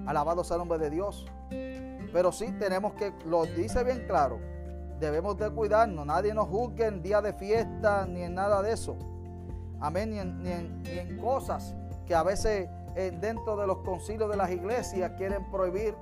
Alabado 0.07 0.45
sea 0.45 0.57
el 0.57 0.61
nombre 0.61 0.79
de 0.79 0.91
Dios. 0.91 1.27
Pero 2.13 2.33
sí 2.33 2.53
tenemos 2.59 2.95
que, 2.95 3.13
lo 3.25 3.45
dice 3.45 3.85
bien 3.85 4.05
claro, 4.07 4.39
debemos 4.99 5.37
de 5.39 5.51
cuidarnos. 5.51 6.07
Nadie 6.07 6.35
nos 6.35 6.49
juzgue 6.49 6.87
en 6.87 7.03
día 7.03 7.23
de 7.23 7.33
fiesta 7.33 8.07
ni 8.07 8.23
en 8.23 8.35
nada 8.35 8.63
de 8.63 8.73
eso. 8.73 8.97
Amén, 9.81 10.11
ni 10.43 10.51
en, 10.51 11.19
cosas 11.19 11.75
que 12.07 12.15
a 12.15 12.23
veces 12.23 12.69
eh, 12.97 13.17
dentro 13.19 13.57
de 13.57 13.67
los 13.67 13.79
concilios 13.79 14.29
de 14.31 14.37
las 14.37 14.51
iglesias 14.51 15.13
quieren 15.17 15.51
prohibir 15.51 15.95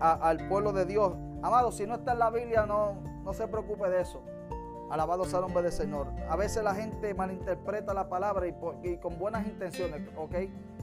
al 0.00 0.48
pueblo 0.48 0.72
de 0.72 0.86
Dios. 0.86 1.12
Amado, 1.42 1.72
si 1.72 1.86
no 1.86 1.96
está 1.96 2.12
en 2.12 2.20
la 2.20 2.30
Biblia, 2.30 2.64
no, 2.64 2.94
no 3.22 3.32
se 3.34 3.46
preocupe 3.46 3.90
de 3.90 4.00
eso. 4.00 4.22
Alabado 4.90 5.24
sea 5.24 5.38
el 5.38 5.44
nombre 5.44 5.62
del 5.62 5.72
Señor. 5.72 6.08
A 6.28 6.34
veces 6.34 6.64
la 6.64 6.74
gente 6.74 7.14
malinterpreta 7.14 7.94
la 7.94 8.08
palabra 8.08 8.46
y, 8.48 8.96
con 8.96 9.18
buenas 9.18 9.46
intenciones, 9.46 10.02
¿ok? 10.16 10.34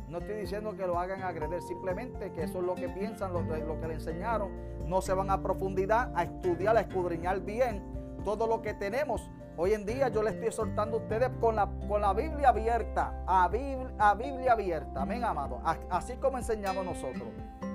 No 0.08 0.20
estoy 0.20 0.38
diciendo 0.38 0.78
que 0.78 0.88
lo 0.88 0.97
hagan 0.97 1.24
agredir, 1.24 1.62
simplemente 1.62 2.32
que 2.32 2.43
eso 2.43 2.60
es 2.60 2.64
lo 2.64 2.76
que 2.76 2.88
piensan, 2.88 3.34
lo, 3.34 3.45
que 3.45 3.88
le 3.88 3.93
enseñaron. 3.93 4.49
No 4.88 5.01
se 5.01 5.14
van 5.14 5.30
a 5.30 5.43
profundidad, 5.43 6.14
a 6.16 6.24
estudiar, 6.24 6.78
a 6.78 6.82
escudriñar 6.82 7.41
bien 7.41 7.84
todo 8.24 8.47
lo 8.47 8.62
que 8.62 8.74
tenemos. 8.74 9.30
Hoy 9.58 9.74
en 9.74 9.86
día 9.86 10.08
yo 10.08 10.24
le 10.24 10.30
estoy 10.30 10.53
soltando 10.53 10.97
a 10.97 10.99
ustedes 11.01 11.30
con 11.41 11.58
la, 11.58 11.68
con 11.89 11.99
la 11.99 12.14
Biblia 12.14 12.49
abierta, 12.49 13.24
a, 13.28 13.49
Biblia, 13.49 13.91
a 13.99 14.16
Biblia 14.16 14.53
abierta, 14.53 15.01
amén, 15.01 15.26
amado. 15.26 15.60
Así 15.89 16.16
como 16.16 16.38
enseñamos 16.38 16.86
nosotros, 16.86 17.28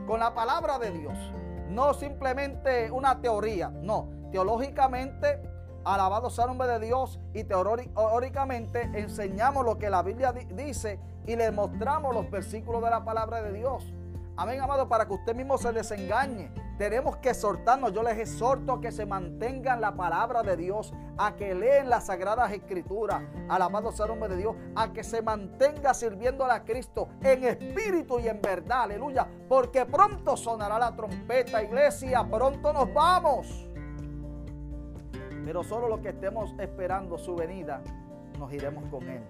con 0.06 0.20
la 0.20 0.32
palabra 0.32 0.78
de 0.78 0.92
Dios. 0.92 1.18
No 1.68 1.92
simplemente 1.92 2.90
una 2.90 3.20
teoría, 3.20 3.68
no, 3.68 4.08
teológicamente 4.30 5.51
Alabado 5.84 6.30
sea 6.30 6.44
el 6.44 6.50
nombre 6.50 6.68
de 6.68 6.78
Dios 6.78 7.18
y 7.34 7.44
teóricamente 7.44 8.82
enseñamos 8.94 9.64
lo 9.64 9.78
que 9.78 9.90
la 9.90 10.02
Biblia 10.02 10.32
dice 10.32 11.00
y 11.26 11.34
le 11.34 11.50
mostramos 11.50 12.14
los 12.14 12.30
versículos 12.30 12.82
de 12.82 12.90
la 12.90 13.04
palabra 13.04 13.42
de 13.42 13.52
Dios. 13.52 13.92
Amén, 14.36 14.60
amado, 14.60 14.88
para 14.88 15.06
que 15.06 15.12
usted 15.12 15.34
mismo 15.34 15.58
se 15.58 15.72
desengañe. 15.72 16.50
Tenemos 16.78 17.18
que 17.18 17.30
exhortarnos. 17.30 17.92
Yo 17.92 18.02
les 18.02 18.18
exhorto 18.18 18.72
a 18.72 18.80
que 18.80 18.90
se 18.90 19.04
mantengan 19.04 19.80
la 19.80 19.94
palabra 19.94 20.42
de 20.42 20.56
Dios, 20.56 20.92
a 21.18 21.36
que 21.36 21.54
leen 21.54 21.90
las 21.90 22.06
sagradas 22.06 22.50
escrituras. 22.52 23.22
Alabado 23.48 23.92
sea 23.92 24.06
el 24.06 24.12
nombre 24.12 24.30
de 24.30 24.36
Dios, 24.38 24.56
a 24.74 24.92
que 24.92 25.04
se 25.04 25.20
mantenga 25.20 25.92
sirviendo 25.92 26.44
a 26.44 26.64
Cristo 26.64 27.08
en 27.20 27.44
espíritu 27.44 28.20
y 28.20 28.28
en 28.28 28.40
verdad. 28.40 28.84
Aleluya. 28.84 29.28
Porque 29.48 29.84
pronto 29.84 30.36
sonará 30.36 30.78
la 30.78 30.96
trompeta, 30.96 31.62
iglesia. 31.62 32.26
Pronto 32.28 32.72
nos 32.72 32.92
vamos. 32.92 33.71
Pero 35.44 35.62
solo 35.64 35.88
los 35.88 36.00
que 36.00 36.10
estemos 36.10 36.54
esperando 36.58 37.18
su 37.18 37.34
venida, 37.34 37.82
nos 38.38 38.52
iremos 38.52 38.84
con 38.90 39.08
Él. 39.08 39.22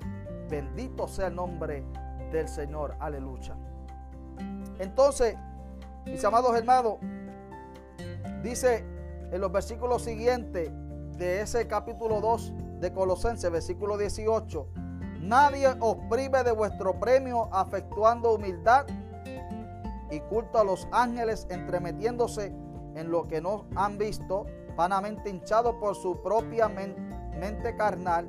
Bendito 0.48 1.08
sea 1.08 1.28
el 1.28 1.34
nombre 1.34 1.84
del 2.30 2.48
Señor. 2.48 2.94
Aleluya. 2.98 3.56
Entonces, 4.78 5.36
mis 6.06 6.24
amados 6.24 6.56
hermanos, 6.56 6.96
dice 8.42 8.84
en 9.30 9.40
los 9.40 9.52
versículos 9.52 10.02
siguientes 10.02 10.70
de 11.16 11.40
ese 11.40 11.66
capítulo 11.66 12.20
2 12.20 12.52
de 12.80 12.92
Colosenses, 12.92 13.50
versículo 13.50 13.96
18, 13.96 14.66
nadie 15.20 15.68
os 15.80 15.96
prive 16.10 16.42
de 16.42 16.52
vuestro 16.52 16.98
premio 16.98 17.48
afectuando 17.52 18.34
humildad 18.34 18.86
y 20.10 20.20
culto 20.20 20.58
a 20.58 20.64
los 20.64 20.86
ángeles, 20.90 21.46
entremetiéndose 21.48 22.52
en 22.94 23.10
lo 23.10 23.26
que 23.28 23.40
no 23.40 23.66
han 23.76 23.96
visto 23.96 24.46
vanamente 24.76 25.30
hinchado 25.30 25.78
por 25.78 25.94
su 25.94 26.22
propia 26.22 26.68
mente 26.68 27.76
carnal 27.76 28.28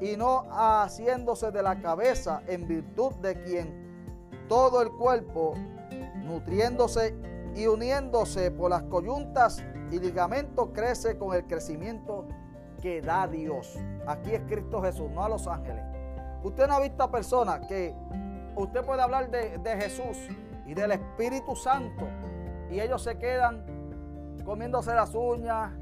y 0.00 0.16
no 0.16 0.46
haciéndose 0.50 1.50
de 1.50 1.62
la 1.62 1.80
cabeza 1.80 2.42
en 2.46 2.66
virtud 2.68 3.12
de 3.16 3.42
quien 3.42 3.88
todo 4.48 4.80
el 4.80 4.90
cuerpo, 4.90 5.54
nutriéndose 6.24 7.14
y 7.54 7.66
uniéndose 7.66 8.50
por 8.50 8.70
las 8.70 8.82
coyuntas 8.84 9.62
y 9.90 9.98
ligamentos, 9.98 10.70
crece 10.72 11.18
con 11.18 11.34
el 11.34 11.46
crecimiento 11.46 12.26
que 12.80 13.02
da 13.02 13.26
Dios. 13.26 13.76
Aquí 14.06 14.34
es 14.34 14.42
Cristo 14.42 14.80
Jesús, 14.82 15.10
no 15.10 15.24
a 15.24 15.28
los 15.28 15.46
ángeles. 15.46 15.84
Usted 16.42 16.68
no 16.68 16.74
ha 16.74 16.80
visto 16.80 17.02
a 17.02 17.10
personas 17.10 17.66
que 17.66 17.94
usted 18.54 18.84
puede 18.84 19.02
hablar 19.02 19.30
de, 19.30 19.58
de 19.58 19.76
Jesús 19.76 20.16
y 20.66 20.74
del 20.74 20.92
Espíritu 20.92 21.56
Santo 21.56 22.06
y 22.70 22.80
ellos 22.80 23.02
se 23.02 23.18
quedan 23.18 23.64
comiéndose 24.44 24.94
las 24.94 25.14
uñas, 25.14 25.72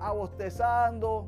abostezando. 0.00 1.26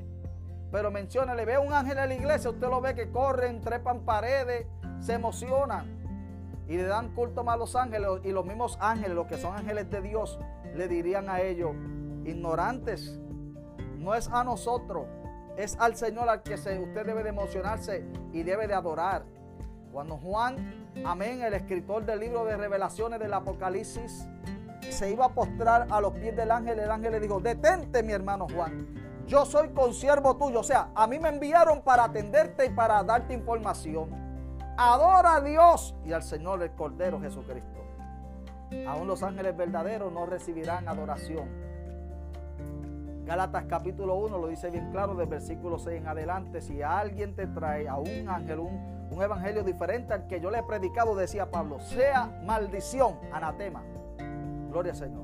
Pero 0.71 0.91
menciona, 0.91 1.35
le 1.35 1.45
ve 1.45 1.59
un 1.59 1.73
ángel 1.73 1.99
en 1.99 2.09
la 2.09 2.15
iglesia, 2.15 2.51
usted 2.51 2.69
lo 2.69 2.81
ve 2.81 2.95
que 2.95 3.11
corren, 3.11 3.61
trepan 3.61 4.01
paredes, 4.01 4.67
se 5.01 5.15
emocionan 5.15 6.05
y 6.67 6.77
le 6.77 6.85
dan 6.85 7.15
culto 7.15 7.49
a 7.49 7.57
los 7.57 7.77
ángeles. 7.77 8.09
Y 8.25 8.33
los 8.33 8.45
mismos 8.45 8.77
ángeles, 8.81 9.15
los 9.15 9.27
que 9.27 9.37
son 9.37 9.55
ángeles 9.55 9.91
de 9.91 10.01
Dios, 10.01 10.39
le 10.75 10.89
dirían 10.89 11.29
a 11.29 11.41
ellos, 11.41 11.73
ignorantes, 12.25 13.21
no 13.99 14.15
es 14.15 14.29
a 14.29 14.43
nosotros, 14.45 15.07
es 15.57 15.77
al 15.79 15.97
Señor 15.97 16.29
al 16.29 16.43
que 16.43 16.55
usted 16.55 17.07
debe 17.07 17.23
de 17.23 17.29
emocionarse 17.29 18.05
y 18.33 18.43
debe 18.43 18.67
de 18.67 18.75
adorar. 18.75 19.25
Cuando 19.93 20.17
Juan, 20.17 20.91
amén, 21.05 21.43
el 21.43 21.55
escritor 21.55 22.05
del 22.05 22.19
libro 22.19 22.45
de 22.45 22.57
revelaciones 22.57 23.21
del 23.21 23.33
Apocalipsis, 23.33 24.27
se 24.91 25.11
iba 25.11 25.27
a 25.27 25.29
postrar 25.31 25.87
a 25.91 26.01
los 26.01 26.13
pies 26.15 26.37
del 26.37 26.51
ángel, 26.51 26.79
el 26.79 26.91
ángel 26.91 27.13
le 27.13 27.21
dijo, 27.21 27.41
detente 27.41 28.03
mi 28.03 28.13
hermano 28.13 28.47
Juan, 28.55 28.87
yo 29.27 29.47
soy 29.47 29.71
consiervo 29.71 30.37
tuyo, 30.37 30.61
o 30.61 30.65
sea, 30.65 30.91
a 30.95 31.07
mí 31.07 31.19
me 31.19 31.31
enviaron 31.31 31.83
para 31.83 32.05
atenderte 32.05 32.67
y 32.67 32.71
para 32.71 33.03
darte 33.03 33.33
información. 33.33 34.11
Adora 34.77 35.37
a 35.37 35.41
Dios 35.41 35.95
y 36.05 36.13
al 36.13 36.23
Señor 36.23 36.63
el 36.63 36.73
Cordero 36.73 37.21
Jesucristo. 37.21 37.81
Aún 38.87 39.07
los 39.07 39.23
ángeles 39.23 39.57
verdaderos 39.57 40.13
no 40.13 40.27
recibirán 40.27 40.89
adoración. 40.89 41.49
Gálatas 43.25 43.65
capítulo 43.69 44.17
1 44.17 44.37
lo 44.37 44.49
dice 44.49 44.69
bien 44.69 44.91
claro 44.91 45.15
del 45.15 45.27
versículo 45.27 45.79
6 45.79 46.03
en 46.03 46.09
adelante. 46.09 46.61
Si 46.61 46.83
alguien 46.83 47.35
te 47.35 47.47
trae 47.47 47.89
a 47.89 47.97
un 47.97 48.29
ángel 48.29 48.59
un, 48.59 49.09
un 49.11 49.23
evangelio 49.23 49.63
diferente 49.63 50.13
al 50.13 50.27
que 50.27 50.41
yo 50.41 50.51
le 50.51 50.59
he 50.59 50.63
predicado, 50.63 51.15
decía 51.15 51.51
Pablo, 51.51 51.81
sea 51.81 52.27
maldición, 52.45 53.19
anatema. 53.33 53.83
Gloria 54.75 54.91
al 54.91 54.99
Señor. 54.99 55.23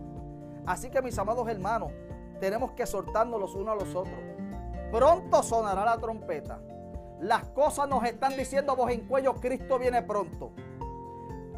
Así 0.64 0.90
que 0.90 1.02
mis 1.02 1.18
amados 1.18 1.48
hermanos, 1.48 1.90
tenemos 2.38 2.70
que 2.70 2.86
soltarnos 2.86 3.40
los 3.40 3.56
unos 3.56 3.72
a 3.72 3.84
los 3.84 3.96
otros. 3.96 4.14
Pronto 4.92 5.42
sonará 5.42 5.84
la 5.84 5.98
trompeta. 5.98 6.60
Las 7.18 7.48
cosas 7.48 7.88
nos 7.88 8.04
están 8.04 8.36
diciendo 8.36 8.76
vos 8.76 8.92
en 8.92 9.08
cuello, 9.08 9.34
Cristo 9.34 9.76
viene 9.76 10.02
pronto. 10.02 10.52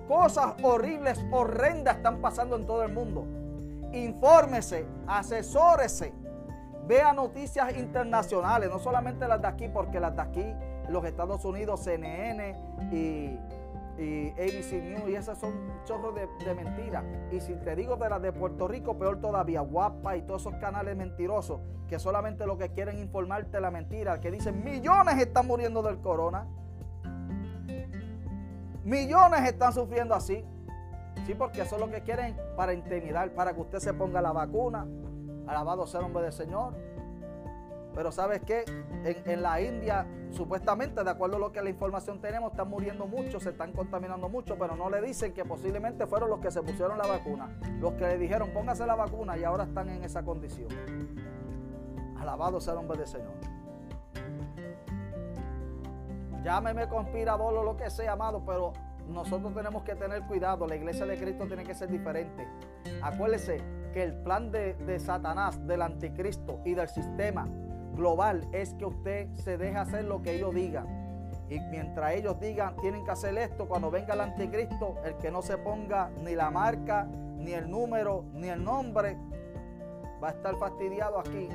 Cosas 0.08 0.54
horribles, 0.62 1.22
horrendas 1.30 1.98
están 1.98 2.22
pasando 2.22 2.56
en 2.56 2.66
todo 2.66 2.82
el 2.82 2.94
mundo. 2.94 3.26
Infórmese, 3.92 4.86
asesórese, 5.06 6.14
vea 6.86 7.12
noticias 7.12 7.76
internacionales, 7.76 8.70
no 8.70 8.78
solamente 8.78 9.28
las 9.28 9.42
de 9.42 9.48
aquí, 9.48 9.68
porque 9.68 10.00
las 10.00 10.16
de 10.16 10.22
aquí, 10.22 10.54
los 10.88 11.04
Estados 11.04 11.44
Unidos, 11.44 11.80
CNN 11.80 12.56
y 12.90 13.38
y 13.98 14.30
ABC 14.30 14.82
News 14.82 15.08
y 15.08 15.14
esas 15.14 15.38
son 15.38 15.52
chorros 15.84 16.14
de, 16.14 16.26
de 16.44 16.54
mentiras. 16.54 17.04
Y 17.30 17.40
si 17.40 17.54
te 17.54 17.76
digo 17.76 17.96
de 17.96 18.08
las 18.08 18.22
de 18.22 18.32
Puerto 18.32 18.66
Rico, 18.68 18.98
peor 18.98 19.20
todavía, 19.20 19.60
Guapa 19.60 20.16
y 20.16 20.22
todos 20.22 20.42
esos 20.42 20.54
canales 20.56 20.96
mentirosos 20.96 21.60
que 21.92 21.98
solamente 21.98 22.46
lo 22.46 22.56
que 22.56 22.70
quieren 22.70 22.98
informarte 22.98 23.60
la 23.60 23.70
mentira, 23.70 24.18
que 24.18 24.30
dicen 24.30 24.64
millones 24.64 25.18
están 25.18 25.46
muriendo 25.46 25.82
del 25.82 26.00
corona. 26.00 26.46
Millones 28.82 29.42
están 29.42 29.74
sufriendo 29.74 30.14
así. 30.14 30.42
Sí, 31.26 31.34
porque 31.34 31.60
eso 31.60 31.74
es 31.76 31.80
lo 31.82 31.90
que 31.90 32.00
quieren 32.00 32.34
para 32.56 32.72
intimidar, 32.72 33.30
para 33.32 33.52
que 33.52 33.60
usted 33.60 33.78
se 33.78 33.92
ponga 33.92 34.22
la 34.22 34.32
vacuna. 34.32 34.86
Alabado 35.46 35.86
sea 35.86 36.00
el 36.00 36.06
nombre 36.06 36.22
del 36.22 36.32
Señor. 36.32 36.74
Pero 37.94 38.10
¿sabes 38.10 38.40
qué? 38.46 38.64
En, 39.04 39.42
la 39.42 39.60
India, 39.60 40.06
supuestamente, 40.30 41.02
de 41.04 41.10
acuerdo 41.10 41.36
a 41.36 41.38
lo 41.38 41.52
que 41.52 41.60
la 41.60 41.68
información 41.68 42.20
tenemos, 42.20 42.52
están 42.52 42.68
muriendo 42.68 43.06
muchos, 43.06 43.42
se 43.42 43.50
están 43.50 43.72
contaminando 43.72 44.28
mucho, 44.28 44.56
pero 44.58 44.76
no 44.76 44.88
le 44.88 45.02
dicen 45.02 45.32
que 45.32 45.44
posiblemente 45.44 46.06
fueron 46.06 46.30
los 46.30 46.40
que 46.40 46.50
se 46.50 46.62
pusieron 46.62 46.96
la 46.96 47.06
vacuna, 47.06 47.50
los 47.80 47.94
que 47.94 48.06
le 48.06 48.18
dijeron 48.18 48.50
póngase 48.52 48.86
la 48.86 48.94
vacuna 48.94 49.36
y 49.36 49.44
ahora 49.44 49.64
están 49.64 49.88
en 49.90 50.04
esa 50.04 50.22
condición. 50.22 50.68
Alabado 52.18 52.60
sea 52.60 52.74
el 52.74 52.78
nombre 52.80 52.98
del 52.98 53.06
Señor. 53.06 53.32
Llámeme 56.42 56.88
conspirador 56.88 57.54
o 57.54 57.62
lo 57.62 57.76
que 57.76 57.90
sea, 57.90 58.12
amado, 58.12 58.42
pero 58.44 58.72
nosotros 59.08 59.54
tenemos 59.54 59.82
que 59.82 59.94
tener 59.94 60.22
cuidado. 60.22 60.66
La 60.66 60.76
iglesia 60.76 61.04
de 61.06 61.18
Cristo 61.18 61.46
tiene 61.46 61.64
que 61.64 61.74
ser 61.74 61.90
diferente. 61.90 62.48
Acuérdese 63.02 63.58
que 63.92 64.02
el 64.02 64.14
plan 64.22 64.50
de, 64.50 64.74
de 64.74 64.98
Satanás, 64.98 65.64
del 65.66 65.82
anticristo 65.82 66.60
y 66.64 66.74
del 66.74 66.88
sistema 66.88 67.46
global 67.94 68.46
es 68.52 68.74
que 68.74 68.84
usted 68.84 69.32
se 69.34 69.56
deje 69.58 69.76
hacer 69.76 70.04
lo 70.04 70.22
que 70.22 70.36
ellos 70.36 70.54
digan. 70.54 70.86
Y 71.48 71.60
mientras 71.60 72.14
ellos 72.14 72.40
digan, 72.40 72.76
tienen 72.76 73.04
que 73.04 73.10
hacer 73.10 73.36
esto, 73.36 73.68
cuando 73.68 73.90
venga 73.90 74.14
el 74.14 74.20
anticristo, 74.20 74.96
el 75.04 75.16
que 75.16 75.30
no 75.30 75.42
se 75.42 75.58
ponga 75.58 76.10
ni 76.22 76.34
la 76.34 76.50
marca, 76.50 77.04
ni 77.04 77.52
el 77.52 77.70
número, 77.70 78.24
ni 78.32 78.48
el 78.48 78.64
nombre, 78.64 79.18
va 80.22 80.28
a 80.28 80.30
estar 80.30 80.56
fastidiado 80.56 81.18
aquí. 81.18 81.48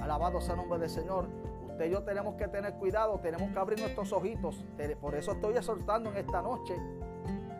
Alabado 0.00 0.40
sea 0.40 0.54
el 0.54 0.60
nombre 0.60 0.78
del 0.78 0.90
Señor. 0.90 1.28
Usted 1.68 1.86
y 1.86 1.90
yo 1.90 2.02
tenemos 2.02 2.34
que 2.34 2.48
tener 2.48 2.74
cuidado, 2.74 3.18
tenemos 3.20 3.50
que 3.50 3.58
abrir 3.58 3.80
nuestros 3.80 4.12
ojitos. 4.12 4.64
Por 5.00 5.14
eso 5.14 5.32
estoy 5.32 5.56
exhortando 5.56 6.10
en 6.10 6.16
esta 6.16 6.42
noche. 6.42 6.74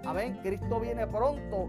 Amén. 0.04 0.38
Cristo 0.42 0.80
viene 0.80 1.06
pronto 1.06 1.68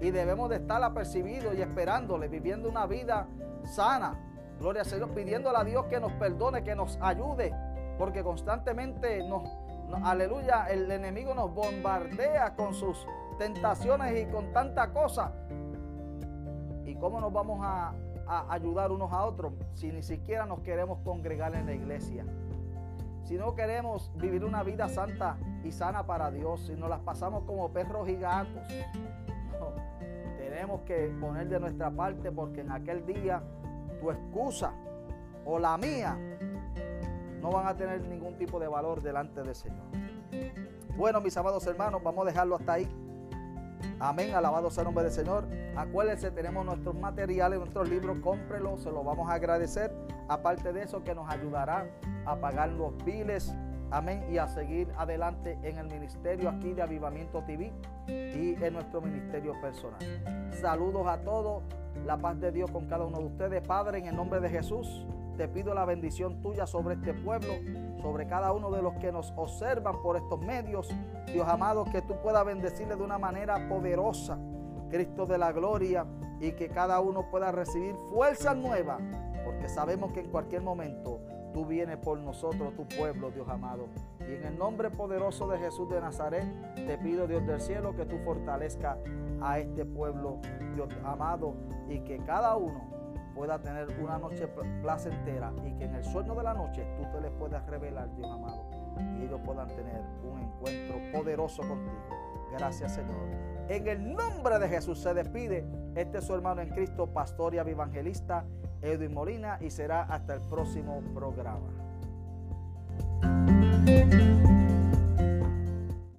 y 0.00 0.10
debemos 0.10 0.50
de 0.50 0.56
estar 0.56 0.82
apercibidos 0.82 1.54
y 1.56 1.62
esperándole, 1.62 2.28
viviendo 2.28 2.68
una 2.68 2.86
vida 2.86 3.26
sana, 3.64 4.23
Gloria 4.58 4.82
al 4.82 4.86
Señor, 4.86 5.10
pidiéndole 5.10 5.58
a 5.58 5.64
Dios 5.64 5.86
que 5.86 6.00
nos 6.00 6.12
perdone, 6.12 6.62
que 6.62 6.74
nos 6.74 6.98
ayude, 7.00 7.54
porque 7.98 8.22
constantemente 8.22 9.26
nos, 9.28 9.42
aleluya, 10.04 10.66
el 10.66 10.90
enemigo 10.90 11.34
nos 11.34 11.52
bombardea 11.52 12.54
con 12.54 12.74
sus 12.74 13.06
tentaciones 13.38 14.22
y 14.22 14.30
con 14.30 14.52
tanta 14.52 14.92
cosa. 14.92 15.32
¿Y 16.84 16.94
cómo 16.96 17.20
nos 17.20 17.32
vamos 17.32 17.60
a, 17.62 17.94
ayudar 18.48 18.90
unos 18.90 19.12
a 19.12 19.22
otros 19.26 19.52
si 19.74 19.92
ni 19.92 20.02
siquiera 20.02 20.46
nos 20.46 20.60
queremos 20.60 21.00
congregar 21.04 21.54
en 21.54 21.66
la 21.66 21.74
iglesia? 21.74 22.24
Si 23.24 23.36
no 23.36 23.54
queremos 23.54 24.10
vivir 24.16 24.44
una 24.44 24.62
vida 24.62 24.88
santa 24.88 25.36
y 25.62 25.72
sana 25.72 26.06
para 26.06 26.30
Dios, 26.30 26.66
si 26.66 26.74
nos 26.74 26.88
las 26.88 27.00
pasamos 27.00 27.44
como 27.44 27.70
perros 27.70 28.08
y 28.08 28.16
gatos, 28.16 28.62
tenemos 30.38 30.82
que 30.82 31.12
poner 31.20 31.48
de 31.48 31.60
nuestra 31.60 31.90
parte 31.90 32.30
porque 32.30 32.60
en 32.60 32.70
aquel 32.70 33.04
día 33.06 33.42
tu 34.04 34.10
excusa 34.10 34.72
o 35.46 35.58
la 35.58 35.78
mía 35.78 36.18
no 37.40 37.50
van 37.50 37.66
a 37.66 37.74
tener 37.74 38.02
ningún 38.02 38.36
tipo 38.36 38.60
de 38.60 38.68
valor 38.68 39.02
delante 39.02 39.42
del 39.42 39.54
Señor. 39.54 39.86
Bueno, 40.96 41.20
mis 41.20 41.36
amados 41.36 41.66
hermanos, 41.66 42.02
vamos 42.02 42.26
a 42.26 42.30
dejarlo 42.30 42.56
hasta 42.56 42.74
ahí. 42.74 42.88
Amén, 43.98 44.34
alabado 44.34 44.70
sea 44.70 44.82
el 44.82 44.86
nombre 44.86 45.04
del 45.04 45.12
Señor. 45.12 45.46
Acuérdense, 45.76 46.30
tenemos 46.30 46.64
nuestros 46.64 46.94
materiales, 46.94 47.58
nuestros 47.58 47.88
libros, 47.88 48.18
cómprelo, 48.22 48.76
se 48.78 48.90
los 48.90 49.04
vamos 49.04 49.30
a 49.30 49.34
agradecer. 49.34 49.90
Aparte 50.28 50.72
de 50.72 50.82
eso, 50.82 51.02
que 51.02 51.14
nos 51.14 51.28
ayudará 51.30 51.86
a 52.26 52.36
pagar 52.36 52.70
los 52.70 52.96
biles, 53.04 53.54
amén, 53.90 54.24
y 54.30 54.38
a 54.38 54.48
seguir 54.48 54.88
adelante 54.96 55.58
en 55.62 55.78
el 55.78 55.86
ministerio 55.86 56.48
aquí 56.48 56.72
de 56.72 56.82
Avivamiento 56.82 57.42
TV 57.42 57.72
y 58.08 58.56
en 58.62 58.72
nuestro 58.74 59.00
ministerio 59.00 59.60
personal. 59.60 59.98
Saludos 60.60 61.06
a 61.06 61.18
todos. 61.22 61.62
La 62.04 62.16
paz 62.18 62.38
de 62.40 62.50
Dios 62.50 62.70
con 62.70 62.86
cada 62.86 63.04
uno 63.04 63.18
de 63.18 63.24
ustedes. 63.24 63.66
Padre, 63.66 63.98
en 63.98 64.06
el 64.06 64.16
nombre 64.16 64.40
de 64.40 64.50
Jesús, 64.50 65.06
te 65.36 65.48
pido 65.48 65.74
la 65.74 65.84
bendición 65.84 66.42
tuya 66.42 66.66
sobre 66.66 66.94
este 66.94 67.14
pueblo, 67.14 67.54
sobre 68.02 68.26
cada 68.26 68.52
uno 68.52 68.70
de 68.70 68.82
los 68.82 68.94
que 68.94 69.10
nos 69.10 69.32
observan 69.36 70.02
por 70.02 70.16
estos 70.16 70.40
medios. 70.40 70.94
Dios 71.32 71.48
amado, 71.48 71.84
que 71.84 72.02
tú 72.02 72.14
puedas 72.22 72.44
bendecirle 72.44 72.96
de 72.96 73.02
una 73.02 73.18
manera 73.18 73.68
poderosa, 73.68 74.38
Cristo 74.90 75.26
de 75.26 75.38
la 75.38 75.52
gloria, 75.52 76.04
y 76.40 76.52
que 76.52 76.68
cada 76.68 77.00
uno 77.00 77.30
pueda 77.30 77.52
recibir 77.52 77.94
fuerza 78.10 78.54
nueva, 78.54 78.98
porque 79.44 79.68
sabemos 79.68 80.12
que 80.12 80.20
en 80.20 80.30
cualquier 80.30 80.62
momento 80.62 81.20
tú 81.54 81.64
vienes 81.64 81.96
por 81.96 82.18
nosotros, 82.18 82.74
tu 82.74 82.86
pueblo, 82.86 83.30
Dios 83.30 83.48
amado. 83.48 83.86
Y 84.20 84.34
en 84.34 84.44
el 84.44 84.58
nombre 84.58 84.90
poderoso 84.90 85.48
de 85.48 85.58
Jesús 85.58 85.88
de 85.88 86.00
Nazaret, 86.00 86.44
te 86.74 86.98
pido, 86.98 87.26
Dios 87.26 87.46
del 87.46 87.60
cielo, 87.60 87.96
que 87.96 88.04
tú 88.04 88.18
fortalezca 88.18 88.98
a 89.40 89.58
este 89.60 89.86
pueblo, 89.86 90.40
Dios 90.74 90.88
amado, 91.04 91.54
y 91.88 92.00
que 92.00 92.18
cada 92.18 92.56
uno 92.56 92.82
pueda 93.34 93.60
tener 93.62 93.88
una 94.00 94.18
noche 94.18 94.48
placentera 94.82 95.52
y 95.64 95.72
que 95.74 95.84
en 95.84 95.94
el 95.94 96.04
sueño 96.04 96.34
de 96.34 96.42
la 96.42 96.54
noche 96.54 96.86
tú 96.96 97.04
te 97.10 97.20
les 97.20 97.30
puedas 97.32 97.66
revelar, 97.66 98.14
Dios 98.14 98.30
amado, 98.30 98.66
y 99.16 99.24
ellos 99.24 99.40
puedan 99.44 99.68
tener 99.68 100.02
un 100.22 100.40
encuentro 100.40 100.96
poderoso 101.12 101.62
contigo. 101.62 102.02
Gracias, 102.52 102.94
Señor. 102.94 103.16
En 103.68 103.88
el 103.88 104.14
nombre 104.14 104.58
de 104.58 104.68
Jesús 104.68 105.00
se 105.00 105.14
despide 105.14 105.64
este 105.94 106.18
es 106.18 106.24
su 106.24 106.34
hermano 106.34 106.60
en 106.60 106.70
Cristo, 106.70 107.06
pastor 107.06 107.54
y 107.54 107.58
evangelista 107.58 108.44
Edwin 108.84 109.14
Molina 109.14 109.58
y 109.60 109.70
será 109.70 110.02
hasta 110.02 110.34
el 110.34 110.40
próximo 110.42 111.02
programa. 111.14 111.68